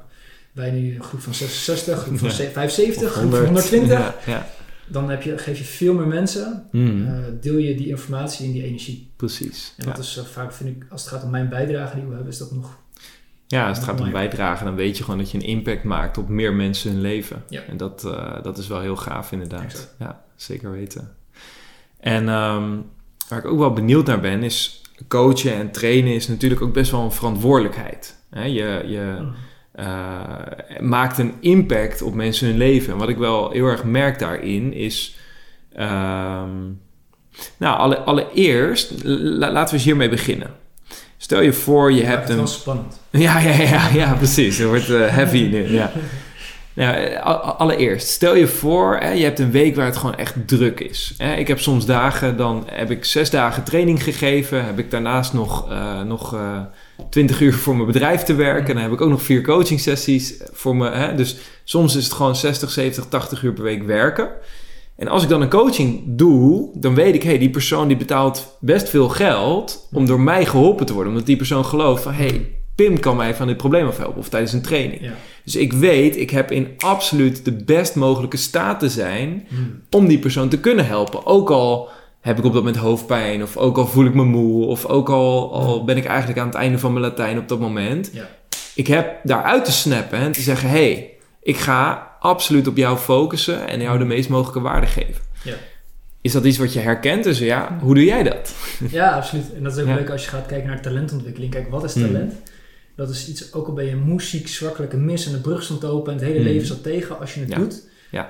[0.52, 4.26] wij nu een groep van 66, een groep van 75, een groep van 120.
[4.26, 4.46] Ja
[4.88, 7.00] dan heb je, geef je veel meer mensen, mm.
[7.00, 9.10] uh, deel je die informatie en die energie.
[9.16, 9.74] Precies.
[9.76, 12.14] En dat is uh, vaak, vind ik, als het gaat om mijn bijdrage die we
[12.14, 12.78] hebben, is dat nog.
[13.46, 16.18] Ja, als het gaat om bijdragen, dan weet je gewoon dat je een impact maakt
[16.18, 17.42] op meer mensen hun leven.
[17.48, 17.62] Ja.
[17.62, 19.62] En dat, uh, dat is wel heel gaaf, inderdaad.
[19.62, 19.94] Exact.
[19.98, 21.16] Ja, zeker weten.
[22.00, 22.84] En um,
[23.28, 26.90] waar ik ook wel benieuwd naar ben, is coachen en trainen is natuurlijk ook best
[26.90, 28.16] wel een verantwoordelijkheid.
[28.30, 28.44] Hè?
[28.44, 29.34] Je, je, mm
[29.80, 32.92] uh, maakt een impact op mensen hun leven.
[32.92, 35.16] En wat ik wel heel erg merk daarin is.
[35.74, 36.50] Ehm,
[37.56, 40.50] nou, alle, allereerst, laten we eens hiermee beginnen.
[41.16, 42.48] Stel je voor, je hebt een.
[42.48, 43.00] spannend.
[43.10, 44.58] Ja, ja, ja, ja, precies.
[44.58, 45.72] Het wordt uh, heavy nu.
[45.72, 45.92] Ja.
[46.78, 47.16] Nou,
[47.56, 51.14] allereerst, stel je voor, hè, je hebt een week waar het gewoon echt druk is.
[51.16, 51.34] Hè.
[51.34, 54.64] Ik heb soms dagen, dan heb ik zes dagen training gegeven.
[54.64, 56.60] Heb ik daarnaast nog, uh, nog uh,
[57.10, 58.68] 20 uur voor mijn bedrijf te werken.
[58.68, 60.90] En dan heb ik ook nog vier coaching sessies voor me.
[60.90, 61.14] Hè?
[61.14, 64.28] Dus soms is het gewoon 60, 70, 80 uur per week werken.
[64.96, 68.56] En als ik dan een coaching doe, dan weet ik, hey, die persoon die betaalt
[68.60, 71.12] best veel geld om door mij geholpen te worden.
[71.12, 74.52] Omdat die persoon gelooft van, hey, Pim kan mij van dit probleem afhelpen of tijdens
[74.52, 75.00] een training.
[75.00, 75.12] Ja.
[75.44, 79.82] Dus ik weet, ik heb in absoluut de best mogelijke staat te zijn hmm.
[79.90, 81.26] om die persoon te kunnen helpen.
[81.26, 81.88] Ook al
[82.20, 85.08] heb ik op dat moment hoofdpijn, of ook al voel ik me moe, of ook
[85.08, 88.10] al, al ben ik eigenlijk aan het einde van mijn Latijn op dat moment.
[88.12, 88.28] Ja.
[88.74, 91.10] Ik heb daaruit te snappen en te zeggen: hé, hey,
[91.42, 95.22] ik ga absoluut op jou focussen en jou de meest mogelijke waarde geven.
[95.42, 95.54] Ja.
[96.20, 97.24] Is dat iets wat je herkent?
[97.24, 98.54] Dus ja, hoe doe jij dat?
[98.90, 99.54] Ja, absoluut.
[99.54, 101.52] En dat is ook leuk als je gaat kijken naar talentontwikkeling.
[101.52, 102.30] Kijk, wat is hmm.
[102.98, 105.84] Dat is iets, ook al ben je moe, ziek, zwakkelijke mis en de brug stond
[105.84, 106.48] open en het hele hmm.
[106.48, 107.18] leven zat tegen.
[107.18, 107.82] Als je het doet,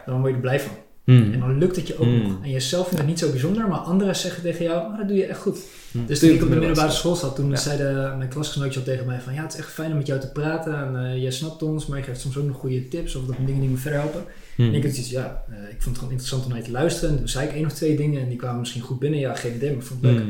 [0.07, 0.73] dan word je er blij van.
[1.05, 1.33] Hmm.
[1.33, 2.23] En dan lukt het je ook hmm.
[2.23, 2.43] nog.
[2.43, 5.17] En jezelf vindt het niet zo bijzonder, maar anderen zeggen tegen jou, oh, dat doe
[5.17, 5.59] je echt goed.
[6.07, 7.57] Dus toen ik op de middelbare school zat, toen ja.
[7.57, 10.21] zeiden mijn klasgenootjes al tegen mij van, ja, het is echt fijn om met jou
[10.21, 10.75] te praten.
[10.75, 13.37] En uh, jij snapt ons, maar je geeft soms ook nog goede tips of dat
[13.47, 14.25] dingen die me verder helpen.
[14.57, 16.71] En ik had iets, ja, uh, ik vond het gewoon interessant om naar je te
[16.71, 17.11] luisteren.
[17.11, 19.21] En toen zei ik één of twee dingen en die kwamen misschien goed binnen.
[19.21, 20.25] Ja, geen idee, maar ik vond het leuk.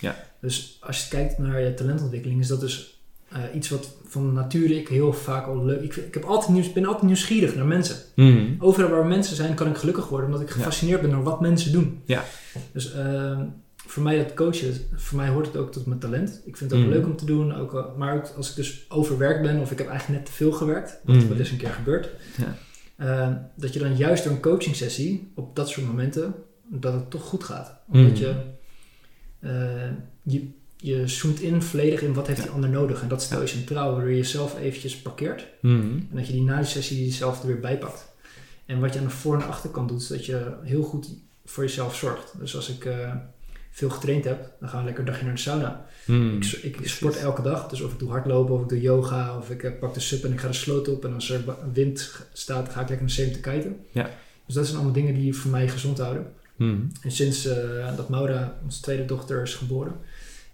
[0.00, 0.24] Ja.
[0.40, 2.93] Dus als je kijkt naar je talentontwikkeling, is dat dus
[3.36, 5.82] uh, iets wat van nature ik heel vaak al leuk...
[5.82, 7.96] Ik, ik heb altijd nieuws, ben altijd nieuwsgierig naar mensen.
[8.14, 8.56] Mm.
[8.58, 11.72] Overal waar mensen zijn kan ik gelukkig worden, omdat ik gefascineerd ben door wat mensen
[11.72, 12.02] doen.
[12.04, 12.24] Ja.
[12.72, 13.40] Dus uh,
[13.76, 16.42] voor mij dat coachen, voor mij hoort het ook tot mijn talent.
[16.44, 16.92] Ik vind het ook mm.
[16.92, 19.88] leuk om te doen, ook, maar ook als ik dus overwerkt ben of ik heb
[19.88, 21.28] eigenlijk net te veel gewerkt, wat mm.
[21.28, 22.10] wel eens een keer gebeurt.
[22.36, 22.56] Ja.
[22.98, 26.34] Uh, dat je dan juist door een coaching sessie op dat soort momenten,
[26.68, 27.78] dat het toch goed gaat.
[27.88, 28.34] Omdat je,
[29.40, 29.50] uh,
[30.22, 30.48] je
[30.84, 33.02] je zoomt in volledig in wat heeft die ander nodig.
[33.02, 35.46] En dat stel je centraal, waardoor je jezelf eventjes parkeert.
[35.60, 35.76] Mhm.
[35.80, 38.08] En dat je die na die sessie jezelf er weer bijpakt.
[38.66, 41.08] En wat je aan de voor- en achterkant doet, is dat je heel goed
[41.44, 42.32] voor jezelf zorgt.
[42.38, 43.14] Dus als ik uh,
[43.70, 45.86] veel getraind heb, dan ga ik lekker een dagje naar de sauna.
[46.06, 46.36] Mhm.
[46.36, 49.50] Ik, ik, sport elke dag, dus of ik doe hardlopen, of ik doe yoga, of
[49.50, 51.04] ik uh, pak de sub en ik ga de sloot op.
[51.04, 53.76] En als er wind staat, ga ik lekker naar de kiten.
[53.90, 54.10] Ja.
[54.46, 56.26] Dus dat zijn allemaal dingen die voor mij gezond houden.
[56.56, 56.80] Mhm.
[57.00, 59.92] En sinds uh, dat Maura, onze tweede dochter, is geboren,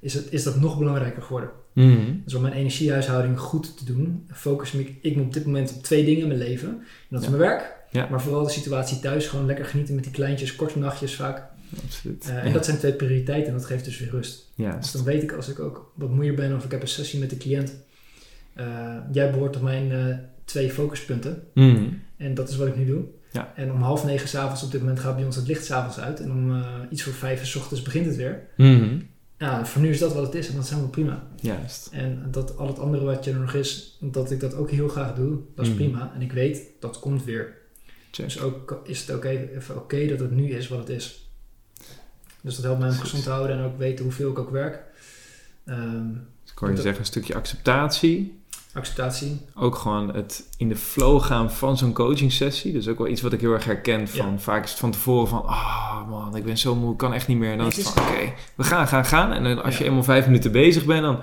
[0.00, 1.50] is, het, is dat nog belangrijker geworden.
[1.72, 5.72] Mm Dus om mijn energiehuishouding goed te doen, focus ik, ik me op dit moment
[5.76, 6.68] op twee dingen in mijn leven.
[6.68, 7.76] En dat is mijn werk,
[8.10, 9.26] maar vooral de situatie thuis.
[9.26, 11.42] Gewoon lekker genieten met die kleintjes, korte nachtjes vaak.
[11.84, 12.26] Absoluut.
[12.28, 14.52] Uh, en dat zijn twee prioriteiten en dat geeft dus weer rust.
[14.56, 17.20] Dus dan weet ik als ik ook wat moeier ben of ik heb een sessie
[17.20, 17.74] met de cliënt.
[18.56, 21.42] Uh, jij behoort tot mijn uh, twee focuspunten.
[21.54, 23.04] Mm En dat is wat ik nu doe.
[23.32, 23.52] Ja.
[23.56, 26.20] En om half negen s'avonds op dit moment gaat bij ons het licht s'avonds uit.
[26.20, 28.46] En om iets voor vijf s ochtends begint het weer.
[28.56, 29.08] Mm
[29.40, 31.22] ja, voor nu is dat wat het is en dat is helemaal prima.
[31.40, 31.88] Juist.
[31.92, 34.88] En dat al het andere wat je er nog is, dat ik dat ook heel
[34.88, 35.80] graag doe, dat is mhm.
[35.80, 36.12] prima.
[36.14, 37.58] En ik weet, dat komt weer.
[38.10, 41.30] Dus ook is het even oké dat het nu is wat het is.
[42.40, 44.82] Dus dat helpt mij om gezond te houden en ook weten hoeveel ik ook werk.
[45.66, 48.39] Um, dus kan je zeggen, een stukje acceptatie
[48.72, 49.40] acceptatie.
[49.54, 52.72] Ook gewoon het in de flow gaan van zo'n coaching sessie.
[52.72, 55.28] Dus ook wel iets wat ik heel erg herken van vaak is het van tevoren
[55.28, 57.52] van ah oh man, ik ben zo moe, ik kan echt niet meer.
[57.52, 59.32] En dan is het van oké, we gaan, gaan, gaan.
[59.32, 61.20] En dan als je eenmaal vijf minuten bezig bent, dan.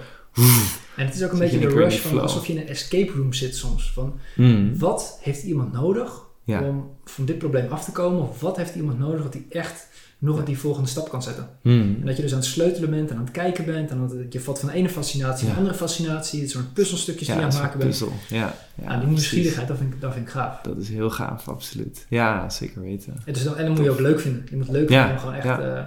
[0.96, 3.34] en het is ook een beetje de rush van alsof je in een escape room
[3.34, 3.92] zit soms.
[3.92, 4.80] Van hmm.
[4.80, 8.30] wat heeft iemand nodig om van dit probleem af te komen?
[8.30, 9.88] Of wat heeft iemand nodig dat hij echt
[10.18, 11.50] nog die volgende stap kan zetten?
[11.62, 11.98] Hmm.
[12.00, 13.90] En dat je dus aan het sleutelen bent en aan het kijken bent.
[13.90, 16.42] En dat je valt van de ene fascinatie naar de andere fascinatie.
[16.42, 17.90] Het soort puzzelstukjes die je aan het maken bent.
[17.90, 18.14] puzzel.
[18.28, 20.62] Ja, ja, die nieuwsgierigheid, dat vind, ik, dat vind ik gaaf.
[20.62, 22.06] Dat is heel gaaf, absoluut.
[22.10, 23.18] Ja, zeker weten.
[23.26, 24.46] En, dus dan, en dan moet je ook leuk vinden.
[24.50, 25.84] Je moet leuk vinden om gewoon echt uh,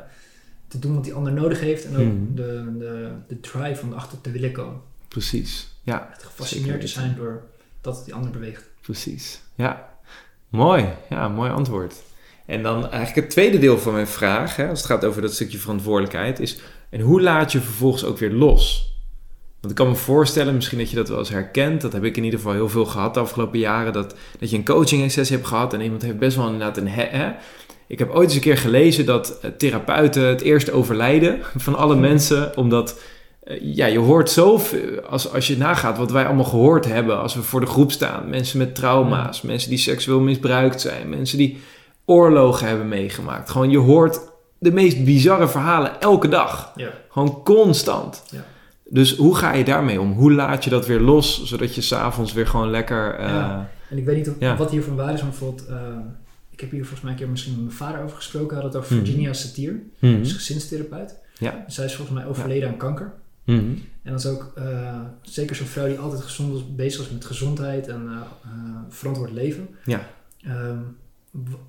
[0.69, 1.85] te doen wat die ander nodig heeft.
[1.85, 2.35] En ook hmm.
[2.35, 4.81] de, de, de drive om erachter te willen komen.
[5.09, 6.09] Precies, ja.
[6.11, 7.43] Echt gefascineerd te zijn door
[7.81, 8.65] dat die ander beweegt.
[8.81, 9.89] Precies, ja.
[10.49, 11.95] Mooi, ja, mooi antwoord.
[12.51, 15.35] En dan eigenlijk het tweede deel van mijn vraag, hè, als het gaat over dat
[15.35, 16.59] stukje verantwoordelijkheid, is:
[16.91, 18.95] en hoe laat je vervolgens ook weer los?
[19.61, 21.81] Want ik kan me voorstellen, misschien dat je dat wel eens herkent.
[21.81, 23.93] Dat heb ik in ieder geval heel veel gehad de afgelopen jaren.
[23.93, 26.89] Dat, dat je een coaching sessie hebt gehad en iemand heeft best wel inderdaad een...
[26.89, 27.33] Hè,
[27.87, 31.97] ik heb ooit eens een keer gelezen dat eh, therapeuten het eerst overlijden van alle
[31.97, 32.57] mensen.
[32.57, 33.01] Omdat
[33.43, 37.35] eh, ja, je hoort zoveel, als, als je nagaat wat wij allemaal gehoord hebben als
[37.35, 38.29] we voor de groep staan.
[38.29, 41.59] Mensen met trauma's, mensen die seksueel misbruikt zijn, mensen die
[42.11, 43.51] oorlogen hebben meegemaakt.
[43.51, 44.21] Gewoon, je hoort
[44.59, 46.73] de meest bizarre verhalen elke dag.
[46.77, 46.91] Ja.
[47.09, 48.23] Gewoon constant.
[48.31, 48.45] Ja.
[48.85, 50.13] Dus hoe ga je daarmee om?
[50.13, 53.21] Hoe laat je dat weer los, zodat je s'avonds weer gewoon lekker...
[53.21, 53.71] Uh, ja.
[53.91, 54.57] En ik weet niet of, ja.
[54.57, 55.69] wat hiervan waar is, maar bijvoorbeeld...
[55.71, 55.77] Uh,
[56.51, 58.57] ik heb hier volgens mij een keer misschien met mijn vader over gesproken.
[58.57, 59.05] Had het over mhm.
[59.05, 59.73] Virginia Satir.
[59.73, 60.25] Mm -hmm.
[60.25, 61.19] gezinstherapeut.
[61.39, 61.65] Ja.
[61.67, 63.13] Zij is volgens mij overleden aan kanker.
[63.45, 67.11] Mm En dat is ook uh, zeker zo'n vrouw die altijd gezond was, bezig was
[67.11, 68.09] met gezondheid en
[68.89, 69.69] verantwoord leven.
[69.85, 70.09] Ja.
[70.47, 70.97] Um,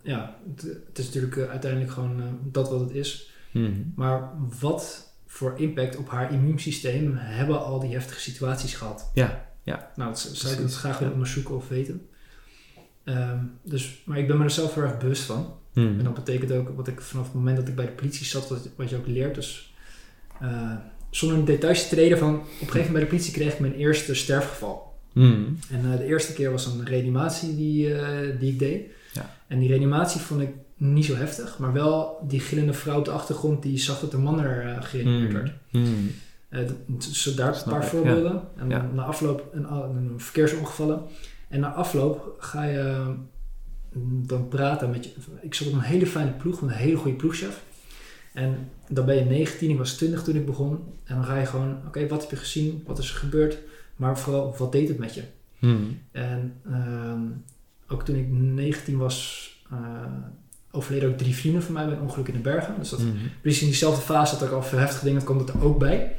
[0.01, 3.32] ja, het, is natuurlijk uh, uiteindelijk gewoon uh, dat wat het is.
[3.51, 3.93] Mm.
[3.95, 9.12] Maar wat voor impact op haar immuunsysteem hebben al die heftige situaties gehad?
[9.14, 9.91] Ja, ja.
[9.95, 12.07] Nou, dat zou ik het graag willen onderzoeken of weten.
[13.05, 15.53] Um, dus, maar ik ben me er zelf heel erg bewust van.
[15.74, 15.97] Mm.
[15.97, 18.49] En dat betekent ook, wat ik vanaf het moment dat ik bij de politie zat,
[18.49, 19.76] wat, wat je ook leert, dus
[20.41, 20.76] uh,
[21.09, 23.59] zonder in details te treden van, op een gegeven moment bij de politie kreeg ik
[23.59, 24.99] mijn eerste sterfgeval.
[25.14, 25.57] Mm.
[25.70, 27.95] En de eerste keer was een reanimatie die,
[28.39, 28.91] die ik deed.
[29.51, 33.11] En die reanimatie vond ik niet zo heftig, maar wel die gillende vrouw op de
[33.11, 35.51] achtergrond die zag dat de man er uh, gereanimeerd werd.
[35.71, 36.11] Mm.
[36.49, 38.41] Uh, dus daar een paar voorbeelden.
[38.55, 38.89] En ja.
[38.93, 41.01] na afloop een, een, verkeersongevallen.
[41.47, 43.15] En na afloop ga je
[43.93, 45.11] mm, dan praten met je.
[45.41, 47.63] Ik zat op een hele fijne ploeg, met een hele goede ploegchef.
[48.33, 50.79] En dan ben je 19, ik was 20 toen ik begon.
[51.03, 52.83] En dan ga je gewoon, oké, wat heb je gezien?
[52.85, 53.57] Wat is er gebeurd?
[53.95, 55.23] Maar vooral, wat deed het met je?
[55.59, 55.99] Mm.
[56.11, 57.13] En uh,
[57.91, 59.77] ook toen ik 19 was, uh,
[60.71, 62.75] overleden ook drie vrienden van mij bij een ongeluk in de bergen.
[62.79, 63.29] Dus dat, mm -hmm.
[63.41, 66.15] precies in diezelfde fase dat ik al veel heftige dingen, dat kwam er ook bij.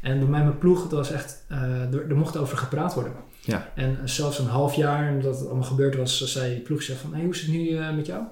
[0.00, 3.12] En bij mij mijn ploeg, dat was echt, uh, er, er, mocht over gepraat worden.
[3.40, 3.72] Ja.
[3.74, 7.22] En zelfs een half jaar dat het allemaal gebeurd was, zei de ploegchef van, hey,
[7.22, 8.22] hoe is het nu uh, met jou?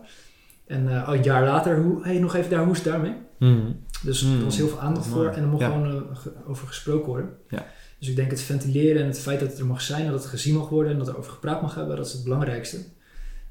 [0.67, 3.15] En uh, een jaar later, hoe, hey, nog even daar, hoe is het daarmee?
[3.39, 3.81] Mm.
[4.03, 5.71] Dus er was heel veel aandacht voor en er mocht ja.
[5.71, 6.07] gewoon
[6.47, 7.31] over gesproken worden.
[7.49, 7.67] Ja.
[7.99, 10.31] Dus ik denk het ventileren en het feit dat het er mag zijn, dat het
[10.31, 12.79] gezien mag worden en dat er over gepraat mag hebben, dat is het belangrijkste.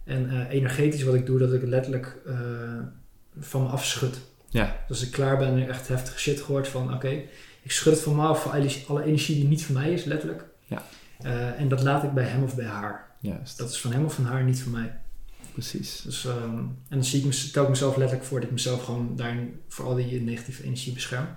[0.03, 2.33] En uh, energetisch wat ik doe, dat ik letterlijk uh,
[3.39, 4.19] van me afschud.
[4.49, 4.65] Ja.
[4.87, 7.29] Dus als ik klaar ben en echt heftige shit gehoord van oké, okay,
[7.61, 10.45] ik schud het van me af, alle, alle energie die niet van mij is, letterlijk.
[10.65, 10.83] Ja.
[11.25, 13.07] Uh, en dat laat ik bij hem of bij haar.
[13.19, 13.57] Juist.
[13.57, 14.99] Dat is van hem of van haar, niet van mij.
[15.51, 16.01] Precies.
[16.01, 19.15] Dus, um, en dan zie ik, stel ik mezelf letterlijk voor dat ik mezelf gewoon
[19.15, 21.27] daarin voor al die negatieve energie bescherm.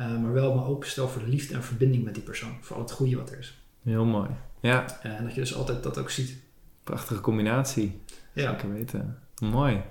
[0.00, 2.56] Uh, maar wel me openstel voor de liefde en verbinding met die persoon.
[2.60, 3.58] Voor al het goede wat er is.
[3.82, 4.28] Heel mooi.
[4.60, 4.84] Ja.
[5.06, 6.36] Uh, en dat je dus altijd dat ook ziet.
[6.84, 8.00] Prachtige combinatie.
[8.32, 8.50] Ja.
[8.50, 9.18] Zeker weten.
[9.40, 9.82] Mooi.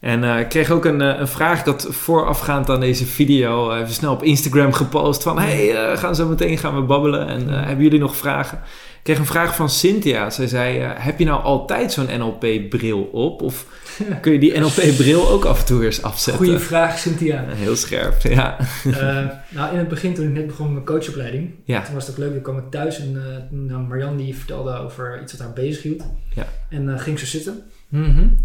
[0.00, 4.12] En uh, ik kreeg ook een, een vraag dat voorafgaand aan deze video even snel
[4.12, 8.16] op Instagram gepost van hey, gaan zo meteen gaan we babbelen en hebben jullie nog
[8.16, 8.62] vragen?
[9.08, 10.30] Ik kreeg een vraag van Cynthia.
[10.30, 13.42] Zij zei, heb je nou altijd zo'n NLP-bril op?
[13.42, 13.66] Of
[14.22, 16.44] kun je die NLP-bril ook af en toe eens afzetten?
[16.44, 17.44] Goeie vraag, Cynthia.
[17.64, 18.56] Heel scherp, ja.
[18.86, 21.82] Uh, nou, in het begin, toen ik net begon met mijn coachopleiding, ja.
[21.82, 22.32] toen was het ook leuk.
[22.32, 25.82] Toen kwam ik thuis en uh, nou, Marianne die vertelde over iets wat haar bezig
[25.82, 26.04] hield.
[26.34, 26.46] Ja.
[26.68, 27.62] En uh, ging ze zitten.
[27.88, 28.36] Mm -hmm.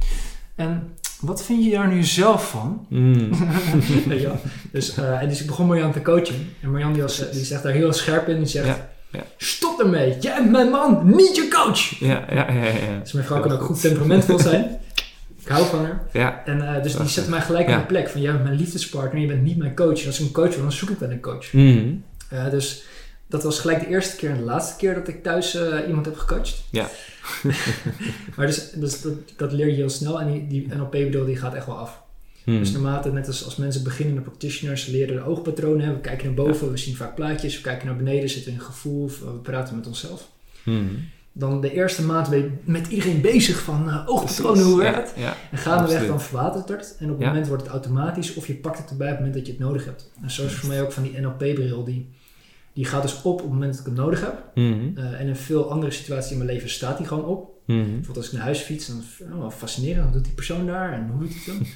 [0.56, 2.86] En wat vind je daar nu zelf van?
[2.90, 3.30] Mm.
[4.10, 4.36] ja.
[4.72, 6.36] dus, en dus ik begon Marianne te coachen.
[6.62, 8.38] En Marianne die, was, die zegt daar heel scherp in.
[8.38, 8.92] Die zegt, ja.
[9.14, 9.24] Ja.
[9.38, 10.18] Stop ermee.
[10.20, 12.00] Jij bent mijn man, niet je coach.
[12.00, 12.64] Ja, ja, ja.
[12.64, 13.00] ja.
[13.02, 14.80] Dus mijn vrouw kan ook goed temperamentvol zijn.
[15.40, 16.08] Ik hou van haar.
[16.14, 16.42] Ja.
[16.46, 17.74] En uh, dus die zet mij gelijk ja.
[17.74, 20.02] aan de plek van jij bent mijn liefdespartner, je bent niet mijn coach.
[20.02, 21.54] En als ik een coach wil, dan zoek ik wel een coach.
[21.54, 22.04] Mm.
[22.34, 22.84] Uh, dus
[23.28, 26.06] dat was gelijk de eerste keer en de laatste keer dat ik thuis uh, iemand
[26.06, 26.64] heb gecoacht.
[26.70, 26.90] Ja.
[28.36, 31.54] maar dus, dus dat, dat, leer je heel snel en die, die NLP-bedoel die gaat
[31.54, 32.03] echt wel af.
[32.46, 32.60] Mm.
[32.60, 36.66] Dus naarmate, net als, als mensen beginnende practitioners leren de oogpatronen, we kijken naar boven,
[36.66, 36.72] ja.
[36.72, 39.88] we zien vaak plaatjes, we kijken naar beneden, zitten in een gevoel, we praten met
[39.88, 40.30] onszelf.
[40.64, 40.90] Mm.
[41.36, 45.22] Dan de eerste maand ben je met iedereen bezig van uh, oogpatronen, hoe werkt ja,
[45.22, 46.96] ja, En gaandeweg dan verwatert het.
[47.00, 49.38] En op het moment wordt het automatisch of je pakt het erbij op het moment
[49.38, 50.12] dat je het nodig hebt.
[50.22, 52.10] En zo is voor mij ook van die NLP-bril, die,
[52.74, 54.44] die gaat dus op op het moment dat ik hem nodig heb.
[54.56, 54.94] Mm -hmm.
[54.98, 57.53] uh, en in veel andere situaties in mijn leven staat die gewoon op.
[57.66, 57.84] Mhm.
[57.84, 59.04] Bijvoorbeeld als ik naar huis fiets, dan
[59.34, 60.04] oh, wel fascinerend.
[60.04, 61.68] Wat doet die persoon daar en hoe doet hij het dan?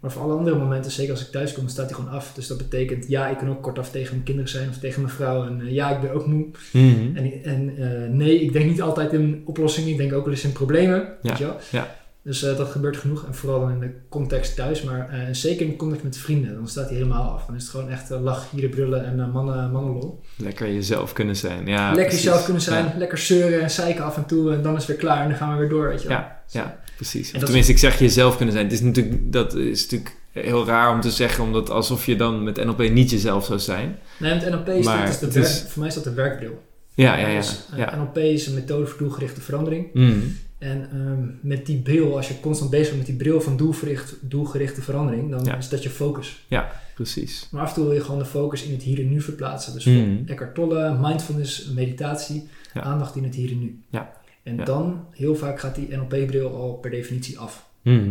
[0.00, 2.32] Maar voor alle andere momenten, zeker als ik thuis kom, staat hij gewoon af.
[2.34, 5.14] Dus dat betekent, ja, ik kan ook kortaf tegen mijn kinderen zijn of tegen mijn
[5.14, 5.46] vrouw.
[5.46, 6.46] En eh, ja, ik ben ook moe.
[6.72, 7.16] Mhm.
[7.16, 9.90] En, en eh, nee, ik denk niet altijd in oplossingen.
[9.90, 11.08] Ik denk ook wel eens in problemen.
[11.22, 11.56] Weet je wel?
[11.70, 11.96] ja.
[12.24, 13.26] Dus eh, dat gebeurt genoeg.
[13.26, 14.82] En vooral dan in de context thuis.
[14.82, 16.54] Maar eh, zeker in de context met vrienden.
[16.54, 17.46] Dan staat hij helemaal af.
[17.46, 20.20] Dan is het gewoon echt eh, lach, gieren, brullen en eh, mannen, mannenlol.
[20.36, 21.66] Lekker jezelf kunnen zijn.
[21.66, 22.22] Ja, lekker precies.
[22.24, 22.84] jezelf kunnen zijn.
[22.84, 24.52] Ja, Lekker zeuren en zeiken af en toe.
[24.52, 25.22] En dan is het weer klaar.
[25.22, 25.88] En dan gaan we weer door.
[25.88, 26.16] Weet je wel.
[26.16, 27.32] Ja, ja, precies.
[27.32, 28.64] En tenminste, ik zeg jezelf kunnen zijn.
[28.66, 32.42] Het is natuurlijk, dat is natuurlijk heel raar om te zeggen, omdat alsof je dan
[32.44, 33.98] met NLP niet jezelf zou zijn.
[34.18, 36.12] Nee, met NLP is Maar dat is de werk, is- voor mij is dat de
[36.14, 36.62] werkbril.
[36.94, 37.36] Ja, ja, ja.
[37.38, 37.96] Dus, ja.
[37.96, 39.86] NLP is een methode voor doelgerichte verandering.
[39.92, 40.18] Mhm.
[40.64, 44.16] En ehm, met die bril, als je constant bezig bent met die bril van doelgericht,
[44.20, 45.56] doelgerichte verandering, dan Ja.
[45.56, 46.46] is dat je focus.
[46.94, 47.48] Precies.
[47.50, 49.72] Maar af en toe wil je gewoon de focus in het hier en nu verplaatsen.
[49.72, 49.92] Dus voor
[50.26, 52.80] Eckhart Tolle, mindfulness, meditatie, Ja.
[52.82, 53.82] aandacht in het hier en nu.
[53.88, 54.12] Ja.
[54.42, 54.64] En Ja.
[54.64, 57.66] dan, heel vaak gaat die NLP-bril al per definitie af.
[57.82, 58.10] Mhm.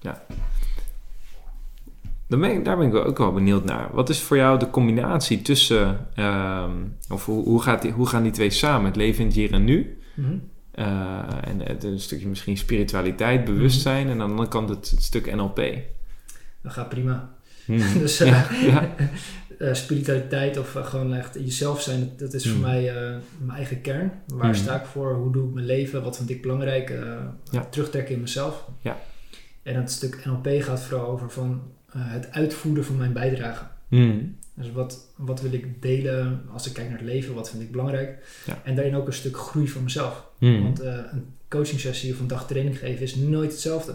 [0.00, 0.22] Ja.
[2.26, 3.88] Dan ben ik, daar ben ik ook wel benieuwd naar.
[3.92, 6.72] Wat is voor jou de combinatie tussen, ehm,
[7.08, 8.86] of hoe, hoe, gaat die, hoe gaan die twee samen?
[8.86, 9.98] Het leven in het hier en nu.
[10.14, 10.36] Mhm.
[10.78, 14.06] Eh, en het, een stukje misschien spiritualiteit, bewustzijn.
[14.06, 15.60] En aan de andere kant het, het stuk NLP.
[16.62, 17.30] Dat gaat prima.
[17.66, 17.98] Mhm.
[17.98, 18.94] Dus eh, ja, ja.
[19.58, 22.70] eh, spiritualiteit of gewoon echt jezelf zijn, dat, dat is voor Mhm.
[22.70, 22.92] mij
[23.38, 24.12] mijn eigen kern.
[24.26, 24.58] Waar Mhm.
[24.58, 25.14] sta ik voor?
[25.14, 26.02] Hoe doe ik mijn leven?
[26.02, 26.98] Wat vind ik belangrijk?
[27.50, 27.64] Ja.
[27.70, 28.64] Terugtrekken in mezelf.
[28.80, 28.96] Ja.
[29.62, 31.62] En het stuk NLP gaat vooral over van,
[31.96, 33.64] het uitvoeren van mijn bijdrage.
[33.88, 34.16] Mhm.
[34.54, 37.34] Dus wat, wat wil ik delen als ik kijk naar het leven?
[37.34, 38.18] Wat vind ik belangrijk?
[38.46, 38.60] Ja.
[38.64, 40.26] En daarin ook een stuk groei van mezelf.
[40.38, 40.62] Mhm.
[40.62, 43.94] Want eh, een coaching sessie of een dag training geven is nooit hetzelfde.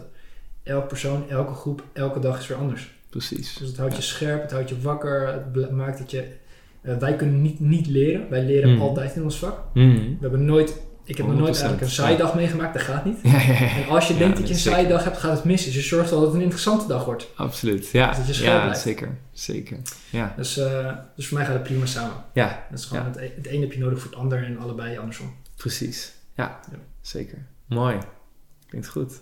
[0.64, 2.91] Elke persoon, elke groep, elke dag is weer anders.
[3.10, 3.53] Precies.
[3.57, 3.99] Dus het houdt Ja.
[3.99, 6.28] je scherp, het houdt je wakker, het maakt dat je...
[6.82, 8.82] eh, wij kunnen niet, niet leren, wij leren Mhm.
[8.82, 9.60] altijd in ons vak.
[9.74, 13.06] We hebben nooit, ik heb nog nooit 100%, eigenlijk een saaie dag meegemaakt, dat gaat
[13.06, 13.18] niet.
[13.24, 13.76] Ja, ja, ja.
[13.76, 15.66] En als je denkt dat je een saaie dag hebt, gaat het mis.
[15.66, 17.28] Dus je zorgt al dat het een interessante dag wordt.
[17.36, 17.90] Absoluut.
[17.90, 18.82] Ja, Dus dat je scherp blijft.
[18.82, 19.18] zeker.
[19.32, 19.78] Zeker.
[20.10, 20.34] Ja.
[20.38, 22.14] Dus, eh, dus voor mij gaat het prima samen.
[22.34, 24.58] ja, Dat is gewoon het, e- het een heb je nodig voor het ander en
[24.60, 25.36] allebei andersom.
[25.56, 26.14] precies.
[26.36, 26.78] Ja, Ja.
[27.02, 27.38] zeker.
[27.66, 27.98] Mooi.
[28.70, 29.14] Klinkt goed.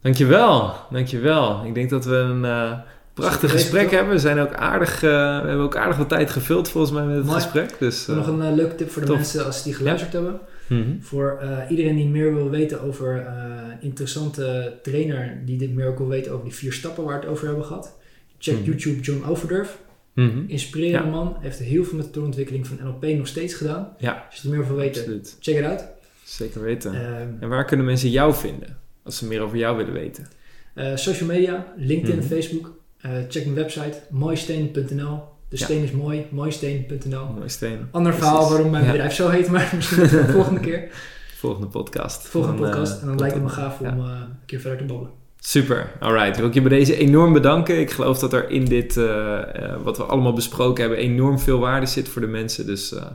[0.00, 0.74] Dankjewel.
[0.90, 1.64] Dankjewel.
[1.64, 2.72] Ik denk dat we een eh,
[3.14, 4.12] prachtig gesprek hebben.
[4.14, 7.16] We, zijn ook aardig, eh, we hebben ook aardig wat tijd gevuld volgens mij met
[7.16, 7.40] het Mooi.
[7.40, 7.78] gesprek.
[7.78, 10.40] Dus, nog een leuke tip voor de mensen als die geluisterd hebben.
[10.66, 11.00] Mhm.
[11.00, 13.34] Voor eh, iedereen die meer wil weten over eh,
[13.72, 17.20] een interessante trainer die dit meer ook wil weten over die vier stappen waar we
[17.20, 17.96] het over hebben gehad.
[18.38, 18.64] Check Mhm.
[18.64, 19.78] YouTube John Overdurf.
[20.14, 20.42] Mhm.
[20.46, 21.12] Inspirerende Ja.
[21.14, 21.36] man.
[21.40, 23.94] Heeft heel veel met de doorontwikkeling van NLP nog steeds gedaan.
[23.98, 24.26] Ja.
[24.30, 25.36] Als je er meer over wil weten, Absoluut.
[25.40, 25.84] check it out.
[26.24, 26.94] Zeker weten.
[26.94, 28.76] Ehm, En waar kunnen mensen jou vinden?
[29.04, 30.26] Als ze meer over jou willen weten.
[30.74, 32.26] eh, social media, LinkedIn Mhm.
[32.26, 32.80] Facebook.
[33.00, 35.20] Eh, check mijn website, mooisteen.nl.
[35.52, 35.64] De Ja.
[35.64, 37.26] steen is mooi, mooisteen.nl.
[37.26, 37.88] Mooi steen.
[37.90, 38.28] Ander Precies.
[38.30, 38.90] verhaal waarom mijn Ja.
[38.90, 40.88] bedrijf zo heet, maar misschien de volgende keer.
[41.38, 42.26] Volgende podcast.
[42.28, 42.92] Volgende Dan, podcast.
[42.94, 45.12] eh, En dan lijkt het me gaaf om eh, een keer verder te babbelen.
[45.38, 46.36] Super, alright.
[46.36, 47.80] Wil ik je bij deze enorm bedanken.
[47.80, 49.38] Ik geloof dat er in dit, eh,
[49.72, 52.66] eh, wat we allemaal besproken hebben, enorm veel waarde zit voor de mensen.
[52.66, 53.06] Dus eh,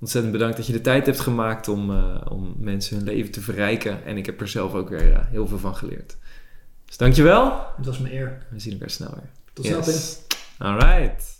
[0.00, 3.40] ontzettend bedankt dat je de tijd hebt gemaakt om, eh, om mensen hun leven te
[3.40, 4.04] verrijken.
[4.04, 6.16] En ik heb er zelf ook weer eh, heel veel van geleerd.
[6.86, 7.52] Dus dankjewel.
[7.76, 8.38] Het was mijn eer.
[8.50, 9.30] We zien elkaar snel weer.
[9.52, 9.94] Tot snel, Pim.
[10.58, 11.33] Alright.